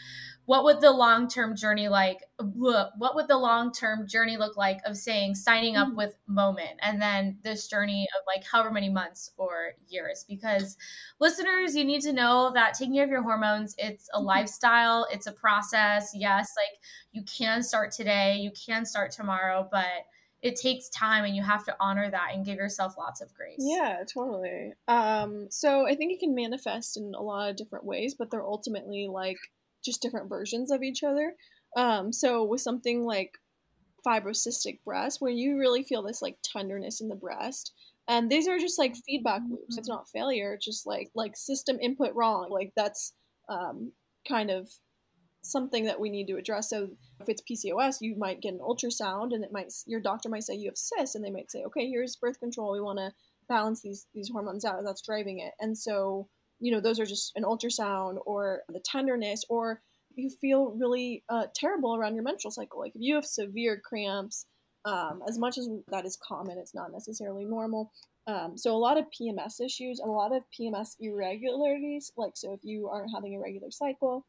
what 0.51 0.65
would 0.65 0.81
the 0.81 0.91
long 0.91 1.29
term 1.29 1.55
journey 1.55 1.87
like 1.87 2.25
what 2.37 3.15
would 3.15 3.29
the 3.29 3.37
long 3.37 3.71
term 3.71 4.05
journey 4.05 4.35
look 4.35 4.57
like 4.57 4.81
of 4.83 4.97
saying 4.97 5.33
signing 5.33 5.77
up 5.77 5.87
mm. 5.87 5.95
with 5.95 6.13
moment 6.27 6.77
and 6.81 7.01
then 7.01 7.37
this 7.41 7.69
journey 7.69 8.05
of 8.19 8.25
like 8.27 8.45
however 8.45 8.69
many 8.69 8.89
months 8.89 9.31
or 9.37 9.71
years 9.87 10.25
because 10.27 10.75
listeners 11.21 11.73
you 11.73 11.85
need 11.85 12.01
to 12.01 12.11
know 12.11 12.51
that 12.53 12.73
taking 12.73 12.95
care 12.95 13.05
of 13.05 13.09
your 13.09 13.23
hormones 13.23 13.73
it's 13.77 14.09
a 14.13 14.17
mm-hmm. 14.17 14.25
lifestyle 14.25 15.07
it's 15.09 15.25
a 15.25 15.31
process 15.31 16.11
yes 16.13 16.51
like 16.57 16.81
you 17.13 17.23
can 17.23 17.63
start 17.63 17.89
today 17.89 18.35
you 18.35 18.51
can 18.51 18.83
start 18.83 19.09
tomorrow 19.09 19.65
but 19.71 20.05
it 20.41 20.57
takes 20.57 20.89
time 20.89 21.23
and 21.23 21.33
you 21.33 21.43
have 21.43 21.63
to 21.63 21.75
honor 21.79 22.11
that 22.11 22.31
and 22.33 22.43
give 22.43 22.55
yourself 22.55 22.95
lots 22.97 23.21
of 23.21 23.31
grace. 23.35 23.59
Yeah, 23.59 23.97
totally. 24.11 24.73
Um, 24.87 25.45
so 25.51 25.85
I 25.85 25.93
think 25.93 26.13
it 26.13 26.19
can 26.19 26.33
manifest 26.33 26.97
in 26.97 27.13
a 27.15 27.21
lot 27.21 27.51
of 27.51 27.57
different 27.57 27.85
ways, 27.85 28.15
but 28.17 28.31
they're 28.31 28.43
ultimately 28.43 29.07
like 29.07 29.37
just 29.83 30.01
different 30.01 30.29
versions 30.29 30.71
of 30.71 30.83
each 30.83 31.03
other. 31.03 31.33
Um, 31.75 32.11
so 32.11 32.43
with 32.43 32.61
something 32.61 33.03
like 33.03 33.31
fibrocystic 34.05 34.79
breast, 34.83 35.21
where 35.21 35.31
you 35.31 35.57
really 35.57 35.83
feel 35.83 36.03
this 36.03 36.21
like 36.21 36.37
tenderness 36.43 37.01
in 37.01 37.07
the 37.07 37.15
breast, 37.15 37.73
and 38.07 38.29
these 38.29 38.47
are 38.47 38.57
just 38.57 38.79
like 38.79 38.95
feedback 39.05 39.41
loops. 39.49 39.77
It's 39.77 39.89
mm-hmm. 39.89 39.97
not 39.97 40.09
failure. 40.09 40.53
It's 40.53 40.65
just 40.65 40.85
like 40.85 41.11
like 41.15 41.35
system 41.35 41.77
input 41.81 42.13
wrong. 42.15 42.49
Like 42.49 42.73
that's 42.75 43.13
um, 43.49 43.91
kind 44.27 44.49
of 44.49 44.69
something 45.43 45.85
that 45.85 45.99
we 45.99 46.09
need 46.09 46.27
to 46.27 46.37
address. 46.37 46.69
So 46.69 46.89
if 47.19 47.29
it's 47.29 47.41
PCOS, 47.41 47.97
you 48.01 48.15
might 48.17 48.41
get 48.41 48.53
an 48.53 48.59
ultrasound, 48.59 49.33
and 49.33 49.43
it 49.43 49.51
might 49.51 49.71
your 49.85 50.01
doctor 50.01 50.29
might 50.29 50.43
say 50.43 50.55
you 50.55 50.69
have 50.69 50.77
cysts, 50.77 51.15
and 51.15 51.23
they 51.23 51.31
might 51.31 51.51
say, 51.51 51.63
okay, 51.67 51.87
here's 51.87 52.15
birth 52.15 52.39
control. 52.39 52.71
We 52.71 52.81
want 52.81 52.99
to 52.99 53.11
balance 53.47 53.81
these 53.81 54.07
these 54.13 54.29
hormones 54.31 54.65
out. 54.65 54.83
That's 54.83 55.01
driving 55.01 55.39
it, 55.39 55.53
and 55.59 55.77
so 55.77 56.27
you 56.61 56.71
know, 56.71 56.79
those 56.79 56.99
are 56.99 57.05
just 57.05 57.33
an 57.35 57.43
ultrasound 57.43 58.17
or 58.25 58.61
the 58.69 58.79
tenderness, 58.79 59.43
or 59.49 59.81
you 60.15 60.29
feel 60.29 60.71
really 60.77 61.23
uh, 61.27 61.47
terrible 61.55 61.95
around 61.95 62.13
your 62.13 62.23
menstrual 62.23 62.51
cycle. 62.51 62.79
Like 62.79 62.93
if 62.95 63.01
you 63.01 63.15
have 63.15 63.25
severe 63.25 63.81
cramps, 63.83 64.45
um, 64.85 65.21
as 65.27 65.37
much 65.37 65.57
as 65.57 65.67
that 65.89 66.05
is 66.05 66.17
common, 66.17 66.57
it's 66.57 66.75
not 66.75 66.91
necessarily 66.91 67.45
normal. 67.45 67.91
Um, 68.27 68.57
so 68.57 68.75
a 68.75 68.77
lot 68.77 68.97
of 68.97 69.05
PMS 69.05 69.59
issues, 69.59 69.99
a 69.99 70.07
lot 70.07 70.35
of 70.35 70.43
PMS 70.57 70.95
irregularities, 70.99 72.11
like 72.15 72.33
so 72.35 72.53
if 72.53 72.59
you 72.63 72.87
aren't 72.87 73.11
having 73.13 73.35
a 73.35 73.39
regular 73.39 73.71
cycle, 73.71 74.25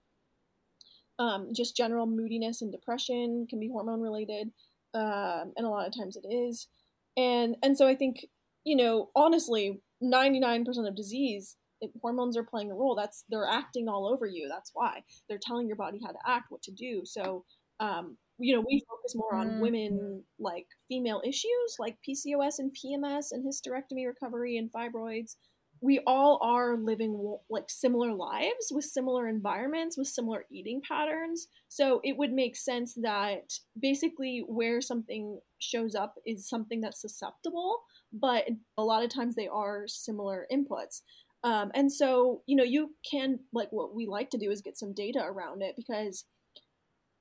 um, 1.18 1.48
just 1.52 1.76
general 1.76 2.06
moodiness 2.06 2.62
and 2.62 2.72
depression 2.72 3.46
can 3.48 3.60
be 3.60 3.68
hormone 3.68 4.00
related, 4.00 4.50
um, 4.94 5.52
and 5.56 5.66
a 5.66 5.68
lot 5.68 5.86
of 5.86 5.94
times 5.96 6.16
it 6.16 6.26
is. 6.26 6.68
And 7.16 7.56
and 7.62 7.76
so 7.76 7.86
I 7.86 7.94
think 7.94 8.26
you 8.64 8.76
know 8.76 9.10
honestly, 9.14 9.80
ninety 10.00 10.40
nine 10.40 10.64
percent 10.64 10.88
of 10.88 10.96
disease 10.96 11.56
hormones 12.00 12.36
are 12.36 12.44
playing 12.44 12.70
a 12.70 12.74
role. 12.74 12.94
That's 12.94 13.24
they're 13.28 13.48
acting 13.48 13.88
all 13.88 14.06
over 14.06 14.26
you. 14.26 14.48
That's 14.48 14.70
why. 14.74 15.02
They're 15.28 15.40
telling 15.40 15.66
your 15.66 15.76
body 15.76 16.00
how 16.04 16.12
to 16.12 16.18
act 16.26 16.46
what 16.50 16.62
to 16.62 16.72
do. 16.72 17.02
So 17.04 17.44
um, 17.80 18.16
you 18.38 18.54
know 18.54 18.64
we 18.66 18.82
focus 18.88 19.14
more 19.14 19.34
on 19.34 19.60
women 19.60 19.92
mm-hmm. 19.92 20.42
like 20.42 20.66
female 20.88 21.22
issues 21.24 21.76
like 21.78 21.96
pcos 22.06 22.58
and 22.58 22.72
pms 22.72 23.26
and 23.30 23.44
hysterectomy 23.44 24.06
recovery 24.06 24.56
and 24.56 24.70
fibroids. 24.72 25.36
We 25.80 26.00
all 26.06 26.38
are 26.42 26.76
living 26.76 27.38
like 27.50 27.64
similar 27.68 28.14
lives 28.14 28.70
with 28.70 28.84
similar 28.84 29.28
environments 29.28 29.98
with 29.98 30.06
similar 30.06 30.44
eating 30.48 30.80
patterns. 30.86 31.48
So 31.68 32.00
it 32.04 32.16
would 32.16 32.32
make 32.32 32.54
sense 32.54 32.94
that 33.02 33.54
basically 33.76 34.44
where 34.46 34.80
something 34.80 35.40
shows 35.58 35.96
up 35.96 36.14
is 36.24 36.48
something 36.48 36.80
that's 36.80 37.00
susceptible 37.00 37.80
but 38.12 38.46
a 38.76 38.82
lot 38.82 39.02
of 39.02 39.10
times 39.10 39.34
they 39.34 39.48
are 39.48 39.84
similar 39.86 40.46
inputs 40.52 41.02
um, 41.44 41.72
and 41.74 41.92
so, 41.92 42.42
you 42.46 42.56
know, 42.56 42.62
you 42.62 42.94
can, 43.08 43.40
like, 43.52 43.68
what 43.70 43.94
we 43.94 44.06
like 44.06 44.30
to 44.30 44.38
do 44.38 44.50
is 44.50 44.62
get 44.62 44.78
some 44.78 44.94
data 44.94 45.20
around 45.20 45.62
it 45.62 45.74
because 45.76 46.24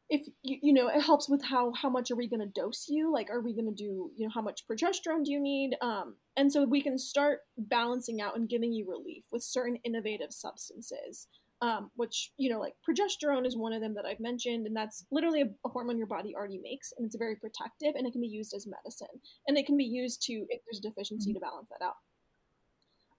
if 0.10 0.28
you, 0.44 0.58
you 0.62 0.74
know, 0.74 0.90
it 0.90 1.02
helps 1.02 1.28
with 1.28 1.44
how, 1.44 1.72
how 1.74 1.90
much 1.90 2.12
are 2.12 2.16
we 2.16 2.30
going 2.30 2.42
to 2.42 2.62
dose 2.62 2.86
you? 2.90 3.12
Like, 3.12 3.30
are 3.32 3.42
we 3.42 3.56
going 3.56 3.74
to 3.74 3.84
do, 3.84 4.12
you 4.16 4.28
know, 4.28 4.32
how 4.34 4.42
much 4.42 4.64
progesterone 4.70 5.24
do 5.24 5.32
you 5.32 5.42
need? 5.42 5.76
Um, 5.82 6.18
and 6.38 6.52
so 6.52 6.66
we 6.66 6.82
can 6.82 7.00
start 7.00 7.40
balancing 7.58 8.22
out 8.22 8.36
and 8.36 8.48
giving 8.48 8.74
you 8.74 8.88
relief 8.88 9.24
with 9.32 9.44
certain 9.44 9.78
innovative 9.84 10.32
substances. 10.32 11.28
Um, 11.64 11.92
which 11.96 12.32
you 12.38 12.50
know 12.50 12.60
like 12.60 12.74
progesterone 12.82 13.46
is 13.46 13.56
one 13.56 13.72
of 13.72 13.82
them 13.82 13.94
that 13.94 14.04
i've 14.04 14.20
mentioned 14.20 14.66
and 14.66 14.76
that's 14.76 15.06
literally 15.12 15.42
a, 15.42 15.46
a, 15.64 15.70
hormone 15.70 16.00
your 16.00 16.08
body 16.08 16.34
already 16.34 16.60
makes 16.60 16.92
and 16.98 17.06
it's 17.06 17.16
very 17.16 17.36
protective 17.36 17.94
and 17.94 18.08
it 18.08 18.14
can 18.14 18.22
be 18.22 18.28
used 18.28 18.56
as 18.56 18.66
medicine 18.66 19.22
and 19.46 19.60
it 19.60 19.68
can 19.68 19.78
be 19.78 19.84
used 19.84 20.24
to 20.24 20.34
if 20.50 20.62
there's 20.66 20.80
deficiency 20.80 21.30
mm-hmm. 21.30 21.36
to 21.36 21.40
balance 21.40 21.70
that 21.70 21.86
out 21.86 21.98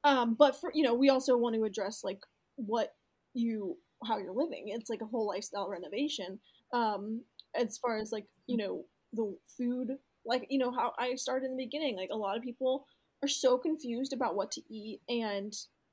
um, 0.04 0.34
but 0.38 0.60
for 0.60 0.70
you 0.74 0.82
know, 0.82 0.94
we 0.94 1.08
also 1.08 1.36
want 1.36 1.54
to 1.54 1.64
address 1.64 2.02
like 2.04 2.20
what 2.56 2.94
you 3.34 3.76
how 4.04 4.18
you're 4.18 4.34
living. 4.34 4.64
It's 4.66 4.90
like 4.90 5.00
a 5.00 5.06
whole 5.06 5.26
lifestyle 5.26 5.68
renovation. 5.68 6.40
Um, 6.72 7.22
as 7.54 7.78
far 7.78 7.98
as 7.98 8.12
like 8.12 8.26
you 8.46 8.56
know 8.56 8.84
the 9.12 9.36
food, 9.56 9.98
like 10.24 10.46
you 10.50 10.58
know 10.58 10.72
how 10.72 10.92
I 10.98 11.14
started 11.14 11.46
in 11.46 11.56
the 11.56 11.64
beginning. 11.64 11.96
Like 11.96 12.10
a 12.12 12.16
lot 12.16 12.36
of 12.36 12.42
people 12.42 12.86
are 13.22 13.28
so 13.28 13.58
confused 13.58 14.12
about 14.12 14.34
what 14.34 14.50
to 14.52 14.62
eat, 14.70 15.00
and 15.08 15.52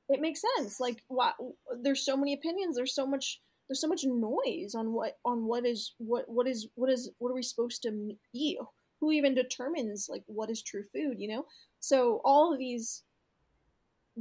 it 0.10 0.22
makes 0.22 0.42
sense. 0.58 0.80
Like 0.80 1.04
what 1.08 1.36
there's 1.82 2.06
so 2.06 2.18
many 2.18 2.34
opinions. 2.34 2.76
There's 2.76 2.96
so 2.96 3.06
much 3.06 3.42
there's 3.70 3.82
so 3.82 3.88
much 3.88 4.04
noise 4.04 4.74
on 4.76 4.92
what 4.94 5.18
on 5.24 5.46
what 5.46 5.66
is 5.66 5.94
what 6.00 6.26
what 6.28 6.48
is 6.48 6.68
what 6.76 6.90
is 6.90 7.12
what 7.20 7.30
are 7.30 7.36
we 7.36 7.44
supposed 7.44 7.84
to 7.84 8.12
eat 8.34 8.58
who 9.00 9.12
even 9.12 9.36
determines 9.36 10.08
like 10.10 10.24
what 10.26 10.50
is 10.50 10.62
true 10.62 10.84
food 10.92 11.18
you 11.20 11.28
know 11.28 11.46
so 11.80 12.20
all 12.26 12.52
of 12.52 12.60
these 12.60 13.04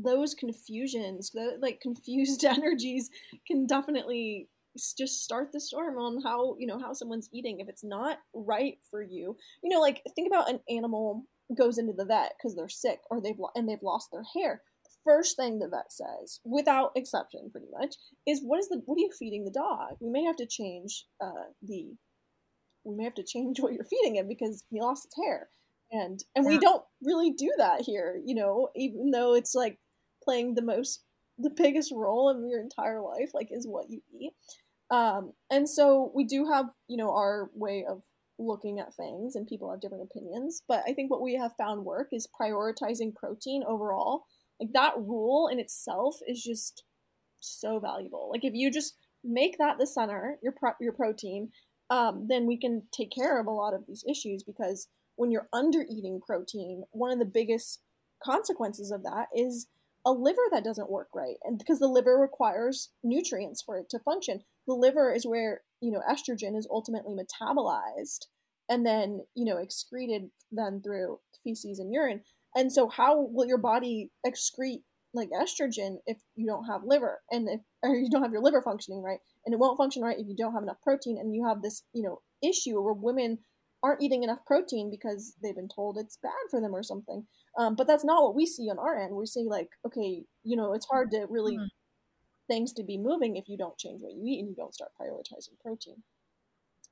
those 0.03 0.35
confusions, 0.35 1.31
the 1.31 1.59
like 1.61 1.81
confused 1.81 2.45
energies 2.45 3.11
can 3.47 3.67
definitely 3.67 4.49
just 4.97 5.25
start 5.25 5.51
the 5.53 5.61
storm 5.61 5.99
on 5.99 6.23
how 6.23 6.55
you 6.59 6.67
know 6.67 6.79
how 6.79 6.93
someone's 6.93 7.29
eating. 7.33 7.61
If 7.61 7.69
it's 7.69 7.85
not 7.85 8.19
right 8.35 8.79
for 8.91 9.03
you 9.03 9.37
you 9.63 9.71
know 9.71 9.81
like 9.81 10.03
think 10.15 10.29
about 10.29 10.51
an 10.51 10.61
animal 10.69 11.25
goes 11.57 11.79
into 11.79 11.93
the 11.93 12.05
vet 12.05 12.33
because 12.37 12.55
they're 12.55 12.69
sick 12.69 13.01
or 13.11 13.21
they've 13.21 13.39
and 13.55 13.69
they've 13.69 13.83
lost 13.83 14.11
their 14.13 14.25
hair. 14.35 14.63
The 14.85 14.91
first 15.05 15.37
thing 15.37 15.59
the 15.59 15.69
vet 15.69 15.91
says 15.91 16.41
without 16.45 16.93
exception 16.95 17.51
pretty 17.51 17.69
much 17.79 17.95
is 18.27 18.43
what 18.43 18.61
is 18.61 18.69
the 18.69 18.83
what 18.85 18.97
are 18.97 19.01
you 19.01 19.11
feeding 19.19 19.45
the 19.45 19.51
dog? 19.51 19.97
We 20.01 20.11
may 20.11 20.25
have 20.25 20.37
to 20.37 20.47
change 20.47 21.07
uh, 21.23 21.53
the 21.63 21.95
we 22.85 22.95
may 22.95 23.05
have 23.05 23.15
to 23.15 23.25
change 23.25 23.61
what 23.61 23.73
you're 23.73 23.85
feeding 23.85 24.17
it 24.17 24.29
because 24.29 24.65
he 24.71 24.81
lost 24.81 25.05
his 25.05 25.25
hair. 25.25 25.49
And 25.91 26.23
and 26.37 26.45
yeah. 26.45 26.51
we 26.51 26.59
don't 26.59 26.85
really 27.03 27.31
do 27.31 27.51
that 27.57 27.81
here 27.81 28.21
you 28.23 28.35
know 28.35 28.69
even 28.77 29.11
though 29.11 29.33
it's 29.33 29.55
like 29.55 29.79
playing 30.29 30.55
the 30.55 30.63
most 30.63 31.03
the 31.39 31.51
biggest 31.51 31.93
role 31.95 32.31
in 32.31 32.49
your 32.49 32.61
entire 32.61 33.01
life 33.01 33.31
like 33.35 33.49
is 33.51 33.67
what 33.67 33.89
you 33.89 34.01
eat 34.21 34.33
um, 34.91 35.33
and 35.51 35.69
so 35.69 36.11
we 36.15 36.25
do 36.25 36.51
have 36.51 36.67
you 36.89 36.97
know 36.97 37.15
our 37.15 37.51
way 37.55 37.85
of 37.89 38.03
looking 38.39 38.79
at 38.79 38.95
things 38.95 39.35
and 39.35 39.47
people 39.47 39.71
have 39.71 39.81
different 39.81 40.05
opinions. 40.05 40.63
But 40.69 40.83
I 40.87 40.93
think 40.93 41.11
what 41.11 41.23
we 41.23 41.35
have 41.35 41.57
found 41.57 41.85
work 41.85 42.09
is 42.13 42.29
prioritizing 42.41 43.15
protein 43.15 43.65
overall. 43.67 44.25
Like 44.61 44.73
that 44.73 44.95
rule 44.97 45.49
in 45.49 45.59
itself 45.59 46.19
is 46.27 46.43
just 46.43 46.85
so 47.41 47.79
valuable. 47.79 48.31
Like 48.33 48.45
if 48.45 48.55
you 48.55 48.71
just 48.71 48.95
make 49.25 49.59
that 49.59 49.79
the 49.79 49.87
center, 49.87 50.39
your 50.43 50.53
pro- 50.53 50.73
your 50.81 50.93
protein, 50.93 51.51
um, 51.91 52.27
then 52.29 52.47
we 52.47 52.57
can 52.57 52.83
take 52.93 53.11
care 53.11 53.41
of 53.41 53.47
a 53.47 53.53
lot 53.53 53.75
of 53.75 53.87
these 53.87 54.05
issues 54.09 54.43
because 54.43 54.89
when 55.17 55.31
you're 55.31 55.49
under 55.53 55.85
eating 55.91 56.21
protein, 56.25 56.85
one 56.91 57.11
of 57.11 57.19
the 57.19 57.25
biggest 57.25 57.81
consequences 58.23 58.91
of 58.91 59.03
that 59.03 59.27
is 59.35 59.67
a 60.09 60.13
liver 60.13 60.41
that 60.51 60.65
doesn't 60.65 60.91
work 60.91 61.09
right. 61.15 61.37
And 61.45 61.59
because 61.59 61.81
the 61.81 61.87
liver 61.87 62.17
requires 62.17 62.89
nutrients 63.05 63.61
for 63.61 63.77
it 63.79 63.91
to 63.91 63.99
function, 63.99 64.41
the 64.67 64.73
liver 64.73 65.13
is 65.13 65.27
where, 65.27 65.61
you 65.83 65.93
know, 65.93 66.01
estrogen 66.11 66.57
is 66.57 66.67
ultimately 66.71 67.15
metabolized 67.15 68.27
and 68.71 68.87
then, 68.87 69.21
you 69.35 69.45
know, 69.45 69.59
excreted 69.59 70.31
then 70.51 70.81
through 70.83 71.19
feces 71.45 71.79
and 71.79 71.93
urine. 71.93 72.23
And 72.57 72.73
so 72.73 72.89
how 72.89 73.21
will 73.21 73.47
your 73.47 73.59
body 73.59 74.11
excrete 74.27 74.83
like 75.13 75.29
estrogen 75.31 75.97
if 76.07 76.17
you 76.37 76.47
don't 76.47 76.65
have 76.65 76.83
liver 76.85 77.21
and 77.31 77.47
if 77.49 77.61
or 77.83 77.95
you 77.95 78.09
don't 78.11 78.23
have 78.23 78.33
your 78.33 78.43
liver 78.43 78.61
functioning 78.61 79.03
right 79.03 79.21
and 79.47 79.55
it 79.55 79.59
won't 79.59 79.79
function 79.79 80.03
right 80.03 80.19
if 80.19 80.27
you 80.29 80.37
don't 80.37 80.53
have 80.53 80.63
enough 80.63 80.77
protein 80.83 81.17
and 81.19 81.35
you 81.35 81.47
have 81.47 81.63
this 81.63 81.83
you 81.95 82.03
know 82.03 82.21
issue 82.43 82.79
where 82.79 82.93
women 82.93 83.39
aren't 83.83 84.03
eating 84.03 84.23
enough 84.23 84.45
protein 84.47 84.91
because 84.91 85.35
they've 85.43 85.55
been 85.55 85.69
told 85.69 85.97
it's 85.97 86.19
bad 86.23 86.33
for 86.51 86.61
them 86.61 86.75
or 86.75 86.83
something. 86.83 87.27
Um, 87.57 87.77
but 87.77 87.87
that's 87.87 88.05
not 88.05 88.23
what 88.23 88.35
we 88.35 88.47
see 88.47 88.69
on 88.71 88.79
our 88.79 88.99
end. 88.99 89.15
We 89.15 89.27
see 89.27 89.47
like 89.49 89.71
okay 89.87 90.25
you 90.43 90.57
know 90.57 90.73
it's 90.73 90.87
hard 90.87 91.11
to 91.13 91.27
really 91.29 91.57
mm-hmm. 91.57 92.53
things 92.53 92.73
to 92.75 92.83
be 92.83 92.99
moving 92.99 93.37
if 93.37 93.49
you 93.49 93.57
don't 93.57 93.79
change 93.79 94.01
what 94.03 94.15
you 94.15 94.23
eat 94.25 94.41
and 94.41 94.49
you 94.49 94.57
don't 94.57 94.75
start 94.75 94.91
prioritizing 95.01 95.59
protein. 95.63 96.03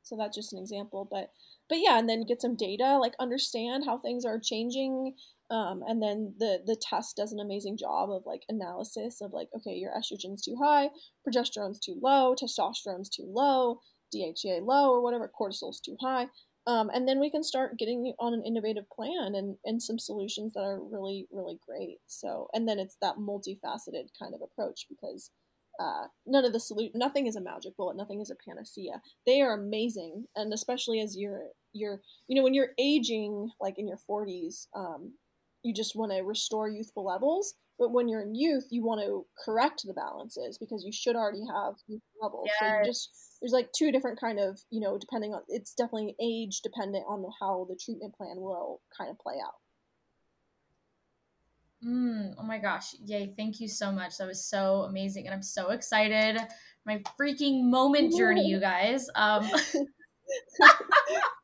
So 0.07 0.17
that's 0.17 0.37
just 0.37 0.53
an 0.53 0.61
example 0.61 1.07
but 1.11 1.31
but 1.69 1.79
yeah 1.79 1.99
and 1.99 2.09
then 2.09 2.23
get 2.23 2.41
some 2.41 2.55
data 2.55 2.97
like 2.99 3.15
understand 3.19 3.85
how 3.85 3.99
things 3.99 4.25
are 4.25 4.39
changing 4.39 5.15
um, 5.51 5.83
and 5.87 6.01
then 6.01 6.35
the 6.39 6.61
the 6.65 6.77
test 6.77 7.17
does 7.17 7.33
an 7.33 7.41
amazing 7.41 7.77
job 7.77 8.11
of 8.11 8.23
like 8.25 8.43
analysis 8.49 9.21
of 9.21 9.33
like 9.33 9.49
okay 9.57 9.75
your 9.75 9.93
estrogen's 9.93 10.43
too 10.43 10.57
high 10.63 10.91
progesterone's 11.27 11.81
too 11.81 11.99
low 12.01 12.37
testosterone's 12.41 13.09
too 13.09 13.27
low 13.29 13.81
DHEA 14.15 14.65
low 14.65 14.91
or 14.91 15.03
whatever 15.03 15.29
cortisol's 15.29 15.81
too 15.81 15.97
high 16.01 16.29
um, 16.67 16.91
and 16.93 17.07
then 17.07 17.21
we 17.21 17.31
can 17.31 17.43
start 17.43 17.79
getting 17.79 18.13
on 18.19 18.35
an 18.35 18.43
innovative 18.45 18.89
plan 18.91 19.35
and, 19.35 19.57
and 19.65 19.83
some 19.83 19.99
solutions 19.99 20.53
that 20.55 20.65
are 20.65 20.81
really 20.81 21.27
really 21.31 21.59
great 21.67 21.99
so 22.07 22.49
and 22.53 22.69
then 22.69 22.79
it's 22.79 22.97
that 23.01 23.17
multifaceted 23.17 24.09
kind 24.19 24.35
of 24.35 24.41
approach 24.43 24.87
because 24.89 25.31
uh, 25.79 26.07
none 26.27 26.45
of 26.45 26.53
the 26.53 26.61
solution 26.61 26.93
nothing 26.95 27.27
is 27.27 27.37
a 27.37 27.41
magic 27.41 27.77
bullet 27.77 27.97
nothing 27.97 28.21
is 28.21 28.31
a 28.31 28.49
panacea 28.49 29.01
they 29.27 29.43
are 29.43 29.55
amazing 29.55 30.25
and 30.35 30.53
especially 30.53 31.01
as 31.01 31.17
you're 31.17 31.49
you're 31.73 32.01
you 32.29 32.37
know 32.37 32.43
when 32.43 32.55
you're 32.55 32.71
aging 32.79 33.51
like 33.61 33.79
in 33.79 33.87
your 33.87 33.99
40s 34.09 34.67
um, 34.75 35.13
you 35.67 35.75
just 35.75 35.97
want 35.97 36.13
to 36.13 36.21
restore 36.21 36.69
youthful 36.69 37.05
levels. 37.05 37.55
But 37.79 37.93
when 37.93 38.09
you're 38.09 38.23
in 38.23 38.35
youth, 38.35 38.69
you 38.71 38.83
want 38.85 39.03
to 39.03 39.27
correct 39.45 39.83
the 39.85 39.93
balances 39.93 40.57
because 40.57 40.83
you 40.85 40.93
should 40.93 41.17
already 41.17 41.45
have 41.53 41.75
youthful 41.87 42.23
levels. 42.23 42.49
Yes. 42.61 42.81
So 42.85 42.89
just 42.89 43.11
there's 43.41 43.53
like 43.53 43.71
two 43.73 43.93
different 43.93 44.21
kind 44.21 44.39
of 44.39 44.61
you 44.71 44.81
know 44.81 44.99
depending 44.99 45.35
on 45.35 45.43
it's 45.49 45.75
definitely 45.75 46.15
age 46.21 46.61
dependent 46.63 47.05
on 47.09 47.25
how 47.41 47.67
the 47.69 47.77
treatment 47.77 48.15
plan 48.15 48.37
will 48.37 48.81
kind 48.97 49.11
of 49.11 49.19
play 49.19 49.35
out. 49.45 49.55
Mm, 51.87 52.35
oh 52.39 52.43
my 52.43 52.59
gosh. 52.59 52.95
Yay. 53.05 53.35
Thank 53.37 53.61
you 53.61 53.69
so 53.69 53.93
much. 53.93 54.17
That 54.17 54.27
was 54.27 54.45
so 54.45 54.87
amazing. 54.89 55.27
And 55.27 55.35
I'm 55.35 55.43
so 55.43 55.71
excited. 55.71 56.41
My 56.87 57.03
freaking 57.21 57.71
moment 57.71 58.17
journey, 58.17 58.47
you 58.47 58.59
guys. 58.59 59.09
Um. 59.15 59.49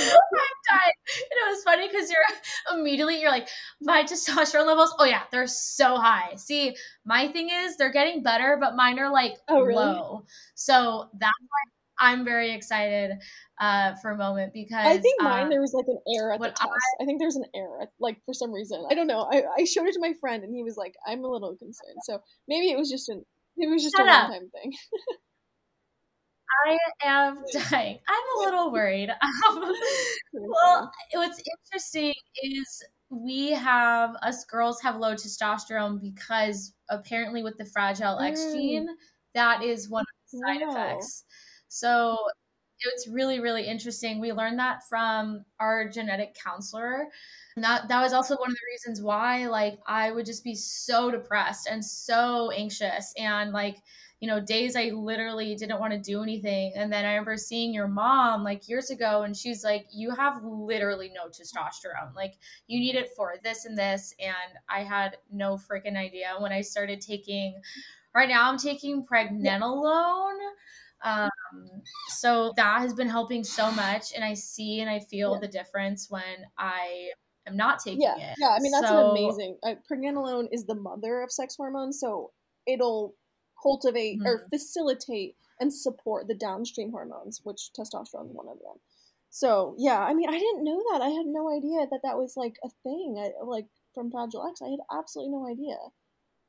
And 0.00 0.92
it 1.30 1.48
was 1.48 1.62
funny 1.64 1.88
because 1.88 2.10
you're 2.10 2.78
immediately 2.78 3.20
you're 3.20 3.30
like, 3.30 3.48
my 3.80 4.02
testosterone 4.02 4.66
levels, 4.66 4.94
oh 4.98 5.04
yeah, 5.04 5.22
they're 5.30 5.46
so 5.46 5.96
high. 5.96 6.34
See, 6.36 6.76
my 7.04 7.28
thing 7.28 7.50
is 7.50 7.76
they're 7.76 7.92
getting 7.92 8.22
better, 8.22 8.58
but 8.60 8.76
mine 8.76 8.98
are 8.98 9.12
like 9.12 9.36
oh, 9.48 9.62
really? 9.62 9.76
low. 9.76 10.24
So 10.54 11.08
that's 11.18 11.32
why 11.40 12.08
I'm 12.10 12.24
very 12.24 12.52
excited 12.52 13.12
uh, 13.60 13.94
for 13.96 14.12
a 14.12 14.16
moment 14.16 14.52
because 14.52 14.86
I 14.86 14.98
think 14.98 15.20
mine 15.20 15.46
uh, 15.46 15.48
there 15.48 15.60
was 15.60 15.72
like 15.72 15.86
an 15.88 15.98
error 16.16 16.32
at 16.32 16.40
the 16.40 16.48
test. 16.48 16.60
I, 16.60 17.02
I, 17.02 17.06
think 17.06 17.18
there's 17.18 17.36
an 17.36 17.46
error, 17.54 17.86
like 17.98 18.18
for 18.24 18.32
some 18.32 18.52
reason. 18.52 18.84
I 18.90 18.94
don't 18.94 19.08
know. 19.08 19.28
I, 19.30 19.42
I 19.58 19.64
showed 19.64 19.86
it 19.86 19.94
to 19.94 20.00
my 20.00 20.12
friend 20.20 20.44
and 20.44 20.54
he 20.54 20.62
was 20.62 20.76
like, 20.76 20.94
I'm 21.06 21.24
a 21.24 21.28
little 21.28 21.56
concerned. 21.56 21.98
So 22.04 22.20
maybe 22.46 22.70
it 22.70 22.78
was 22.78 22.90
just 22.90 23.08
an 23.08 23.24
it 23.56 23.68
was 23.68 23.82
just 23.82 23.96
Shut 23.96 24.06
a 24.06 24.10
one 24.10 24.30
time 24.30 24.50
thing. 24.50 24.72
I 26.66 26.78
am 27.04 27.44
dying. 27.70 27.98
I'm 28.08 28.38
a 28.38 28.44
little 28.44 28.72
worried. 28.72 29.10
Um, 29.48 29.72
well, 30.32 30.92
what's 31.14 31.42
interesting 31.70 32.14
is 32.42 32.84
we 33.10 33.50
have 33.52 34.14
us 34.22 34.44
girls 34.44 34.80
have 34.82 34.96
low 34.96 35.14
testosterone 35.14 36.00
because 36.00 36.74
apparently 36.90 37.42
with 37.42 37.56
the 37.56 37.64
fragile 37.64 38.18
X 38.18 38.40
mm. 38.40 38.52
gene, 38.52 38.88
that 39.34 39.62
is 39.62 39.88
one 39.88 40.02
of 40.02 40.30
the 40.32 40.38
side 40.38 40.60
wow. 40.62 40.70
effects. 40.70 41.24
So 41.68 42.18
it's 42.80 43.08
really 43.08 43.40
really 43.40 43.66
interesting. 43.66 44.20
We 44.20 44.32
learned 44.32 44.58
that 44.58 44.80
from 44.88 45.44
our 45.58 45.88
genetic 45.88 46.34
counselor. 46.34 47.06
And 47.56 47.64
that 47.64 47.88
that 47.88 48.02
was 48.02 48.12
also 48.12 48.36
one 48.36 48.50
of 48.50 48.56
the 48.56 48.72
reasons 48.72 49.02
why 49.02 49.46
like 49.46 49.78
I 49.86 50.10
would 50.12 50.26
just 50.26 50.44
be 50.44 50.54
so 50.54 51.10
depressed 51.10 51.68
and 51.70 51.84
so 51.84 52.50
anxious 52.50 53.12
and 53.16 53.52
like 53.52 53.78
you 54.20 54.26
know, 54.26 54.40
days 54.40 54.74
I 54.74 54.90
literally 54.94 55.54
didn't 55.54 55.78
want 55.78 55.92
to 55.92 55.98
do 55.98 56.22
anything. 56.22 56.72
And 56.74 56.92
then 56.92 57.04
I 57.04 57.10
remember 57.10 57.36
seeing 57.36 57.72
your 57.72 57.86
mom 57.86 58.42
like 58.42 58.68
years 58.68 58.90
ago, 58.90 59.22
and 59.22 59.36
she's 59.36 59.62
like, 59.62 59.86
You 59.92 60.10
have 60.10 60.42
literally 60.42 61.12
no 61.14 61.28
testosterone. 61.28 62.14
Like, 62.16 62.34
you 62.66 62.80
need 62.80 62.96
it 62.96 63.10
for 63.16 63.34
this 63.44 63.64
and 63.64 63.78
this. 63.78 64.14
And 64.18 64.58
I 64.68 64.82
had 64.82 65.18
no 65.30 65.56
freaking 65.56 65.96
idea 65.96 66.34
when 66.38 66.52
I 66.52 66.62
started 66.62 67.00
taking, 67.00 67.60
right 68.14 68.28
now, 68.28 68.50
I'm 68.50 68.58
taking 68.58 69.06
pregnenolone. 69.06 70.38
Um, 71.04 71.30
so 72.08 72.52
that 72.56 72.80
has 72.80 72.94
been 72.94 73.08
helping 73.08 73.44
so 73.44 73.70
much. 73.70 74.12
And 74.14 74.24
I 74.24 74.34
see 74.34 74.80
and 74.80 74.90
I 74.90 74.98
feel 74.98 75.34
yeah. 75.34 75.40
the 75.40 75.48
difference 75.48 76.10
when 76.10 76.24
I 76.58 77.10
am 77.46 77.56
not 77.56 77.78
taking 77.78 78.02
yeah. 78.02 78.16
it. 78.16 78.34
Yeah, 78.36 78.48
I 78.48 78.58
mean, 78.58 78.72
that's 78.72 78.88
so, 78.88 79.04
an 79.04 79.10
amazing. 79.12 79.58
Uh, 79.62 79.74
pregnenolone 79.88 80.48
is 80.50 80.64
the 80.64 80.74
mother 80.74 81.22
of 81.22 81.30
sex 81.30 81.54
hormones. 81.56 82.00
So 82.00 82.32
it'll 82.66 83.14
cultivate 83.62 84.18
mm-hmm. 84.18 84.26
or 84.26 84.46
facilitate 84.50 85.36
and 85.60 85.72
support 85.72 86.28
the 86.28 86.34
downstream 86.34 86.90
hormones, 86.90 87.40
which 87.44 87.70
testosterone 87.76 88.30
is 88.30 88.34
one 88.34 88.48
of 88.48 88.58
them. 88.58 88.78
So 89.30 89.74
yeah, 89.78 89.98
I 89.98 90.14
mean, 90.14 90.28
I 90.28 90.38
didn't 90.38 90.64
know 90.64 90.82
that. 90.92 91.02
I 91.02 91.08
had 91.08 91.26
no 91.26 91.50
idea 91.50 91.86
that 91.90 92.00
that 92.02 92.16
was 92.16 92.34
like 92.36 92.56
a 92.64 92.68
thing. 92.82 93.16
I, 93.18 93.44
like 93.44 93.66
from 93.94 94.10
Fragile 94.10 94.48
X, 94.48 94.62
I 94.62 94.70
had 94.70 94.80
absolutely 94.96 95.32
no 95.32 95.46
idea. 95.46 95.76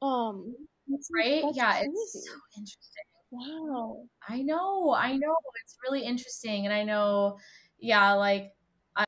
Um, 0.02 0.56
that's, 0.88 1.10
right? 1.14 1.44
yeah, 1.54 1.74
crazy. 1.74 1.90
it's 1.90 2.26
so 2.26 2.34
interesting. 2.58 3.04
Wow. 3.32 4.04
I 4.28 4.42
know. 4.42 4.94
I 4.94 5.16
know. 5.18 5.36
It's 5.64 5.78
really 5.84 6.04
interesting, 6.04 6.66
and 6.66 6.74
I 6.74 6.84
know. 6.84 7.38
Yeah, 7.80 8.14
like. 8.14 8.54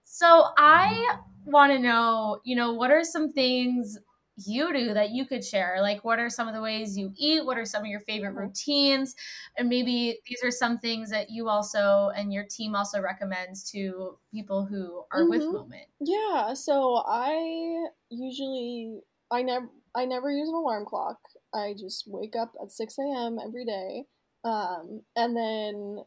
so 0.04 0.48
I 0.58 1.18
want 1.46 1.72
to 1.72 1.80
know, 1.80 2.40
you 2.44 2.56
know, 2.56 2.74
what 2.74 2.92
are 2.92 3.04
some 3.04 3.32
things 3.32 3.98
you 4.46 4.74
do 4.74 4.94
that 4.94 5.12
you 5.12 5.26
could 5.26 5.44
share? 5.44 5.78
Like, 5.82 6.04
what 6.04 6.20
are 6.20 6.30
some 6.30 6.48
of 6.48 6.54
the 6.54 6.62
ways 6.62 6.98
you 6.98 7.12
eat? 7.16 7.46
What 7.46 7.58
are 7.58 7.66
some 7.66 7.84
of 7.84 7.88
your 7.88 8.00
favorite 8.02 8.32
mm-hmm. 8.32 8.40
routines? 8.40 9.16
And 9.58 9.70
maybe 9.70 10.20
these 10.28 10.44
are 10.44 10.52
some 10.52 10.78
things 10.78 11.10
that 11.12 11.30
you 11.30 11.50
also 11.50 12.12
and 12.16 12.34
your 12.34 12.46
team 12.46 12.76
also 12.76 13.02
recommends 13.02 13.70
to 13.72 14.18
people 14.34 14.66
who 14.66 15.04
are 15.12 15.22
mm-hmm. 15.22 15.30
with 15.30 15.42
Moment. 15.44 15.88
Yeah. 16.00 16.54
So 16.54 17.04
I 17.06 17.86
usually, 18.10 19.02
I 19.32 19.42
never, 19.42 19.70
I 19.96 20.06
never 20.06 20.32
use 20.32 20.50
an 20.50 20.56
alarm 20.56 20.86
clock. 20.86 21.18
I 21.54 21.74
just 21.78 22.06
wake 22.08 22.36
up 22.36 22.54
at 22.62 22.72
6 22.72 22.96
a.m. 23.00 23.38
every 23.44 23.66
day. 23.66 24.06
Um, 24.44 25.02
and 25.16 25.36
then 25.36 25.98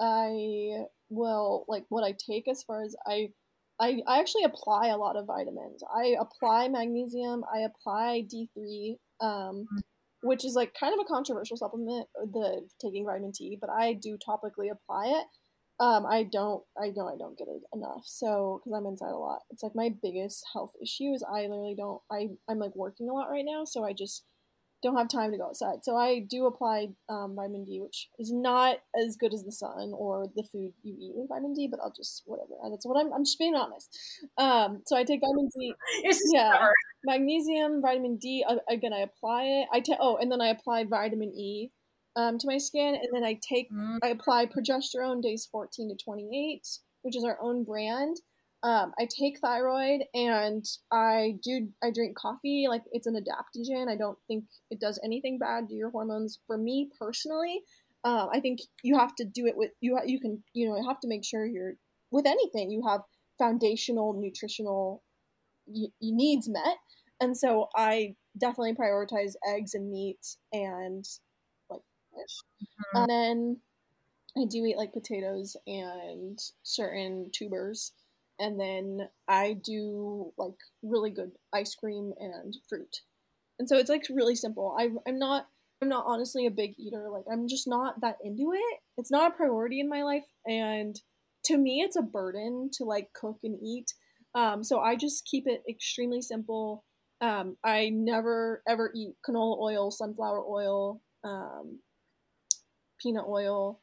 I 0.00 0.84
will, 1.10 1.64
like, 1.68 1.84
what 1.88 2.04
I 2.04 2.12
take 2.12 2.48
as 2.48 2.62
far 2.62 2.82
as 2.82 2.96
I, 3.06 3.30
I, 3.80 4.00
I 4.06 4.20
actually 4.20 4.44
apply 4.44 4.88
a 4.88 4.96
lot 4.96 5.16
of 5.16 5.26
vitamins. 5.26 5.82
I 5.94 6.16
apply 6.20 6.68
magnesium. 6.68 7.44
I 7.52 7.60
apply 7.60 8.26
D3, 8.32 8.96
um, 9.20 9.66
mm. 9.72 9.80
which 10.22 10.44
is 10.44 10.54
like 10.54 10.74
kind 10.78 10.94
of 10.94 11.00
a 11.00 11.08
controversial 11.08 11.56
supplement, 11.56 12.06
uh, 12.20 12.26
the 12.26 12.68
taking 12.80 13.04
vitamin 13.04 13.32
D, 13.32 13.58
but 13.60 13.70
I 13.70 13.94
do 13.94 14.16
topically 14.16 14.70
apply 14.70 15.06
it. 15.06 15.26
Um, 15.80 16.06
I 16.06 16.22
don't, 16.22 16.62
I 16.80 16.90
know 16.94 17.08
I 17.08 17.16
don't 17.18 17.36
get 17.36 17.48
it 17.48 17.62
enough. 17.74 18.04
So, 18.04 18.60
because 18.62 18.78
I'm 18.78 18.86
inside 18.86 19.10
a 19.10 19.16
lot, 19.16 19.40
it's 19.50 19.64
like 19.64 19.74
my 19.74 19.90
biggest 20.00 20.44
health 20.52 20.72
issue 20.80 21.12
is 21.12 21.24
I 21.24 21.42
literally 21.42 21.74
don't, 21.76 22.00
I, 22.10 22.28
I'm 22.48 22.58
like 22.58 22.76
working 22.76 23.08
a 23.08 23.12
lot 23.12 23.30
right 23.30 23.44
now. 23.44 23.64
So 23.64 23.82
I 23.82 23.92
just, 23.92 24.22
don't 24.82 24.96
have 24.96 25.08
time 25.08 25.30
to 25.32 25.38
go 25.38 25.46
outside. 25.46 25.84
So 25.84 25.96
I 25.96 26.18
do 26.18 26.46
apply 26.46 26.88
um, 27.08 27.34
vitamin 27.36 27.64
D, 27.64 27.80
which 27.80 28.08
is 28.18 28.32
not 28.32 28.78
as 29.00 29.16
good 29.16 29.32
as 29.32 29.44
the 29.44 29.52
sun 29.52 29.92
or 29.94 30.26
the 30.34 30.42
food 30.42 30.72
you 30.82 30.96
eat 30.98 31.12
with 31.14 31.28
vitamin 31.28 31.54
D, 31.54 31.68
but 31.70 31.80
I'll 31.80 31.92
just 31.92 32.22
whatever. 32.26 32.54
That's 32.70 32.86
what 32.86 33.00
I'm. 33.00 33.12
I'm 33.12 33.24
just 33.24 33.38
being 33.38 33.54
honest. 33.54 33.96
Um, 34.38 34.82
so 34.86 34.96
I 34.96 35.04
take 35.04 35.20
vitamin 35.20 35.48
D. 35.58 35.74
yeah, 36.32 36.68
magnesium, 37.04 37.80
vitamin 37.80 38.16
D. 38.16 38.44
Uh, 38.46 38.56
again, 38.68 38.92
I 38.92 39.00
apply 39.00 39.44
it. 39.44 39.68
I 39.72 39.80
take 39.80 39.98
oh, 40.00 40.16
and 40.16 40.30
then 40.30 40.40
I 40.40 40.48
apply 40.48 40.84
vitamin 40.84 41.32
E 41.34 41.70
um, 42.16 42.38
to 42.38 42.46
my 42.46 42.58
skin, 42.58 42.94
and 42.94 43.08
then 43.12 43.24
I 43.24 43.38
take 43.48 43.70
mm. 43.70 43.98
I 44.02 44.08
apply 44.08 44.46
progesterone 44.46 45.22
days 45.22 45.48
14 45.50 45.88
to 45.88 46.04
28. 46.04 46.66
which 47.02 47.16
is 47.16 47.24
our 47.24 47.38
own 47.40 47.64
brand. 47.64 48.18
Um, 48.64 48.92
I 48.98 49.06
take 49.06 49.40
thyroid 49.40 50.02
and 50.14 50.64
I 50.92 51.34
do 51.42 51.68
I 51.82 51.90
drink 51.90 52.16
coffee 52.16 52.66
like 52.68 52.82
it's 52.92 53.08
an 53.08 53.16
adaptogen. 53.16 53.88
I 53.88 53.96
don't 53.96 54.18
think 54.28 54.44
it 54.70 54.78
does 54.78 55.00
anything 55.04 55.38
bad 55.38 55.68
to 55.68 55.74
your 55.74 55.90
hormones. 55.90 56.38
For 56.46 56.56
me 56.56 56.88
personally, 56.96 57.62
uh, 58.04 58.28
I 58.32 58.38
think 58.38 58.60
you 58.84 58.96
have 58.98 59.16
to 59.16 59.24
do 59.24 59.46
it 59.46 59.56
with 59.56 59.72
you. 59.80 59.98
You 60.06 60.20
can 60.20 60.44
you 60.52 60.68
know 60.68 60.76
you 60.76 60.86
have 60.86 61.00
to 61.00 61.08
make 61.08 61.24
sure 61.24 61.44
you're 61.44 61.74
with 62.12 62.26
anything 62.26 62.70
you 62.70 62.86
have 62.86 63.00
foundational 63.36 64.12
nutritional 64.12 65.02
needs 66.00 66.48
met, 66.48 66.76
and 67.20 67.36
so 67.36 67.68
I 67.74 68.14
definitely 68.38 68.74
prioritize 68.74 69.32
eggs 69.48 69.74
and 69.74 69.90
meat 69.90 70.36
and 70.52 71.04
like 71.68 71.80
fish, 72.14 72.38
mm-hmm. 72.62 72.96
and 72.96 73.10
then 73.10 73.60
I 74.36 74.46
do 74.48 74.64
eat 74.64 74.76
like 74.76 74.92
potatoes 74.92 75.56
and 75.66 76.38
certain 76.62 77.30
tubers 77.32 77.92
and 78.42 78.58
then 78.58 79.08
I 79.28 79.54
do 79.64 80.32
like 80.36 80.58
really 80.82 81.10
good 81.10 81.30
ice 81.54 81.74
cream 81.76 82.12
and 82.18 82.56
fruit. 82.68 82.98
And 83.58 83.68
so 83.68 83.76
it's 83.76 83.88
like 83.88 84.02
really 84.10 84.34
simple. 84.34 84.76
I, 84.78 84.90
I'm 85.06 85.18
not 85.18 85.46
I'm 85.80 85.88
not 85.88 86.04
honestly 86.06 86.46
a 86.46 86.50
big 86.50 86.74
eater. 86.78 87.08
Like 87.10 87.24
I'm 87.30 87.48
just 87.48 87.68
not 87.68 88.00
that 88.00 88.18
into 88.24 88.52
it. 88.52 88.80
It's 88.98 89.10
not 89.10 89.32
a 89.32 89.36
priority 89.36 89.80
in 89.80 89.88
my 89.88 90.02
life, 90.02 90.24
and 90.46 90.96
to 91.44 91.58
me, 91.58 91.80
it's 91.80 91.96
a 91.96 92.02
burden 92.02 92.70
to 92.74 92.84
like 92.84 93.12
cook 93.12 93.38
and 93.42 93.58
eat. 93.62 93.92
Um, 94.34 94.64
so 94.64 94.80
I 94.80 94.96
just 94.96 95.26
keep 95.26 95.44
it 95.46 95.62
extremely 95.68 96.22
simple. 96.22 96.84
Um, 97.20 97.56
I 97.64 97.90
never 97.90 98.62
ever 98.68 98.92
eat 98.94 99.14
canola 99.28 99.58
oil, 99.60 99.90
sunflower 99.90 100.42
oil, 100.48 101.00
um, 101.24 101.80
peanut 103.00 103.26
oil. 103.28 103.81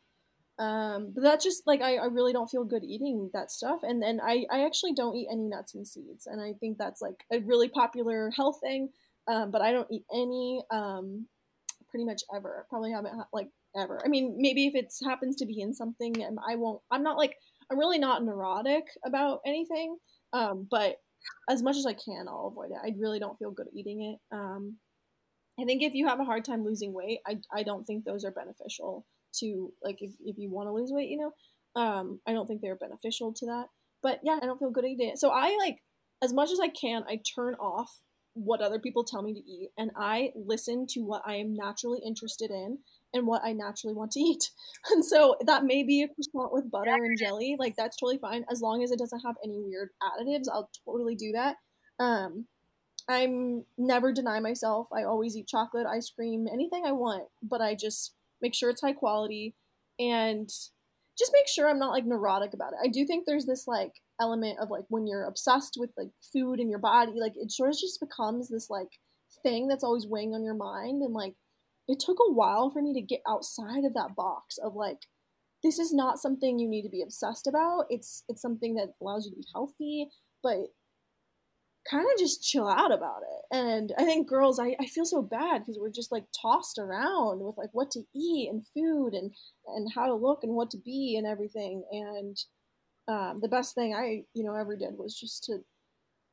Um, 0.60 1.14
but 1.16 1.24
that's 1.24 1.44
just 1.44 1.66
like 1.66 1.82
I, 1.82 1.96
I 1.96 2.06
really 2.06 2.34
don't 2.34 2.50
feel 2.50 2.66
good 2.66 2.84
eating 2.84 3.30
that 3.34 3.50
stuff. 3.50 3.80
And 3.82 4.02
then 4.02 4.20
I, 4.22 4.46
I 4.52 4.66
actually 4.66 4.94
don't 4.94 5.16
eat 5.16 5.30
any 5.32 5.48
nuts 5.48 5.74
and 5.74 5.88
seeds. 5.88 6.28
And 6.28 6.42
I 6.42 6.54
think 6.60 6.78
that's 6.78 7.02
like 7.02 7.24
a 7.32 7.40
really 7.40 7.70
popular 7.70 8.30
health 8.36 8.60
thing. 8.62 8.90
Um, 9.28 9.52
but 9.52 9.62
I 9.62 9.72
don't 9.72 9.88
eat 9.90 10.04
any 10.14 10.62
um, 10.70 11.28
pretty 11.90 12.04
much 12.04 12.24
ever. 12.36 12.66
Probably 12.70 12.92
haven't 12.92 13.14
like 13.32 13.48
ever. 13.76 14.02
I 14.04 14.10
mean, 14.10 14.36
maybe 14.38 14.68
if 14.68 14.76
it 14.76 14.92
happens 15.06 15.38
to 15.38 15.46
be 15.46 15.62
in 15.62 15.74
something, 15.74 16.22
and 16.22 16.38
I 16.46 16.56
won't. 16.56 16.82
I'm 16.92 17.04
not 17.04 17.18
like 17.18 17.36
I'm 17.72 17.80
really 17.80 18.00
not 18.00 18.24
neurotic 18.24 18.84
about 19.06 19.40
anything. 19.46 19.98
Um, 20.34 20.68
but 20.70 20.98
as 21.50 21.64
much 21.64 21.78
as 21.78 21.86
I 21.86 21.94
can, 21.94 22.28
I'll 22.28 22.48
avoid 22.52 22.72
it. 22.72 22.78
I 22.84 22.94
really 23.00 23.20
don't 23.20 23.38
feel 23.38 23.52
good 23.52 23.68
eating 23.74 24.04
it. 24.14 24.36
Um, 24.36 24.78
I 25.60 25.66
think 25.66 25.84
if 25.84 25.94
you 25.94 26.08
have 26.08 26.20
a 26.20 26.26
hard 26.26 26.44
time 26.44 26.66
losing 26.66 26.94
weight, 26.94 27.20
I 27.26 27.38
I 27.54 27.64
don't 27.64 27.86
think 27.86 28.04
those 28.04 28.26
are 28.26 28.32
beneficial 28.32 29.06
to 29.40 29.72
like 29.84 30.02
if, 30.02 30.12
if 30.24 30.38
you 30.38 30.50
want 30.50 30.68
to 30.68 30.74
lose 30.74 30.92
weight, 30.92 31.10
you 31.10 31.18
know. 31.18 31.32
Um, 31.82 32.20
I 32.28 32.34
don't 32.34 32.48
think 32.48 32.62
they're 32.62 32.76
beneficial 32.76 33.34
to 33.34 33.46
that. 33.48 33.66
But 34.02 34.20
yeah, 34.24 34.40
I 34.42 34.46
don't 34.46 34.58
feel 34.58 34.72
good 34.72 34.86
eating 34.86 35.10
it. 35.10 35.20
So 35.20 35.30
I 35.30 35.56
like 35.60 35.78
as 36.22 36.34
much 36.34 36.52
as 36.52 36.60
I 36.60 36.68
can, 36.68 37.04
I 37.08 37.20
turn 37.36 37.56
off 37.56 38.00
what 38.34 38.62
other 38.62 38.80
people 38.80 39.04
tell 39.04 39.22
me 39.22 39.34
to 39.34 39.40
eat 39.40 39.70
and 39.78 39.92
I 39.98 40.32
listen 40.36 40.86
to 40.92 41.02
what 41.02 41.24
I 41.26 41.36
am 41.36 41.56
naturally 41.56 42.00
interested 42.06 42.52
in 42.52 42.78
and 43.14 43.26
what 43.26 43.42
I 43.44 43.54
naturally 43.54 43.96
want 43.96 44.12
to 44.12 44.20
eat. 44.20 44.52
And 44.92 45.04
so 45.04 45.36
that 45.46 45.66
may 45.66 45.84
be 45.84 46.04
a 46.04 46.08
croissant 46.08 46.54
with 46.54 46.72
butter 46.72 46.94
and 46.94 47.18
jelly. 47.18 47.56
Like 47.60 47.76
that's 47.76 47.98
totally 47.98 48.18
fine 48.18 48.46
as 48.50 48.62
long 48.62 48.84
as 48.84 48.92
it 48.92 49.00
doesn't 49.00 49.22
have 49.22 49.36
any 49.44 49.60
weird 49.60 49.90
additives. 50.02 50.46
I'll 50.52 50.70
totally 50.86 51.16
do 51.16 51.34
that. 51.34 51.58
Um, 52.00 52.46
I'm 53.10 53.66
never 53.78 54.14
deny 54.14 54.40
myself. 54.40 54.88
I 54.94 55.04
always 55.04 55.36
eat 55.36 55.48
chocolate, 55.48 55.88
ice 55.88 56.10
cream, 56.10 56.48
anything 56.52 56.84
I 56.86 56.92
want, 56.92 57.28
but 57.42 57.60
I 57.60 57.76
just 57.76 58.14
make 58.42 58.56
sure 58.56 58.70
it's 58.70 58.82
high 58.82 58.94
quality, 58.94 59.56
and 60.00 60.50
just 61.18 61.32
make 61.34 61.48
sure 61.48 61.68
I'm 61.68 61.80
not 61.80 61.92
like 61.92 62.06
neurotic 62.06 62.54
about 62.54 62.74
it. 62.74 62.80
I 62.84 62.88
do 62.88 63.06
think 63.06 63.26
there's 63.26 63.46
this 63.46 63.68
like 63.68 63.92
element 64.22 64.60
of 64.60 64.70
like 64.70 64.86
when 64.88 65.06
you're 65.06 65.26
obsessed 65.26 65.76
with 65.78 65.92
like 65.98 66.10
food 66.34 66.60
in 66.60 66.70
your 66.70 66.80
body, 66.80 67.14
like 67.16 67.34
it 67.36 67.52
sort 67.52 67.70
of 67.70 67.78
just 67.78 68.00
becomes 68.00 68.50
this 68.50 68.70
like 68.70 69.00
thing 69.44 69.68
that's 69.68 69.84
always 69.84 70.08
weighing 70.08 70.34
on 70.34 70.44
your 70.44 70.56
mind. 70.56 71.02
And 71.02 71.14
like 71.14 71.36
it 71.88 72.00
took 72.00 72.18
a 72.20 72.32
while 72.32 72.70
for 72.70 72.82
me 72.82 72.94
to 72.94 73.02
get 73.02 73.22
outside 73.28 73.84
of 73.84 73.94
that 73.96 74.16
box 74.16 74.58
of 74.58 74.76
like 74.76 75.08
this 75.62 75.78
is 75.78 75.94
not 75.94 76.20
something 76.20 76.58
you 76.58 76.70
need 76.70 76.84
to 76.84 76.90
be 76.90 77.02
obsessed 77.02 77.48
about. 77.48 77.86
It's 77.90 78.24
it's 78.30 78.42
something 78.42 78.76
that 78.76 78.94
allows 79.02 79.26
you 79.26 79.32
to 79.32 79.38
be 79.38 79.48
healthy, 79.54 80.08
but 80.42 80.58
kind 81.90 82.06
of 82.06 82.20
just 82.20 82.44
chill 82.44 82.68
out 82.68 82.92
about 82.92 83.22
it. 83.22 83.56
And 83.56 83.94
I 83.98 84.04
think 84.04 84.28
girls, 84.28 84.60
I, 84.60 84.76
I 84.80 84.86
feel 84.86 85.06
so 85.06 85.22
bad 85.22 85.62
because 85.62 85.78
we're 85.80 85.90
just 85.90 86.12
like 86.12 86.26
tossed 86.40 86.78
around 86.78 87.40
with 87.40 87.58
like 87.58 87.70
what 87.74 87.92
to 87.92 88.04
eat 88.16 88.50
and 88.50 88.66
food 88.68 89.14
and 89.14 89.32
and 89.68 89.92
how 89.94 90.06
to 90.06 90.14
look 90.14 90.44
and 90.44 90.54
what 90.54 90.70
to 90.72 90.78
be 90.78 91.16
and 91.18 91.26
everything. 91.26 91.84
And 91.92 92.38
um, 93.08 93.40
the 93.42 93.48
best 93.48 93.76
thing 93.76 93.96
I 93.96 94.24
you 94.34 94.44
know 94.44 94.56
ever 94.56 94.76
did 94.76 94.98
was 94.98 95.20
just 95.20 95.44
to 95.46 95.60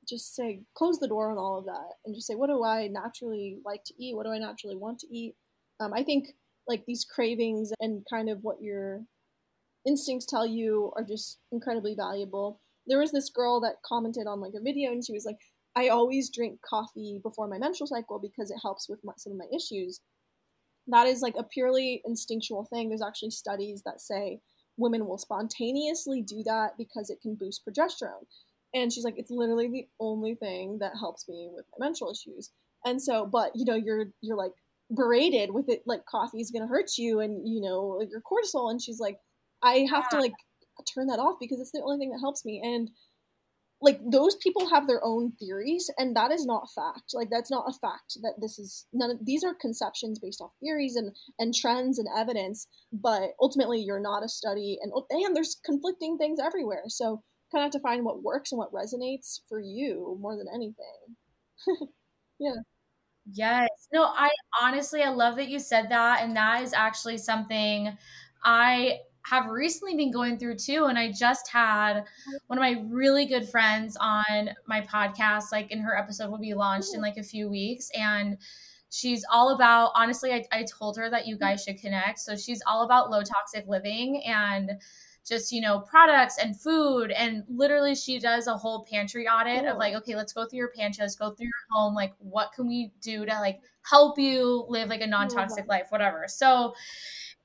just 0.09 0.37
say 0.37 0.61
close 0.75 0.99
the 0.99 1.09
door 1.09 1.31
on 1.31 1.39
all 1.39 1.59
of 1.59 1.65
that 1.65 1.95
and 2.05 2.15
just 2.15 2.27
say 2.27 2.35
what 2.35 2.49
do 2.49 2.63
I 2.63 2.89
naturally 2.89 3.59
like 3.65 3.85
to 3.85 3.95
eat? 3.99 4.15
What 4.15 4.27
do 4.27 4.33
I 4.33 4.39
naturally 4.39 4.77
want 4.77 4.99
to 5.01 5.09
eat? 5.15 5.35
Um, 5.81 5.93
I 5.93 6.03
think 6.03 6.29
like 6.69 6.85
these 6.87 7.05
cravings 7.05 7.73
and 7.81 8.05
kind 8.11 8.29
of 8.29 8.43
what 8.43 8.61
your 8.61 9.03
instincts 9.87 10.27
tell 10.27 10.47
you 10.47 10.93
are 10.97 11.05
just 11.05 11.39
incredibly 11.53 11.95
valuable 11.95 12.61
there 12.87 12.99
was 12.99 13.13
this 13.13 13.31
girl 13.31 13.61
that 13.61 13.83
commented 13.85 14.27
on 14.27 14.41
like 14.41 14.55
a 14.57 14.63
video 14.63 14.93
and 14.93 15.05
she 15.05 15.13
was 15.13 15.25
like 15.25 15.39
i 15.77 15.89
always 15.89 16.31
drink 16.31 16.61
coffee 16.63 17.21
before 17.23 17.47
my 17.47 17.59
menstrual 17.59 17.87
cycle 17.87 18.19
because 18.19 18.51
it 18.51 18.59
helps 18.63 18.89
with 18.89 19.01
my, 19.05 19.13
some 19.17 19.33
of 19.33 19.39
my 19.39 19.47
issues. 19.55 20.01
That 20.89 21.07
is 21.07 21.21
like 21.21 21.35
a 21.37 21.43
purely 21.43 22.01
instinctual 22.05 22.65
thing. 22.65 22.89
There's 22.89 23.03
actually 23.03 23.31
studies 23.31 23.83
that 23.85 24.01
say 24.01 24.41
women 24.77 25.07
will 25.07 25.19
spontaneously 25.19 26.23
do 26.23 26.43
that 26.45 26.77
because 26.79 27.11
it 27.11 27.21
can 27.21 27.35
boost 27.35 27.63
progesterone. 27.67 28.27
And 28.75 28.93
she's 28.93 29.05
like 29.05 29.19
it's 29.19 29.31
literally 29.31 29.69
the 29.69 29.89
only 30.01 30.35
thing 30.35 30.79
that 30.81 30.93
helps 30.99 31.29
me 31.29 31.51
with 31.53 31.67
my 31.77 31.87
menstrual 31.87 32.13
issues. 32.13 32.51
And 32.85 33.03
so 33.03 33.27
but 33.27 33.53
you 33.55 33.65
know 33.65 33.75
you're 33.75 34.07
you're 34.21 34.37
like 34.37 34.53
berated 34.95 35.53
with 35.53 35.69
it 35.69 35.83
like 35.85 36.07
coffee 36.07 36.41
is 36.41 36.53
going 36.53 36.63
to 36.63 36.69
hurt 36.69 36.97
you 36.97 37.19
and 37.19 37.49
you 37.49 37.61
know 37.61 37.97
like 37.99 38.11
your 38.11 38.23
cortisol. 38.23 38.71
And 38.71 38.81
she's 38.81 39.01
like 39.01 39.19
i 39.63 39.87
have 39.91 40.09
to 40.11 40.21
like 40.21 40.35
turn 40.85 41.07
that 41.09 41.19
off 41.19 41.37
because 41.41 41.61
it's 41.61 41.73
the 41.73 41.83
only 41.83 41.99
thing 41.99 42.11
that 42.11 42.21
helps 42.21 42.45
me. 42.45 42.61
And 42.65 42.91
like 43.83 44.01
those 44.11 44.37
people 44.37 44.71
have 44.71 44.87
their 44.87 45.05
own 45.05 45.33
theories 45.39 45.91
and 45.99 46.17
that 46.17 46.31
is 46.31 46.47
not 46.47 46.69
fact. 46.75 47.13
Like 47.13 47.29
that's 47.31 47.51
not 47.51 47.67
a 47.69 47.79
fact 47.79 48.17
that 48.23 48.35
this 48.41 48.59
is 48.59 48.87
none 48.93 49.11
of 49.11 49.19
these 49.25 49.45
are 49.45 49.55
conceptions 49.55 50.19
based 50.19 50.41
off 50.41 50.53
theories 50.61 50.97
and 50.97 51.15
and 51.39 51.55
trends 51.55 51.99
and 51.99 52.09
evidence 52.17 52.67
but 52.93 53.31
ultimately 53.41 53.81
you're 53.81 54.01
not 54.01 54.25
a 54.25 54.29
study 54.29 54.79
and 54.83 54.93
and 55.11 55.37
there's 55.37 55.57
conflicting 55.65 56.17
things 56.19 56.41
everywhere. 56.41 56.85
So 56.89 57.23
kind 57.53 57.63
of 57.63 57.67
have 57.67 57.73
to 57.73 57.81
find 57.81 58.05
what 58.05 58.23
works 58.23 58.51
and 58.53 58.59
what 58.59 58.73
resonates 58.73 59.41
for 59.49 59.61
you 59.61 60.17
more 60.21 60.37
than 60.37 60.47
anything. 60.53 61.17
Yeah. 62.39 62.53
Yes. 63.33 63.69
No 63.93 64.05
i 64.05 64.31
honestly 64.61 65.03
i 65.03 65.09
love 65.11 65.37
that 65.37 65.49
you 65.49 65.59
said 65.59 65.89
that 65.91 66.23
and 66.23 66.37
that 66.37 66.63
is 66.63 66.73
actually 66.73 67.19
something 67.19 67.97
i 68.45 68.99
have 69.29 69.47
recently 69.47 69.97
been 69.97 70.13
going 70.13 70.39
through 70.39 70.55
too. 70.55 70.85
And 70.85 70.97
I 70.97 71.11
just 71.11 71.49
had 71.49 72.05
one 72.47 72.59
of 72.59 72.61
my 72.61 72.81
really 72.89 73.27
good 73.27 73.49
friends 73.49 73.97
on 74.01 74.51
my 74.69 74.81
podcast, 74.81 75.51
like, 75.51 75.73
and 75.73 75.81
her 75.83 75.99
episode 75.99 76.31
will 76.31 76.39
be 76.39 76.55
launched 76.55 76.95
in 76.95 77.01
like 77.01 77.17
a 77.17 77.25
few 77.25 77.49
weeks. 77.49 77.91
And 77.99 78.39
she's 78.91 79.25
all 79.33 79.53
about, 79.53 79.91
honestly, 79.97 80.33
I, 80.33 80.45
I 80.53 80.65
told 80.65 80.97
her 80.97 81.11
that 81.11 81.27
you 81.27 81.35
mm-hmm. 81.35 81.45
guys 81.45 81.65
should 81.65 81.81
connect. 81.81 82.21
So 82.21 82.37
she's 82.37 82.63
all 82.69 82.85
about 82.85 83.11
low 83.11 83.23
toxic 83.23 83.67
living 83.67 84.23
and 84.25 84.71
just 85.29 85.51
you 85.51 85.61
know 85.61 85.81
products 85.81 86.39
and 86.39 86.59
food 86.61 87.11
and 87.11 87.43
literally 87.49 87.97
she 87.97 88.21
does 88.21 88.47
a 88.47 88.57
whole 88.57 88.87
pantry 88.89 89.27
audit 89.27 89.65
of 89.65 89.77
like 89.77 89.93
okay 89.93 90.15
let's 90.15 90.33
go 90.33 90.47
through 90.47 90.59
your 90.59 90.71
pantry 90.77 91.03
let's 91.03 91.17
go 91.17 91.33
through 91.33 91.47
your 91.47 91.53
home 91.73 91.97
like 91.97 92.13
what 92.19 92.53
can 92.53 92.69
we 92.69 92.93
do 93.03 93.27
to 93.27 93.33
like 93.41 93.59
help 93.83 94.21
you 94.21 94.65
live 94.69 94.89
like 94.89 95.01
a 95.01 95.07
non-toxic 95.07 95.67
life 95.67 95.87
whatever 95.89 96.27
so 96.29 96.73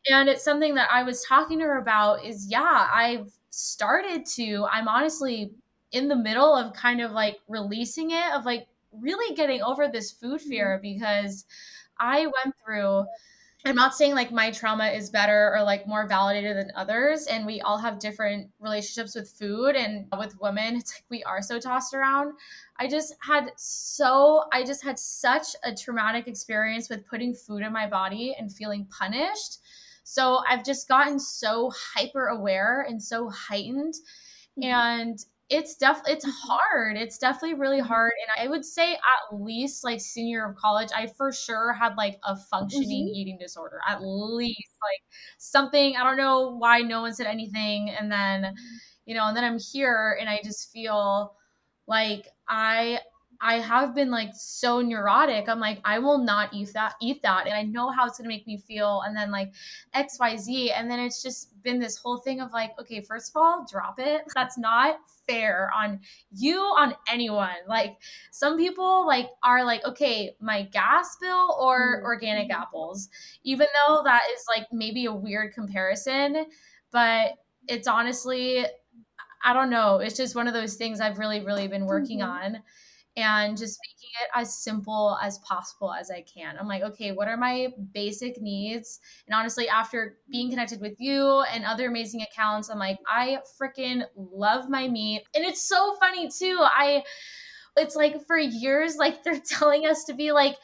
and 0.09 0.29
it's 0.29 0.43
something 0.43 0.75
that 0.75 0.89
I 0.91 1.03
was 1.03 1.23
talking 1.23 1.59
to 1.59 1.65
her 1.65 1.77
about 1.77 2.25
is 2.25 2.47
yeah, 2.49 2.87
I've 2.91 3.31
started 3.51 4.25
to, 4.37 4.65
I'm 4.71 4.87
honestly 4.87 5.51
in 5.91 6.07
the 6.07 6.15
middle 6.15 6.55
of 6.55 6.73
kind 6.73 7.01
of 7.01 7.11
like 7.11 7.39
releasing 7.47 8.11
it, 8.11 8.31
of 8.33 8.45
like 8.45 8.67
really 8.91 9.35
getting 9.35 9.61
over 9.61 9.87
this 9.87 10.11
food 10.11 10.39
mm-hmm. 10.39 10.49
fear 10.49 10.79
because 10.81 11.45
I 11.99 12.25
went 12.25 12.55
through. 12.65 13.05
I'm 13.63 13.75
not 13.75 13.93
saying 13.93 14.15
like 14.15 14.31
my 14.31 14.49
trauma 14.49 14.87
is 14.87 15.11
better 15.11 15.53
or 15.53 15.61
like 15.61 15.85
more 15.85 16.07
validated 16.07 16.57
than 16.57 16.71
others. 16.75 17.27
And 17.27 17.45
we 17.45 17.61
all 17.61 17.77
have 17.77 17.99
different 17.99 18.49
relationships 18.59 19.13
with 19.13 19.29
food 19.29 19.75
and 19.75 20.07
with 20.17 20.35
women. 20.41 20.77
It's 20.77 20.95
like 20.95 21.03
we 21.09 21.23
are 21.25 21.43
so 21.43 21.59
tossed 21.59 21.93
around. 21.93 22.33
I 22.79 22.87
just 22.87 23.13
had 23.21 23.51
so, 23.57 24.45
I 24.51 24.63
just 24.63 24.83
had 24.83 24.97
such 24.97 25.49
a 25.63 25.75
traumatic 25.75 26.27
experience 26.27 26.89
with 26.89 27.05
putting 27.05 27.35
food 27.35 27.61
in 27.61 27.71
my 27.71 27.87
body 27.87 28.35
and 28.39 28.51
feeling 28.51 28.87
punished 28.97 29.59
so 30.03 30.41
I've 30.47 30.65
just 30.65 30.87
gotten 30.87 31.19
so 31.19 31.71
hyper 31.95 32.27
aware 32.27 32.85
and 32.87 33.01
so 33.01 33.29
heightened. 33.29 33.93
Mm-hmm. 34.59 34.63
And 34.63 35.19
it's 35.49 35.75
def 35.75 36.01
it's 36.07 36.25
mm-hmm. 36.25 36.47
hard. 36.47 36.97
It's 36.97 37.17
definitely 37.17 37.59
really 37.59 37.79
mm-hmm. 37.79 37.87
hard. 37.87 38.13
And 38.21 38.45
I 38.45 38.49
would 38.49 38.65
say 38.65 38.93
at 38.93 39.35
least 39.35 39.83
like 39.83 39.99
senior 39.99 40.49
of 40.49 40.55
college, 40.55 40.89
I 40.95 41.07
for 41.07 41.31
sure 41.31 41.73
had 41.73 41.95
like 41.97 42.17
a 42.23 42.35
functioning 42.35 43.07
mm-hmm. 43.07 43.15
eating 43.15 43.37
disorder. 43.39 43.79
At 43.87 44.01
least 44.01 44.77
like 44.81 45.01
something. 45.37 45.95
I 45.95 46.03
don't 46.03 46.17
know 46.17 46.55
why 46.57 46.79
no 46.79 47.01
one 47.01 47.13
said 47.13 47.27
anything. 47.27 47.89
And 47.89 48.11
then 48.11 48.55
you 49.05 49.15
know, 49.15 49.27
and 49.27 49.35
then 49.35 49.43
I'm 49.43 49.59
here 49.59 50.17
and 50.19 50.29
I 50.29 50.39
just 50.43 50.71
feel 50.71 51.35
like 51.87 52.27
I 52.47 52.99
I 53.41 53.55
have 53.55 53.95
been 53.95 54.11
like 54.11 54.31
so 54.35 54.81
neurotic. 54.81 55.49
I'm 55.49 55.59
like, 55.59 55.79
I 55.83 55.97
will 55.97 56.19
not 56.19 56.53
eat 56.53 56.73
that, 56.73 56.93
eat 57.01 57.23
that. 57.23 57.47
And 57.47 57.55
I 57.55 57.63
know 57.63 57.89
how 57.89 58.05
it's 58.05 58.19
gonna 58.19 58.29
make 58.29 58.45
me 58.45 58.57
feel. 58.57 59.01
And 59.01 59.17
then 59.17 59.31
like 59.31 59.53
XYZ. 59.95 60.71
And 60.75 60.89
then 60.89 60.99
it's 60.99 61.23
just 61.23 61.61
been 61.63 61.79
this 61.79 61.97
whole 61.97 62.17
thing 62.17 62.39
of 62.39 62.53
like, 62.53 62.79
okay, 62.79 63.01
first 63.01 63.31
of 63.31 63.41
all, 63.41 63.65
drop 63.69 63.99
it. 63.99 64.21
That's 64.35 64.59
not 64.59 64.99
fair 65.27 65.71
on 65.75 65.99
you, 66.31 66.59
on 66.59 66.93
anyone. 67.11 67.49
Like 67.67 67.97
some 68.31 68.57
people 68.57 69.07
like 69.07 69.29
are 69.43 69.65
like, 69.65 69.83
okay, 69.85 70.35
my 70.39 70.63
gas 70.63 71.17
bill 71.19 71.57
or 71.59 71.97
mm-hmm. 71.97 72.05
organic 72.05 72.51
apples, 72.51 73.09
even 73.43 73.67
though 73.87 74.01
that 74.03 74.21
is 74.35 74.43
like 74.55 74.67
maybe 74.71 75.05
a 75.05 75.13
weird 75.13 75.53
comparison, 75.53 76.45
but 76.91 77.33
it's 77.67 77.87
honestly 77.87 78.65
I 79.43 79.53
don't 79.53 79.71
know. 79.71 79.97
It's 79.97 80.15
just 80.15 80.35
one 80.35 80.47
of 80.47 80.53
those 80.53 80.75
things 80.75 81.01
I've 81.01 81.17
really, 81.17 81.43
really 81.43 81.67
been 81.67 81.87
working 81.87 82.19
mm-hmm. 82.19 82.55
on 82.55 82.63
and 83.18 83.57
just 83.57 83.80
making 83.86 84.09
it 84.22 84.30
as 84.34 84.64
simple 84.64 85.18
as 85.22 85.38
possible 85.39 85.93
as 85.93 86.09
I 86.09 86.22
can. 86.22 86.57
I'm 86.57 86.68
like, 86.68 86.82
okay, 86.84 87.12
what 87.12 87.28
are 87.28 87.38
my 87.38 87.70
basic 87.93 88.41
needs? 88.41 88.99
And 89.28 89.36
honestly, 89.36 89.68
after 89.68 90.18
being 90.32 90.49
connected 90.49 90.80
with 90.80 90.95
you 90.97 91.43
and 91.53 91.66
other 91.66 91.88
amazing 91.88 92.22
accounts, 92.22 92.70
I'm 92.70 92.80
like, 92.80 92.99
I 93.07 93.39
freaking 93.62 94.03
love 94.16 94.70
my 94.70 94.88
meat. 94.88 95.24
And 95.36 95.43
it's 95.43 95.62
so 95.62 95.95
funny 95.99 96.30
too. 96.30 96.57
I, 96.62 97.03
it's 97.76 97.95
like 97.95 98.26
for 98.26 98.38
years, 98.38 98.95
like 98.95 99.24
they're 99.24 99.39
telling 99.45 99.86
us 99.86 100.05
to 100.05 100.14
be 100.14 100.32
like, 100.32 100.55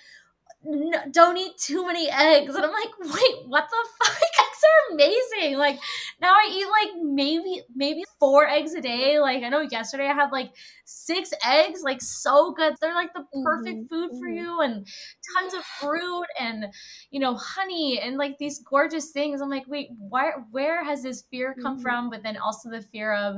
don't 1.12 1.38
eat 1.38 1.58
too 1.58 1.86
many 1.86 2.10
eggs. 2.10 2.54
And 2.56 2.66
I'm 2.66 2.72
like, 2.72 3.00
wait, 3.00 3.48
what 3.48 3.68
the 3.70 3.88
fuck? 4.06 4.18
Eggs 4.18 4.64
are 4.64 4.94
amazing. 4.94 5.58
Like 5.58 5.80
now 6.22 6.34
I 6.34 6.50
eat 6.52 6.66
like 6.66 7.04
maybe 7.04 7.62
maybe 7.76 8.04
four 8.20 8.48
eggs 8.48 8.74
a 8.74 8.82
day. 8.82 9.20
Like 9.20 9.44
I 9.44 9.50
know 9.50 9.62
yesterday 9.62 10.08
I 10.08 10.14
had 10.14 10.32
like 10.32 10.52
six 10.86 11.32
eggs, 11.46 11.84
like 11.84 12.02
so 12.02 12.54
good. 12.54 12.76
They're 12.82 12.96
like 12.96 13.14
the 13.14 13.26
perfect 13.44 13.78
mm-hmm. 13.78 13.96
food 13.96 14.10
for 14.20 14.28
mm-hmm. 14.28 14.38
you 14.38 14.62
and 14.62 14.88
tons 15.38 15.54
of 15.54 15.64
fruit 15.64 16.28
and 16.40 16.66
you 17.12 17.20
know, 17.20 17.36
honey 17.36 18.00
and 18.02 18.18
like 18.18 18.38
these 18.38 18.60
gorgeous 18.60 19.12
things. 19.12 19.42
I'm 19.42 19.50
like, 19.50 19.66
wait, 19.68 19.90
where 20.10 20.46
where 20.52 20.84
has 20.84 21.04
this 21.04 21.24
fear 21.30 21.56
come 21.62 21.76
mm-hmm. 21.76 21.84
from? 21.84 22.10
But 22.10 22.24
then 22.24 22.38
also 22.38 22.70
the 22.70 22.82
fear 22.82 23.14
of 23.14 23.36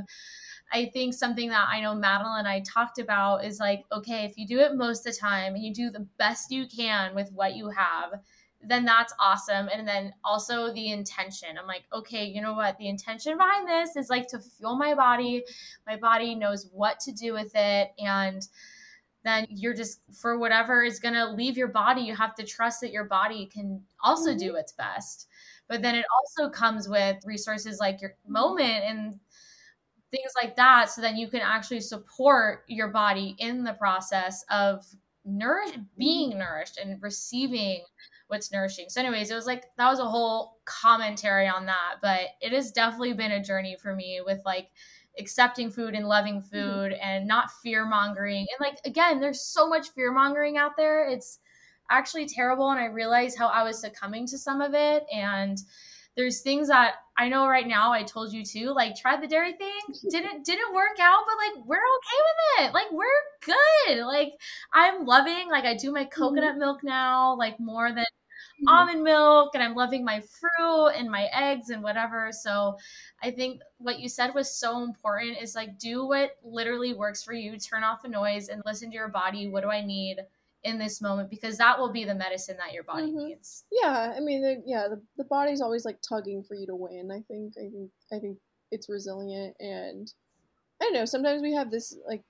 I 0.71 0.85
think 0.93 1.13
something 1.13 1.49
that 1.49 1.67
I 1.69 1.81
know 1.81 1.95
Madeline 1.95 2.39
and 2.39 2.47
I 2.47 2.61
talked 2.61 2.99
about 2.99 3.43
is 3.43 3.59
like, 3.59 3.85
okay, 3.91 4.25
if 4.25 4.37
you 4.37 4.45
do 4.45 4.59
it 4.59 4.75
most 4.75 5.05
of 5.05 5.13
the 5.13 5.19
time 5.19 5.55
and 5.55 5.63
you 5.63 5.73
do 5.73 5.89
the 5.89 6.07
best 6.17 6.51
you 6.51 6.67
can 6.67 7.15
with 7.15 7.31
what 7.33 7.55
you 7.55 7.69
have, 7.69 8.19
then 8.61 8.85
that's 8.85 9.13
awesome. 9.19 9.69
And 9.73 9.87
then 9.87 10.13
also 10.23 10.73
the 10.73 10.91
intention. 10.91 11.57
I'm 11.57 11.65
like, 11.65 11.85
okay, 11.93 12.25
you 12.25 12.41
know 12.41 12.53
what? 12.53 12.77
The 12.77 12.87
intention 12.87 13.37
behind 13.37 13.67
this 13.67 13.95
is 13.95 14.09
like 14.09 14.27
to 14.27 14.39
fuel 14.39 14.75
my 14.75 14.93
body. 14.93 15.43
My 15.87 15.95
body 15.95 16.35
knows 16.35 16.69
what 16.71 16.99
to 17.01 17.11
do 17.11 17.33
with 17.33 17.51
it. 17.55 17.91
And 17.97 18.45
then 19.23 19.47
you're 19.49 19.73
just, 19.73 20.01
for 20.13 20.37
whatever 20.37 20.83
is 20.83 20.99
going 20.99 21.13
to 21.13 21.31
leave 21.31 21.57
your 21.57 21.67
body, 21.69 22.01
you 22.01 22.15
have 22.15 22.35
to 22.35 22.45
trust 22.45 22.81
that 22.81 22.91
your 22.91 23.05
body 23.05 23.49
can 23.51 23.81
also 24.03 24.37
do 24.37 24.49
mm-hmm. 24.49 24.57
its 24.57 24.73
best. 24.73 25.27
But 25.67 25.81
then 25.81 25.95
it 25.95 26.05
also 26.17 26.49
comes 26.49 26.89
with 26.89 27.17
resources 27.25 27.79
like 27.79 28.01
your 28.01 28.15
moment 28.27 28.83
and 28.83 29.19
things 30.11 30.31
like 30.41 30.55
that 30.55 30.89
so 30.89 31.01
then 31.01 31.15
you 31.15 31.27
can 31.27 31.41
actually 31.41 31.79
support 31.79 32.63
your 32.67 32.87
body 32.87 33.35
in 33.39 33.63
the 33.63 33.73
process 33.73 34.43
of 34.49 34.85
nourish 35.25 35.71
being 35.97 36.37
nourished 36.37 36.77
and 36.77 37.01
receiving 37.01 37.83
what's 38.27 38.51
nourishing 38.51 38.85
so 38.89 39.01
anyways 39.01 39.29
it 39.29 39.35
was 39.35 39.45
like 39.45 39.65
that 39.77 39.89
was 39.89 39.99
a 39.99 40.05
whole 40.05 40.59
commentary 40.65 41.47
on 41.47 41.65
that 41.65 41.95
but 42.01 42.21
it 42.41 42.51
has 42.51 42.71
definitely 42.71 43.13
been 43.13 43.31
a 43.31 43.43
journey 43.43 43.75
for 43.81 43.95
me 43.95 44.21
with 44.25 44.39
like 44.45 44.69
accepting 45.19 45.69
food 45.69 45.93
and 45.93 46.07
loving 46.07 46.35
mm-hmm. 46.39 46.49
food 46.49 46.91
mm-hmm. 46.91 47.03
and 47.03 47.27
not 47.27 47.51
fear 47.63 47.85
mongering 47.85 48.45
and 48.57 48.59
like 48.59 48.77
again 48.85 49.19
there's 49.19 49.41
so 49.41 49.67
much 49.67 49.89
fear 49.89 50.11
mongering 50.11 50.57
out 50.57 50.77
there 50.77 51.07
it's 51.07 51.39
actually 51.91 52.25
terrible 52.25 52.69
and 52.69 52.79
i 52.79 52.85
realized 52.85 53.37
how 53.37 53.47
i 53.47 53.63
was 53.63 53.79
succumbing 53.79 54.25
to 54.25 54.37
some 54.37 54.61
of 54.61 54.73
it 54.73 55.03
and 55.13 55.59
there's 56.15 56.41
things 56.41 56.67
that 56.67 56.95
I 57.19 57.27
know 57.27 57.47
right 57.47 57.67
now 57.67 57.91
I 57.91 58.03
told 58.03 58.31
you 58.31 58.45
too, 58.45 58.73
like 58.73 58.95
try 58.95 59.19
the 59.19 59.27
dairy 59.27 59.51
thing. 59.53 59.81
Didn't 60.09 60.45
didn't 60.45 60.73
work 60.73 60.97
out, 61.01 61.23
but 61.27 61.35
like 61.35 61.67
we're 61.67 61.75
okay 61.75 62.19
with 62.23 62.65
it. 62.65 62.73
Like 62.73 62.91
we're 62.91 63.05
good. 63.45 64.05
Like 64.05 64.33
I'm 64.73 65.05
loving 65.05 65.49
like 65.49 65.65
I 65.65 65.75
do 65.75 65.91
my 65.91 66.05
mm-hmm. 66.05 66.21
coconut 66.21 66.51
mm-hmm. 66.51 66.59
milk 66.59 66.79
now, 66.81 67.35
like 67.35 67.59
more 67.59 67.89
than 67.89 68.05
mm-hmm. 68.05 68.69
almond 68.69 69.03
milk 69.03 69.49
and 69.53 69.61
I'm 69.61 69.75
loving 69.75 70.05
my 70.05 70.21
fruit 70.21 70.91
and 70.91 71.11
my 71.11 71.27
eggs 71.33 71.71
and 71.71 71.83
whatever. 71.83 72.29
So 72.31 72.77
I 73.21 73.31
think 73.31 73.59
what 73.79 73.99
you 73.99 74.07
said 74.07 74.33
was 74.33 74.57
so 74.57 74.81
important 74.81 75.41
is 75.41 75.55
like 75.55 75.77
do 75.77 76.07
what 76.07 76.37
literally 76.41 76.93
works 76.93 77.21
for 77.21 77.33
you, 77.33 77.57
turn 77.57 77.83
off 77.83 78.01
the 78.01 78.07
noise 78.07 78.47
and 78.47 78.61
listen 78.65 78.91
to 78.91 78.95
your 78.95 79.09
body. 79.09 79.49
What 79.49 79.63
do 79.63 79.69
I 79.69 79.85
need? 79.85 80.19
In 80.63 80.77
this 80.77 81.01
moment 81.01 81.29
because 81.29 81.57
that 81.57 81.79
will 81.79 81.91
be 81.91 82.03
the 82.03 82.15
medicine 82.15 82.57
that 82.57 82.73
your 82.73 82.83
body 82.83 83.07
mm-hmm. 83.07 83.27
needs. 83.27 83.63
Yeah, 83.71 84.13
I 84.15 84.19
mean, 84.19 84.41
the, 84.41 84.61
yeah, 84.65 84.87
the, 84.89 85.01
the 85.17 85.23
body's 85.23 85.61
always 85.61 85.85
like 85.85 85.99
tugging 86.07 86.43
for 86.43 86.55
you 86.55 86.67
to 86.67 86.75
win. 86.75 87.09
I 87.11 87.21
think, 87.27 87.53
I 87.57 87.69
think, 87.69 87.91
I 88.11 88.19
think 88.19 88.37
it's 88.71 88.89
resilient, 88.89 89.55
and 89.59 90.11
I 90.81 90.85
don't 90.85 90.93
know. 90.93 91.05
Sometimes 91.05 91.41
we 91.41 91.53
have 91.53 91.71
this 91.71 91.97
like, 92.07 92.23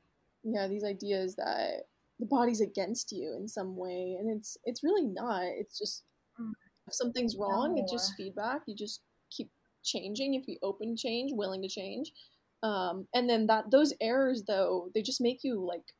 yeah, 0.43 0.67
these 0.67 0.83
ideas 0.83 1.35
that 1.35 1.83
the 2.19 2.25
body's 2.25 2.61
against 2.61 3.11
you 3.11 3.35
in 3.39 3.47
some 3.47 3.75
way, 3.75 4.17
and 4.19 4.29
it's 4.29 4.57
it's 4.63 4.83
really 4.83 5.05
not. 5.05 5.43
It's 5.43 5.77
just 5.77 6.03
mm. 6.39 6.51
if 6.87 6.93
something's 6.93 7.35
wrong, 7.37 7.75
no. 7.75 7.81
it's 7.81 7.91
just 7.91 8.13
feedback. 8.15 8.61
You 8.67 8.75
just 8.75 9.01
keep 9.31 9.49
changing. 9.83 10.35
If 10.35 10.47
you 10.47 10.57
open 10.61 10.95
change, 10.95 11.31
willing 11.33 11.61
to 11.61 11.69
change, 11.69 12.11
um, 12.61 13.07
and 13.13 13.29
then 13.29 13.47
that 13.47 13.71
those 13.71 13.93
errors 14.01 14.43
though, 14.47 14.89
they 14.93 15.01
just 15.01 15.21
make 15.21 15.39
you 15.43 15.65
like 15.65 15.93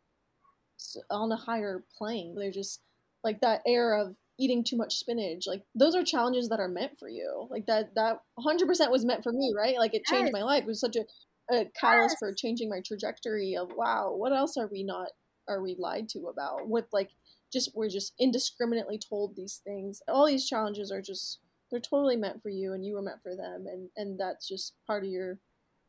on 1.10 1.32
a 1.32 1.36
higher 1.36 1.84
plane. 1.98 2.36
They're 2.36 2.52
just 2.52 2.82
like 3.24 3.42
that 3.42 3.62
air 3.68 3.94
of 3.94 4.16
eating 4.38 4.64
too 4.64 4.78
much 4.78 4.96
spinach. 4.96 5.46
Like 5.46 5.64
those 5.76 5.96
are 5.96 6.04
challenges 6.04 6.50
that 6.50 6.60
are 6.60 6.68
meant 6.68 6.98
for 6.98 7.10
you. 7.10 7.48
Like 7.50 7.66
that 7.68 7.96
that 7.96 8.22
100% 8.40 8.92
was 8.92 9.06
meant 9.06 9.24
for 9.24 9.32
me, 9.32 9.54
right? 9.56 9.78
Like 9.78 9.94
it 9.94 10.06
changed 10.06 10.32
my 10.32 10.44
life. 10.44 10.64
It 10.64 10.68
was 10.68 10.80
such 10.80 10.96
a, 10.96 11.06
a 11.54 11.66
catalyst 11.80 12.16
yes. 12.16 12.20
for 12.20 12.34
changing 12.34 12.70
my 12.70 12.82
trajectory 12.86 13.56
of 13.56 13.72
wow, 13.76 14.14
what 14.16 14.34
else 14.34 14.58
are 14.58 14.70
we 14.72 14.84
not 14.84 15.10
are 15.48 15.62
we 15.62 15.76
lied 15.78 16.08
to 16.10 16.28
about? 16.28 16.68
What 16.68 16.88
like 16.94 17.10
just 17.52 17.72
we're 17.76 17.90
just 17.90 18.14
indiscriminately 18.20 19.00
told 19.00 19.36
these 19.36 19.62
things. 19.64 20.02
All 20.08 20.26
these 20.26 20.48
challenges 20.48 20.92
are 20.92 21.02
just 21.02 21.40
they're 21.70 21.80
totally 21.80 22.16
meant 22.16 22.42
for 22.42 22.50
you 22.50 22.74
and 22.74 22.86
you 22.86 22.96
were 22.96 23.02
meant 23.02 23.22
for 23.22 23.36
them 23.36 23.66
and 23.68 23.90
and 23.98 24.20
that's 24.20 24.48
just 24.48 24.74
part 24.88 25.04
of 25.04 25.10
your 25.10 25.38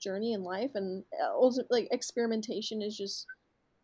journey 0.00 0.32
in 0.32 0.42
life 0.42 0.72
and 0.74 1.04
uh, 1.22 1.32
also 1.32 1.62
like 1.70 1.86
experimentation 1.90 2.80
is 2.82 2.96
just 2.96 3.26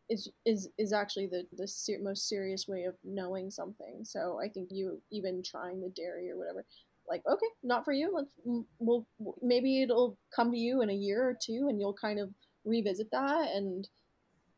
is 0.09 0.29
is 0.45 0.69
is 0.79 0.93
actually 0.93 1.27
the 1.27 1.47
the 1.57 1.67
ser- 1.69 1.99
most 2.03 2.29
serious 2.29 2.69
way 2.69 2.85
of 2.85 2.95
knowing 3.05 3.51
something. 3.51 4.05
So 4.05 4.41
I 4.43 4.49
think 4.49 4.69
you 4.71 5.01
even 5.11 5.43
trying 5.43 5.81
the 5.81 5.89
dairy 5.91 6.31
or 6.31 6.39
whatever, 6.39 6.65
like 7.09 7.23
okay, 7.27 7.47
not 7.63 7.85
for 7.85 7.93
you. 7.93 8.13
Let's 8.15 8.35
we'll 8.79 9.07
maybe 9.43 9.83
it'll 9.83 10.19
come 10.35 10.51
to 10.53 10.59
you 10.59 10.83
in 10.83 10.91
a 10.91 10.95
year 10.95 11.29
or 11.29 11.37
two, 11.41 11.67
and 11.69 11.81
you'll 11.81 11.95
kind 11.95 12.21
of 12.21 12.31
revisit 12.65 13.11
that, 13.13 13.51
and 13.55 13.89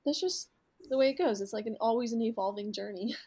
that's 0.05 0.21
just 0.21 0.51
the 0.91 0.99
way 0.99 1.11
it 1.11 1.19
goes. 1.19 1.41
It's 1.41 1.53
like 1.53 1.67
an 1.67 1.77
always 1.81 2.13
an 2.13 2.23
evolving 2.23 2.73
journey. 2.73 3.17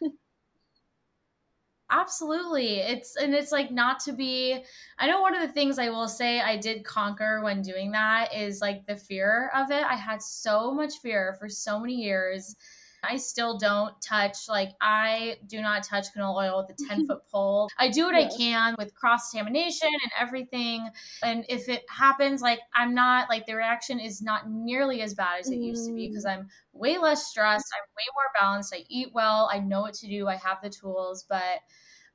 Absolutely. 1.94 2.78
It's 2.78 3.16
and 3.16 3.34
it's 3.34 3.52
like 3.52 3.70
not 3.70 4.00
to 4.00 4.12
be 4.12 4.64
I 4.98 5.06
know 5.06 5.20
one 5.20 5.34
of 5.34 5.42
the 5.42 5.52
things 5.52 5.78
I 5.78 5.90
will 5.90 6.08
say 6.08 6.40
I 6.40 6.56
did 6.56 6.84
conquer 6.84 7.42
when 7.42 7.60
doing 7.60 7.92
that 7.92 8.34
is 8.34 8.62
like 8.62 8.86
the 8.86 8.96
fear 8.96 9.50
of 9.54 9.70
it. 9.70 9.84
I 9.84 9.94
had 9.96 10.22
so 10.22 10.72
much 10.72 10.94
fear 11.02 11.36
for 11.38 11.50
so 11.50 11.78
many 11.78 11.94
years. 11.94 12.56
I 13.02 13.16
still 13.16 13.58
don't 13.58 14.00
touch 14.00 14.48
like 14.48 14.70
I 14.80 15.36
do 15.46 15.60
not 15.60 15.82
touch 15.82 16.06
canola 16.16 16.50
oil 16.50 16.66
with 16.66 16.78
a 16.78 16.88
10 16.88 17.06
foot 17.08 17.22
pole. 17.30 17.68
I 17.78 17.88
do 17.88 18.04
what 18.04 18.14
yeah. 18.14 18.28
I 18.28 18.36
can 18.36 18.74
with 18.78 18.94
cross 18.94 19.30
contamination 19.30 19.88
and 19.88 20.12
everything. 20.18 20.88
And 21.22 21.44
if 21.48 21.68
it 21.68 21.82
happens, 21.88 22.42
like 22.42 22.60
I'm 22.74 22.94
not 22.94 23.28
like 23.28 23.46
the 23.46 23.54
reaction 23.54 23.98
is 23.98 24.22
not 24.22 24.48
nearly 24.48 25.02
as 25.02 25.14
bad 25.14 25.40
as 25.40 25.50
it 25.50 25.58
mm. 25.58 25.66
used 25.66 25.86
to 25.88 25.94
be 25.94 26.08
because 26.08 26.24
mm. 26.24 26.30
I'm 26.32 26.48
way 26.72 26.98
less 26.98 27.26
stressed. 27.26 27.66
I'm 27.74 27.88
way 27.96 28.04
more 28.14 28.40
balanced. 28.40 28.74
I 28.74 28.84
eat 28.88 29.08
well. 29.12 29.48
I 29.52 29.58
know 29.58 29.80
what 29.80 29.94
to 29.94 30.06
do. 30.06 30.28
I 30.28 30.36
have 30.36 30.58
the 30.62 30.70
tools, 30.70 31.24
but 31.28 31.60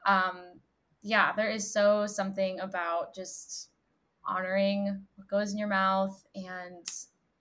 um, 0.06 0.60
yeah, 1.02 1.34
there 1.34 1.50
is 1.50 1.72
so 1.72 2.08
something 2.08 2.60
about 2.60 3.14
just 3.14 3.70
honoring 4.26 5.04
what 5.16 5.28
goes 5.28 5.52
in 5.52 5.58
your 5.58 5.68
mouth 5.68 6.26
and 6.36 6.86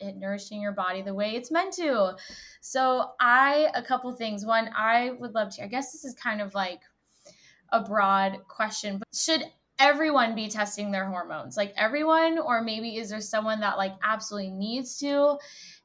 it 0.01 0.17
nourishing 0.17 0.61
your 0.61 0.73
body 0.73 1.03
the 1.03 1.15
way 1.15 1.31
it's 1.31 1.51
meant 1.51 1.75
to. 1.75 2.17
So, 2.61 3.13
I, 3.21 3.69
a 3.75 3.83
couple 3.83 4.13
things. 4.15 4.45
One, 4.45 4.71
I 4.77 5.13
would 5.19 5.35
love 5.35 5.55
to, 5.57 5.65
I 5.65 5.67
guess 5.67 5.93
this 5.93 6.05
is 6.05 6.15
kind 6.15 6.41
of 6.41 6.55
like 6.55 6.81
a 7.73 7.83
broad 7.83 8.39
question, 8.49 8.99
but 8.99 9.09
should 9.15 9.45
everyone 9.79 10.35
be 10.35 10.49
testing 10.49 10.91
their 10.91 11.07
hormones? 11.07 11.57
Like 11.57 11.73
everyone, 11.77 12.39
or 12.39 12.63
maybe 12.63 12.97
is 12.97 13.11
there 13.11 13.21
someone 13.21 13.61
that 13.61 13.77
like 13.77 13.95
absolutely 14.03 14.51
needs 14.51 14.99
to? 14.99 15.39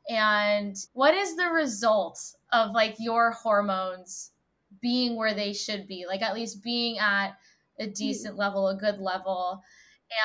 And 0.10 0.76
what 0.94 1.14
is 1.14 1.36
the 1.36 1.48
result 1.48 2.20
of 2.52 2.72
like 2.72 2.96
your 3.00 3.32
hormones 3.32 4.32
being 4.82 5.16
where 5.16 5.34
they 5.34 5.54
should 5.54 5.88
be, 5.88 6.06
like 6.08 6.22
at 6.22 6.34
least 6.34 6.64
being 6.64 6.98
at 7.00 7.32
a 7.80 7.86
hmm. 7.86 7.92
decent 7.92 8.38
level, 8.38 8.68
a 8.68 8.76
good 8.76 9.00
level. 9.00 9.62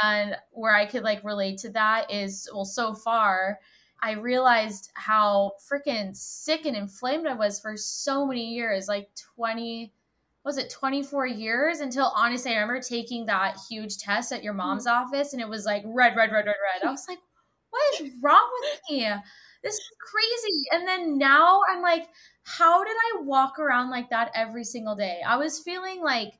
And 0.02 0.36
where 0.50 0.74
I 0.74 0.86
could 0.86 1.04
like 1.04 1.24
relate 1.24 1.58
to 1.58 1.70
that 1.70 2.12
is 2.12 2.48
well, 2.52 2.64
so 2.64 2.92
far, 2.92 3.60
I 4.00 4.12
realized 4.12 4.90
how 4.94 5.52
freaking 5.70 6.14
sick 6.14 6.66
and 6.66 6.76
inflamed 6.76 7.26
I 7.26 7.34
was 7.34 7.60
for 7.60 7.76
so 7.76 8.26
many 8.26 8.54
years 8.54 8.88
like 8.88 9.08
20, 9.36 9.92
was 10.44 10.58
it 10.58 10.70
24 10.70 11.26
years 11.26 11.80
until 11.80 12.12
honestly, 12.14 12.52
I 12.52 12.60
remember 12.60 12.80
taking 12.80 13.26
that 13.26 13.56
huge 13.68 13.98
test 13.98 14.32
at 14.32 14.44
your 14.44 14.52
mom's 14.52 14.86
mm-hmm. 14.86 15.04
office 15.04 15.32
and 15.32 15.42
it 15.42 15.48
was 15.48 15.64
like 15.64 15.82
red, 15.86 16.16
red, 16.16 16.30
red, 16.30 16.46
red, 16.46 16.46
red. 16.46 16.86
I 16.86 16.90
was 16.90 17.06
like, 17.08 17.18
what 17.70 18.00
is 18.00 18.10
wrong 18.22 18.48
with 18.60 18.80
me? 18.90 19.08
This 19.62 19.74
is 19.74 19.90
crazy. 19.98 20.64
And 20.72 20.86
then 20.86 21.18
now 21.18 21.60
I'm 21.70 21.82
like, 21.82 22.08
how 22.44 22.84
did 22.84 22.96
I 22.96 23.22
walk 23.22 23.58
around 23.58 23.90
like 23.90 24.10
that 24.10 24.30
every 24.34 24.64
single 24.64 24.94
day? 24.94 25.20
I 25.26 25.36
was 25.36 25.60
feeling 25.60 26.00
like 26.02 26.34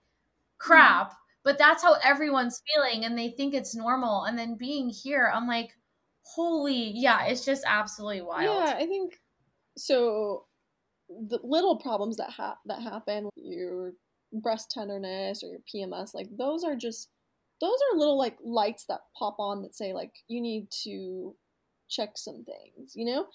crap, 0.58 1.14
but 1.42 1.58
that's 1.58 1.82
how 1.82 1.96
everyone's 2.04 2.62
feeling 2.74 3.04
and 3.04 3.18
they 3.18 3.30
think 3.30 3.54
it's 3.54 3.74
normal. 3.74 4.24
And 4.24 4.38
then 4.38 4.56
being 4.56 4.88
here, 4.88 5.32
I'm 5.34 5.48
like, 5.48 5.72
holy, 6.34 6.92
yeah, 6.94 7.26
it's 7.26 7.44
just 7.44 7.64
absolutely 7.66 8.22
wild. 8.22 8.44
Yeah, 8.44 8.74
I 8.76 8.86
think 8.86 9.20
so. 9.76 10.46
The 11.08 11.38
little 11.42 11.76
problems 11.76 12.16
that 12.16 12.30
ha- 12.30 12.58
that 12.66 12.82
happen, 12.82 13.28
your 13.36 13.92
breast 14.32 14.70
tenderness 14.70 15.42
or 15.42 15.48
your 15.48 15.60
PMS, 15.72 16.14
like 16.14 16.28
those 16.36 16.64
are 16.64 16.76
just 16.76 17.08
those 17.60 17.78
are 17.92 17.98
little 17.98 18.18
like 18.18 18.36
lights 18.44 18.84
that 18.88 19.00
pop 19.18 19.36
on 19.38 19.62
that 19.62 19.74
say 19.74 19.92
like 19.92 20.12
you 20.28 20.40
need 20.40 20.68
to 20.84 21.34
check 21.88 22.10
some 22.16 22.44
things, 22.44 22.92
you 22.94 23.04
know? 23.04 23.26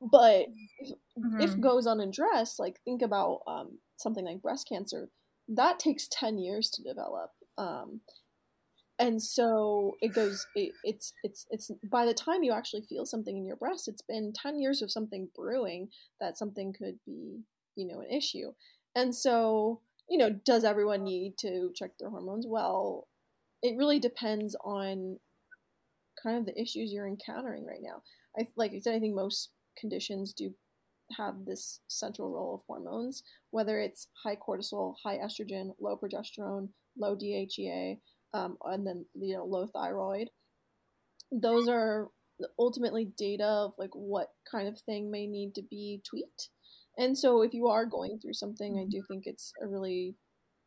But 0.00 0.46
if, 0.78 0.90
mm-hmm. 1.18 1.40
if 1.40 1.58
goes 1.60 1.86
unaddressed, 1.86 2.58
like 2.58 2.80
think 2.84 3.02
about 3.02 3.40
um, 3.46 3.78
something 3.96 4.24
like 4.24 4.42
breast 4.42 4.68
cancer, 4.68 5.08
that 5.48 5.78
takes 5.78 6.08
10 6.10 6.38
years 6.38 6.68
to 6.70 6.82
develop. 6.82 7.30
Um, 7.56 8.00
and 8.98 9.22
so 9.22 9.96
it 10.00 10.14
goes 10.14 10.46
it, 10.54 10.72
it's 10.84 11.12
it's 11.22 11.46
it's 11.50 11.70
by 11.90 12.06
the 12.06 12.14
time 12.14 12.42
you 12.42 12.52
actually 12.52 12.82
feel 12.82 13.04
something 13.04 13.36
in 13.36 13.46
your 13.46 13.56
breast 13.56 13.88
it's 13.88 14.02
been 14.02 14.32
10 14.32 14.58
years 14.58 14.80
of 14.80 14.90
something 14.90 15.28
brewing 15.36 15.88
that 16.20 16.38
something 16.38 16.72
could 16.72 16.98
be 17.04 17.40
you 17.74 17.86
know 17.86 18.00
an 18.00 18.10
issue 18.10 18.52
and 18.94 19.14
so 19.14 19.80
you 20.08 20.16
know 20.16 20.30
does 20.30 20.64
everyone 20.64 21.04
need 21.04 21.34
to 21.38 21.70
check 21.74 21.90
their 21.98 22.10
hormones 22.10 22.46
well 22.48 23.06
it 23.62 23.76
really 23.76 23.98
depends 23.98 24.56
on 24.64 25.18
kind 26.22 26.38
of 26.38 26.46
the 26.46 26.60
issues 26.60 26.92
you're 26.92 27.06
encountering 27.06 27.64
right 27.66 27.80
now. 27.82 28.02
I 28.38 28.46
like 28.56 28.72
I 28.74 28.78
said, 28.80 28.94
I 28.94 29.00
think 29.00 29.14
most 29.14 29.50
conditions 29.78 30.32
do 30.32 30.54
have 31.16 31.44
this 31.44 31.80
central 31.88 32.30
role 32.30 32.56
of 32.56 32.62
hormones, 32.66 33.22
whether 33.50 33.80
it's 33.80 34.08
high 34.24 34.36
cortisol, 34.36 34.94
high 35.02 35.18
estrogen, 35.18 35.74
low 35.80 35.96
progesterone, 35.96 36.68
low 36.98 37.16
DHEA, 37.16 37.98
um, 38.34 38.58
and 38.64 38.86
then 38.86 39.06
you 39.14 39.34
know 39.34 39.44
low 39.44 39.66
thyroid. 39.66 40.30
Those 41.32 41.68
are 41.68 42.08
ultimately 42.58 43.06
data 43.16 43.44
of 43.44 43.72
like 43.78 43.94
what 43.94 44.28
kind 44.50 44.68
of 44.68 44.78
thing 44.80 45.10
may 45.10 45.26
need 45.26 45.54
to 45.54 45.62
be 45.62 46.02
tweaked. 46.08 46.50
And 46.98 47.16
so 47.16 47.42
if 47.42 47.52
you 47.52 47.66
are 47.66 47.84
going 47.84 48.18
through 48.18 48.34
something, 48.34 48.78
I 48.78 48.88
do 48.88 49.02
think 49.08 49.26
it's 49.26 49.52
a 49.62 49.66
really 49.66 50.16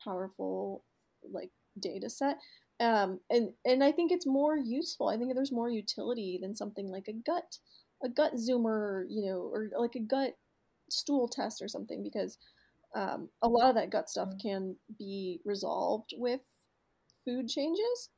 powerful 0.04 0.84
like 1.32 1.50
data 1.80 2.10
set 2.10 2.38
um, 2.80 3.20
and 3.30 3.50
and 3.66 3.84
I 3.84 3.92
think 3.92 4.12
it's 4.12 4.26
more 4.26 4.58
useful. 4.58 5.10
I 5.10 5.18
think 5.18 5.34
there's 5.34 5.52
more 5.52 5.70
utility 5.70 6.40
than 6.42 6.56
something 6.56 6.90
like 6.90 7.08
a 7.08 7.14
gut, 7.14 7.58
a 8.04 8.08
gut 8.08 8.36
zoomer, 8.36 9.04
you 9.10 9.26
know, 9.26 9.50
or 9.52 9.70
like 9.78 9.96
a 9.96 10.00
gut 10.00 10.38
stool 10.90 11.28
test 11.28 11.62
or 11.62 11.68
something, 11.68 12.02
because 12.02 12.38
um, 12.96 13.30
a 13.42 13.50
lot 13.50 13.70
of 13.70 13.76
that 13.76 13.92
gut 13.92 14.10
stuff 14.10 14.30
mm. 14.30 14.42
can 14.42 14.76
be 14.98 15.42
resolved 15.44 16.14
with 16.18 16.42
food 17.26 17.48
changes. 17.48 18.10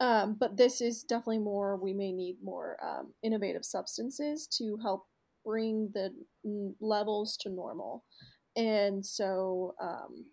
Um, 0.00 0.36
but 0.38 0.56
this 0.56 0.80
is 0.80 1.02
definitely 1.04 1.40
more. 1.40 1.76
We 1.76 1.92
may 1.92 2.12
need 2.12 2.36
more 2.42 2.78
um, 2.82 3.12
innovative 3.22 3.64
substances 3.64 4.46
to 4.58 4.78
help 4.82 5.04
bring 5.44 5.90
the 5.94 6.10
levels 6.80 7.36
to 7.38 7.50
normal, 7.50 8.04
and 8.56 9.04
so 9.04 9.74
um, 9.80 10.24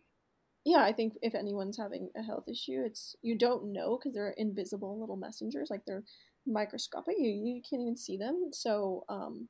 yeah, 0.66 0.80
I 0.84 0.92
think 0.92 1.14
if 1.22 1.34
anyone's 1.34 1.78
having 1.78 2.10
a 2.18 2.22
health 2.22 2.46
issue, 2.50 2.84
it's 2.86 3.16
you 3.22 3.38
don't 3.38 3.72
know 3.72 3.98
because 3.98 4.14
they're 4.14 4.36
invisible 4.38 5.00
little 5.00 5.16
messengers, 5.16 5.70
like 5.70 5.82
they're 5.88 6.04
microscopic. 6.46 7.16
You 7.18 7.30
you 7.30 7.62
can't 7.70 7.82
even 7.82 7.96
see 7.96 8.18
them. 8.18 8.50
So 8.52 9.06
um, 9.08 9.48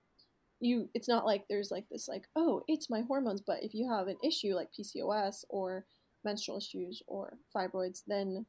you 0.59 0.89
it's 0.93 1.07
not 1.07 1.25
like 1.25 1.45
there's 1.49 1.71
like 1.71 1.85
this 1.91 2.07
like 2.07 2.25
oh 2.35 2.63
it's 2.67 2.89
my 2.89 3.01
hormones. 3.01 3.41
But 3.41 3.63
if 3.63 3.73
you 3.73 3.89
have 3.91 4.07
an 4.07 4.17
issue 4.23 4.53
like 4.55 4.69
PCOS 4.77 5.45
or 5.49 5.85
menstrual 6.23 6.57
issues 6.57 7.01
or 7.07 7.37
fibroids, 7.55 8.03
then 8.07 8.45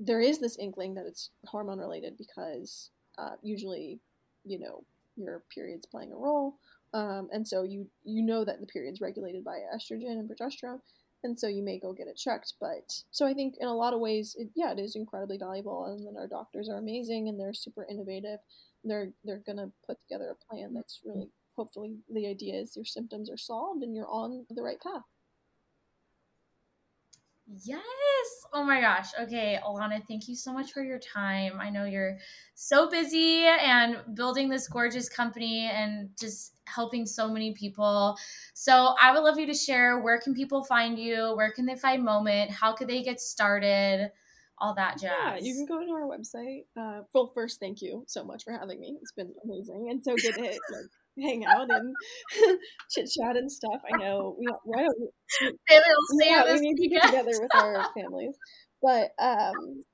there 0.00 0.20
is 0.20 0.38
this 0.38 0.58
inkling 0.58 0.94
that 0.94 1.06
it's 1.06 1.30
hormone 1.46 1.78
related 1.78 2.16
because 2.16 2.90
uh, 3.18 3.36
usually 3.42 4.00
you 4.44 4.58
know 4.58 4.84
your 5.16 5.42
period's 5.54 5.86
playing 5.86 6.12
a 6.12 6.16
role. 6.16 6.56
Um, 6.92 7.28
and 7.32 7.46
so 7.46 7.62
you 7.62 7.86
you 8.04 8.22
know 8.22 8.44
that 8.44 8.60
the 8.60 8.66
period's 8.66 9.00
regulated 9.00 9.44
by 9.44 9.58
estrogen 9.74 10.18
and 10.18 10.30
progesterone 10.30 10.80
and 11.24 11.38
so 11.40 11.48
you 11.48 11.62
may 11.62 11.78
go 11.78 11.92
get 11.92 12.06
it 12.06 12.16
checked. 12.16 12.52
But 12.60 13.02
so 13.10 13.26
I 13.26 13.32
think 13.32 13.54
in 13.58 13.66
a 13.66 13.74
lot 13.74 13.94
of 13.94 14.00
ways, 14.00 14.36
it, 14.38 14.50
yeah, 14.54 14.72
it 14.72 14.78
is 14.78 14.94
incredibly 14.94 15.38
valuable. 15.38 15.86
And 15.86 16.06
then 16.06 16.16
our 16.18 16.28
doctors 16.28 16.68
are 16.68 16.76
amazing 16.76 17.28
and 17.28 17.40
they're 17.40 17.54
super 17.54 17.86
innovative. 17.90 18.38
They're 18.84 19.08
they're 19.24 19.42
gonna 19.44 19.70
put 19.86 19.98
together 20.02 20.30
a 20.30 20.44
plan 20.54 20.74
that's 20.74 21.00
really 21.04 21.30
hopefully 21.56 21.96
the 22.12 22.26
idea 22.26 22.54
is 22.54 22.76
your 22.76 22.84
symptoms 22.84 23.30
are 23.30 23.38
solved 23.38 23.82
and 23.82 23.94
you're 23.94 24.08
on 24.08 24.44
the 24.50 24.62
right 24.62 24.80
path. 24.80 25.02
Yes. 27.46 27.82
Oh 28.52 28.64
my 28.64 28.80
gosh. 28.80 29.08
Okay, 29.20 29.58
Alannah, 29.62 30.00
thank 30.08 30.28
you 30.28 30.34
so 30.34 30.52
much 30.52 30.72
for 30.72 30.82
your 30.82 30.98
time. 30.98 31.60
I 31.60 31.68
know 31.68 31.84
you're 31.84 32.16
so 32.54 32.88
busy 32.88 33.44
and 33.44 33.98
building 34.14 34.48
this 34.48 34.66
gorgeous 34.66 35.08
company 35.10 35.70
and 35.72 36.08
just 36.18 36.54
helping 36.66 37.04
so 37.04 37.28
many 37.28 37.52
people. 37.52 38.16
So, 38.54 38.94
I 39.00 39.12
would 39.12 39.22
love 39.22 39.38
you 39.38 39.46
to 39.46 39.54
share 39.54 40.00
where 40.00 40.18
can 40.18 40.34
people 40.34 40.64
find 40.64 40.98
you? 40.98 41.34
Where 41.36 41.52
can 41.52 41.66
they 41.66 41.76
find 41.76 42.02
Moment? 42.02 42.50
How 42.50 42.72
could 42.72 42.88
they 42.88 43.02
get 43.02 43.20
started? 43.20 44.10
All 44.58 44.74
that 44.76 44.98
jazz. 45.00 45.10
Yeah, 45.10 45.36
you 45.40 45.54
can 45.54 45.66
go 45.66 45.84
to 45.84 45.90
our 45.90 46.08
website. 46.08 46.64
Uh, 46.76 47.02
well, 47.12 47.26
first, 47.34 47.60
thank 47.60 47.82
you 47.82 48.04
so 48.06 48.24
much 48.24 48.44
for 48.44 48.52
having 48.52 48.80
me. 48.80 48.96
It's 49.02 49.12
been 49.12 49.34
amazing 49.44 49.88
and 49.90 50.02
so 50.02 50.14
good 50.14 50.34
to 50.34 50.40
like 50.40 50.60
hang 51.20 51.44
out 51.44 51.70
and 51.70 51.94
chit 52.90 53.10
chat 53.10 53.36
and 53.36 53.50
stuff. 53.50 53.80
I 53.92 53.96
know 53.98 54.36
we 54.38 54.46
right. 54.66 54.88
We, 54.98 55.50
yeah, 56.20 56.52
we 56.52 56.60
need 56.60 56.76
to 56.76 56.88
get 56.88 57.04
together 57.04 57.32
with 57.40 57.54
our 57.54 57.86
families, 57.94 58.36
but 58.82 59.10
um, 59.18 59.84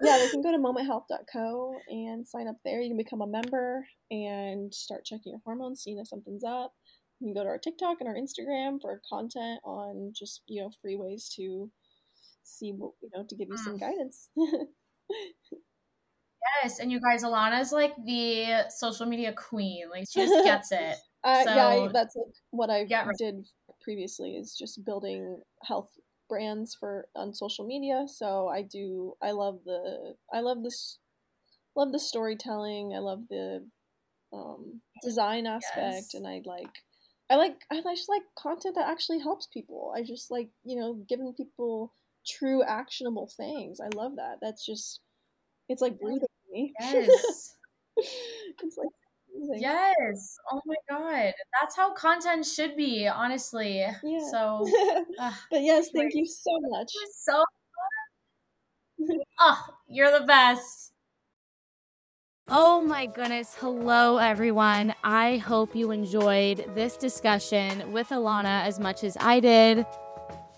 yeah, 0.00 0.18
they 0.18 0.28
can 0.30 0.42
go 0.42 0.52
to 0.52 0.58
momenthealth.co 0.58 1.74
and 1.88 2.26
sign 2.26 2.48
up 2.48 2.56
there. 2.64 2.80
You 2.80 2.90
can 2.90 2.96
become 2.96 3.22
a 3.22 3.26
member 3.26 3.86
and 4.10 4.72
start 4.72 5.04
checking 5.04 5.32
your 5.32 5.40
hormones, 5.44 5.82
seeing 5.82 5.98
if 5.98 6.08
something's 6.08 6.44
up. 6.44 6.72
You 7.20 7.28
can 7.28 7.34
go 7.34 7.42
to 7.42 7.48
our 7.48 7.58
TikTok 7.58 7.98
and 8.00 8.08
our 8.08 8.14
Instagram 8.14 8.80
for 8.80 9.00
content 9.08 9.60
on 9.64 10.12
just 10.16 10.42
you 10.46 10.62
know 10.62 10.70
free 10.80 10.96
ways 10.96 11.28
to 11.36 11.70
see 12.44 12.70
what 12.70 12.92
you 13.02 13.10
know 13.14 13.24
to 13.28 13.36
give 13.36 13.48
you 13.50 13.58
some 13.58 13.76
mm. 13.76 13.80
guidance. 13.80 14.30
Yes, 16.62 16.78
and 16.78 16.90
you 16.90 17.00
guys, 17.00 17.22
Alannah's 17.22 17.72
like 17.72 17.94
the 18.04 18.64
social 18.70 19.06
media 19.06 19.32
queen. 19.32 19.88
Like 19.90 20.04
she 20.10 20.20
just 20.20 20.44
gets 20.44 20.72
it. 20.72 20.96
Uh, 21.24 21.44
so, 21.44 21.54
yeah, 21.54 21.88
that's 21.92 22.16
what 22.50 22.70
I 22.70 22.86
did 23.18 23.44
previously 23.82 24.36
is 24.36 24.54
just 24.56 24.84
building 24.84 25.40
health 25.64 25.90
brands 26.28 26.76
for 26.78 27.08
on 27.16 27.34
social 27.34 27.66
media. 27.66 28.04
So 28.06 28.48
I 28.48 28.62
do. 28.62 29.14
I 29.22 29.32
love 29.32 29.60
the. 29.64 30.14
I 30.32 30.40
love 30.40 30.62
this. 30.62 30.98
Love 31.74 31.92
the 31.92 31.98
storytelling. 31.98 32.92
I 32.94 32.98
love 32.98 33.22
the 33.30 33.66
um, 34.32 34.80
design 35.02 35.46
aspect, 35.46 35.94
yes. 35.94 36.14
and 36.14 36.26
I 36.26 36.42
like. 36.44 36.82
I 37.30 37.36
like. 37.36 37.62
I 37.70 37.82
just 37.94 38.08
like 38.08 38.22
content 38.36 38.74
that 38.76 38.88
actually 38.88 39.20
helps 39.20 39.46
people. 39.46 39.92
I 39.96 40.02
just 40.02 40.30
like 40.30 40.48
you 40.64 40.78
know 40.78 41.02
giving 41.08 41.32
people 41.34 41.92
true 42.26 42.62
actionable 42.62 43.30
things. 43.36 43.80
I 43.80 43.88
love 43.94 44.16
that. 44.16 44.36
That's 44.40 44.64
just. 44.64 45.00
It's 45.68 45.82
like 45.82 46.00
breathing 46.00 46.28
me. 46.50 46.74
Yes. 46.80 47.56
it's 47.96 48.76
like 48.76 48.88
amazing. 49.34 49.60
Yes. 49.60 50.36
Oh 50.50 50.60
my 50.66 50.76
god. 50.88 51.32
That's 51.60 51.76
how 51.76 51.92
content 51.94 52.46
should 52.46 52.76
be, 52.76 53.06
honestly. 53.06 53.78
Yeah. 53.78 54.30
So 54.30 54.66
uh, 55.18 55.32
But 55.50 55.62
yes, 55.62 55.88
thank 55.94 56.14
you 56.14 56.26
so 56.26 56.58
much. 56.60 56.92
So 57.22 57.44
Oh, 59.40 59.64
you're 59.88 60.18
the 60.18 60.26
best. 60.26 60.92
Oh 62.50 62.80
my 62.80 63.04
goodness. 63.04 63.54
Hello, 63.54 64.16
everyone. 64.16 64.94
I 65.04 65.36
hope 65.36 65.76
you 65.76 65.90
enjoyed 65.90 66.64
this 66.74 66.96
discussion 66.96 67.92
with 67.92 68.10
Alannah 68.10 68.62
as 68.64 68.80
much 68.80 69.04
as 69.04 69.18
I 69.20 69.40
did. 69.40 69.84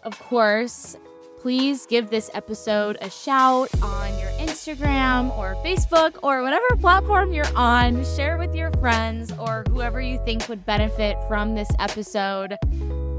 Of 0.05 0.19
course, 0.21 0.97
please 1.41 1.87
give 1.87 2.11
this 2.11 2.31
episode 2.35 2.99
a 3.01 3.09
shout 3.09 3.71
on 3.83 4.19
your 4.19 4.29
Instagram 4.33 5.37
or 5.39 5.55
Facebook 5.65 6.19
or 6.23 6.43
whatever 6.43 6.77
platform 6.79 7.33
you're 7.33 7.57
on. 7.57 8.05
Share 8.17 8.37
it 8.37 8.47
with 8.47 8.55
your 8.55 8.71
friends 8.73 9.33
or 9.39 9.65
whoever 9.71 10.03
you 10.03 10.23
think 10.27 10.49
would 10.49 10.67
benefit 10.67 11.17
from 11.29 11.55
this 11.55 11.69
episode. 11.79 12.59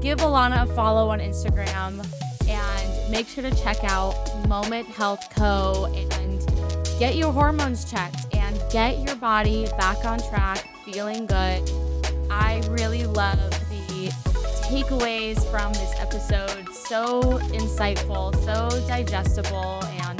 Give 0.00 0.20
Alannah 0.20 0.62
a 0.62 0.74
follow 0.74 1.10
on 1.10 1.18
Instagram 1.18 2.06
and 2.48 3.10
make 3.10 3.26
sure 3.26 3.42
to 3.42 3.54
check 3.56 3.82
out 3.82 4.14
Moment 4.46 4.86
Health 4.86 5.28
Co. 5.34 5.92
and 5.92 6.46
get 6.98 7.16
your 7.16 7.32
hormones 7.32 7.90
checked 7.90 8.32
and 8.36 8.60
get 8.70 9.00
your 9.00 9.16
body 9.16 9.66
back 9.78 10.04
on 10.04 10.20
track, 10.30 10.64
feeling 10.84 11.26
good. 11.26 11.68
I 12.30 12.62
really 12.68 13.04
love 13.04 13.61
takeaways 14.72 15.38
from 15.50 15.70
this 15.74 15.92
episode. 15.98 16.66
So 16.72 17.20
insightful, 17.52 18.34
so 18.42 18.86
digestible, 18.88 19.84
and 20.00 20.18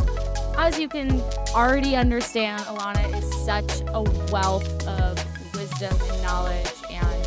as 0.58 0.78
you 0.78 0.90
can 0.90 1.22
already 1.54 1.96
understand, 1.96 2.62
Alannah 2.68 3.16
is 3.16 3.44
such 3.46 3.80
a 3.94 4.02
wealth 4.30 4.86
of 4.86 5.16
wisdom 5.54 5.96
and 5.98 6.22
knowledge, 6.22 6.70
and 6.90 7.26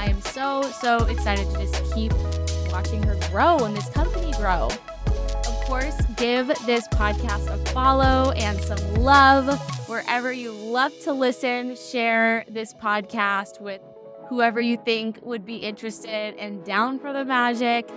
I 0.00 0.06
am 0.06 0.22
so, 0.22 0.62
so 0.80 1.04
excited 1.04 1.50
to 1.50 1.58
just 1.58 1.94
keep 1.94 2.14
watching 2.72 3.02
her 3.02 3.18
grow 3.30 3.58
and 3.58 3.76
this 3.76 3.90
company 3.90 4.32
grow. 4.38 4.70
Of 5.06 5.64
course, 5.66 6.00
give 6.16 6.46
this 6.64 6.88
podcast 6.88 7.46
a 7.52 7.58
follow 7.72 8.32
and 8.32 8.58
some 8.62 8.94
love 8.94 9.60
wherever 9.86 10.32
you 10.32 10.52
love 10.52 10.98
to 11.00 11.12
listen. 11.12 11.76
Share 11.76 12.46
this 12.48 12.72
podcast 12.72 13.60
with 13.60 13.82
whoever 14.28 14.60
you 14.60 14.76
think 14.76 15.18
would 15.22 15.44
be 15.44 15.56
interested 15.56 16.34
and 16.36 16.64
down 16.64 16.98
for 16.98 17.12
the 17.12 17.24
magic. 17.24 17.88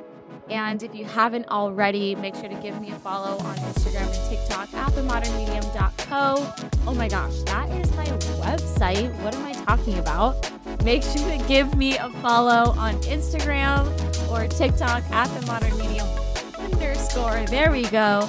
And 0.50 0.82
if 0.82 0.96
you 0.96 1.06
haven't 1.06 1.48
already, 1.50 2.16
make 2.16 2.36
sure 2.36 2.48
to 2.48 2.56
give 2.56 2.80
me 2.80 2.92
a 2.92 2.96
follow 3.00 3.38
on 3.38 3.56
Instagram 3.58 4.08
and 4.08 4.30
TikTok 4.30 4.74
at 4.74 4.92
themodernmedium.co. 4.94 6.70
Oh 6.88 6.94
my 6.94 7.08
gosh, 7.08 7.42
that 7.44 7.70
is 7.72 7.92
my 7.96 8.06
website. 8.06 9.14
What 9.24 9.36
am 9.36 9.46
I 9.46 9.54
talking 9.54 10.00
about? 10.00 10.52
Make 10.84 11.04
sure 11.04 11.38
to 11.38 11.44
give 11.48 11.76
me 11.76 11.98
a 11.98 12.10
follow 12.22 12.72
on 12.78 12.96
Instagram 13.02 13.88
or 14.32 14.48
TikTok 14.48 15.04
at 15.12 15.28
the 15.40 15.46
modern 15.48 15.78
medium 15.78 16.08
underscore. 16.58 17.46
There 17.48 17.72
we 17.72 17.84
go. 17.84 18.28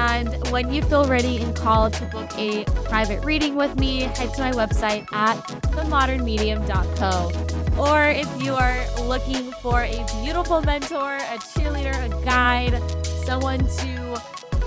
And 0.00 0.48
when 0.50 0.72
you 0.72 0.80
feel 0.80 1.04
ready 1.04 1.42
and 1.42 1.54
called 1.54 1.92
to 1.94 2.06
book 2.06 2.30
a 2.38 2.64
private 2.84 3.22
reading 3.22 3.54
with 3.54 3.76
me, 3.76 4.00
head 4.00 4.32
to 4.32 4.40
my 4.40 4.50
website 4.52 5.06
at 5.12 5.36
themodernmedium.co. 5.74 7.30
Or 7.78 8.08
if 8.08 8.42
you 8.42 8.54
are 8.54 8.82
looking 9.02 9.52
for 9.60 9.82
a 9.82 10.06
beautiful 10.22 10.62
mentor, 10.62 11.16
a 11.16 11.36
cheerleader, 11.38 11.94
a 12.02 12.24
guide, 12.24 12.80
someone 13.26 13.58
to 13.58 14.22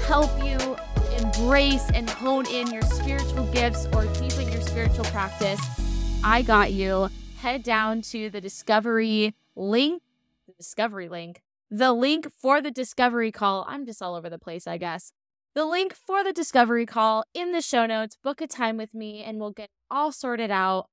help 0.06 0.30
you 0.44 0.78
embrace 1.18 1.90
and 1.96 2.08
hone 2.08 2.46
in 2.46 2.72
your 2.72 2.84
spiritual 2.84 3.48
gifts 3.48 3.88
or 3.88 4.06
deepen 4.14 4.52
your 4.52 4.62
spiritual 4.62 5.06
practice, 5.06 5.60
I 6.24 6.44
got 6.44 6.74
you. 6.74 7.10
Head 7.40 7.64
down 7.64 8.04
to 8.04 8.30
the 8.30 8.40
discovery 8.40 9.34
link, 9.56 10.04
the 10.46 10.54
discovery 10.54 11.10
link 11.10 11.42
the 11.76 11.92
link 11.92 12.32
for 12.32 12.62
the 12.62 12.70
discovery 12.70 13.32
call. 13.32 13.66
I'm 13.68 13.84
just 13.84 14.00
all 14.00 14.14
over 14.14 14.30
the 14.30 14.38
place, 14.38 14.68
I 14.68 14.78
guess. 14.78 15.12
The 15.56 15.66
link 15.66 15.94
for 15.94 16.24
the 16.24 16.34
discovery 16.34 16.88
call 16.88 17.26
in 17.34 17.52
the 17.52 17.62
show 17.62 17.86
notes. 17.86 18.18
Book 18.24 18.42
a 18.42 18.48
time 18.48 18.76
with 18.76 18.96
me 18.96 19.24
and 19.24 19.40
we'll 19.40 19.52
get 19.52 19.70
all 19.92 20.12
sorted 20.12 20.50
out. 20.50 20.88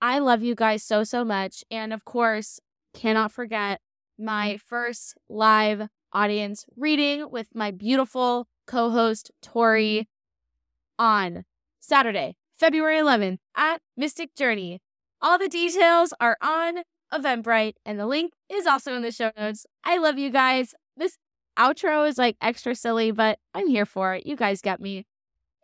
I 0.00 0.20
love 0.20 0.42
you 0.42 0.54
guys 0.54 0.84
so, 0.84 1.02
so 1.02 1.24
much. 1.24 1.64
And 1.68 1.92
of 1.92 2.04
course, 2.04 2.60
cannot 2.92 3.32
forget 3.32 3.80
my 4.16 4.56
first 4.56 5.16
live 5.28 5.88
audience 6.12 6.64
reading 6.76 7.28
with 7.28 7.48
my 7.54 7.72
beautiful 7.72 8.46
co 8.66 8.90
host, 8.90 9.32
Tori, 9.42 10.08
on 10.96 11.44
Saturday, 11.80 12.36
February 12.56 12.98
11th 12.98 13.38
at 13.56 13.80
Mystic 13.96 14.36
Journey. 14.36 14.80
All 15.20 15.38
the 15.38 15.48
details 15.48 16.14
are 16.20 16.36
on 16.40 16.84
Eventbrite, 17.12 17.74
and 17.84 17.98
the 17.98 18.06
link 18.06 18.32
is 18.48 18.66
also 18.66 18.94
in 18.94 19.02
the 19.02 19.10
show 19.10 19.32
notes. 19.36 19.66
I 19.82 19.98
love 19.98 20.18
you 20.18 20.30
guys. 20.30 20.74
This 20.96 21.18
outro 21.58 22.08
is 22.08 22.18
like 22.18 22.36
extra 22.40 22.74
silly, 22.74 23.10
but 23.10 23.38
I'm 23.54 23.68
here 23.68 23.86
for 23.86 24.14
it. 24.14 24.26
You 24.26 24.36
guys 24.36 24.60
get 24.60 24.80
me. 24.80 25.06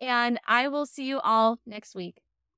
And 0.01 0.39
I 0.47 0.69
will 0.69 0.87
see 0.87 1.05
you 1.05 1.21
all 1.21 1.59
next 1.67 1.95
week. 1.95 2.23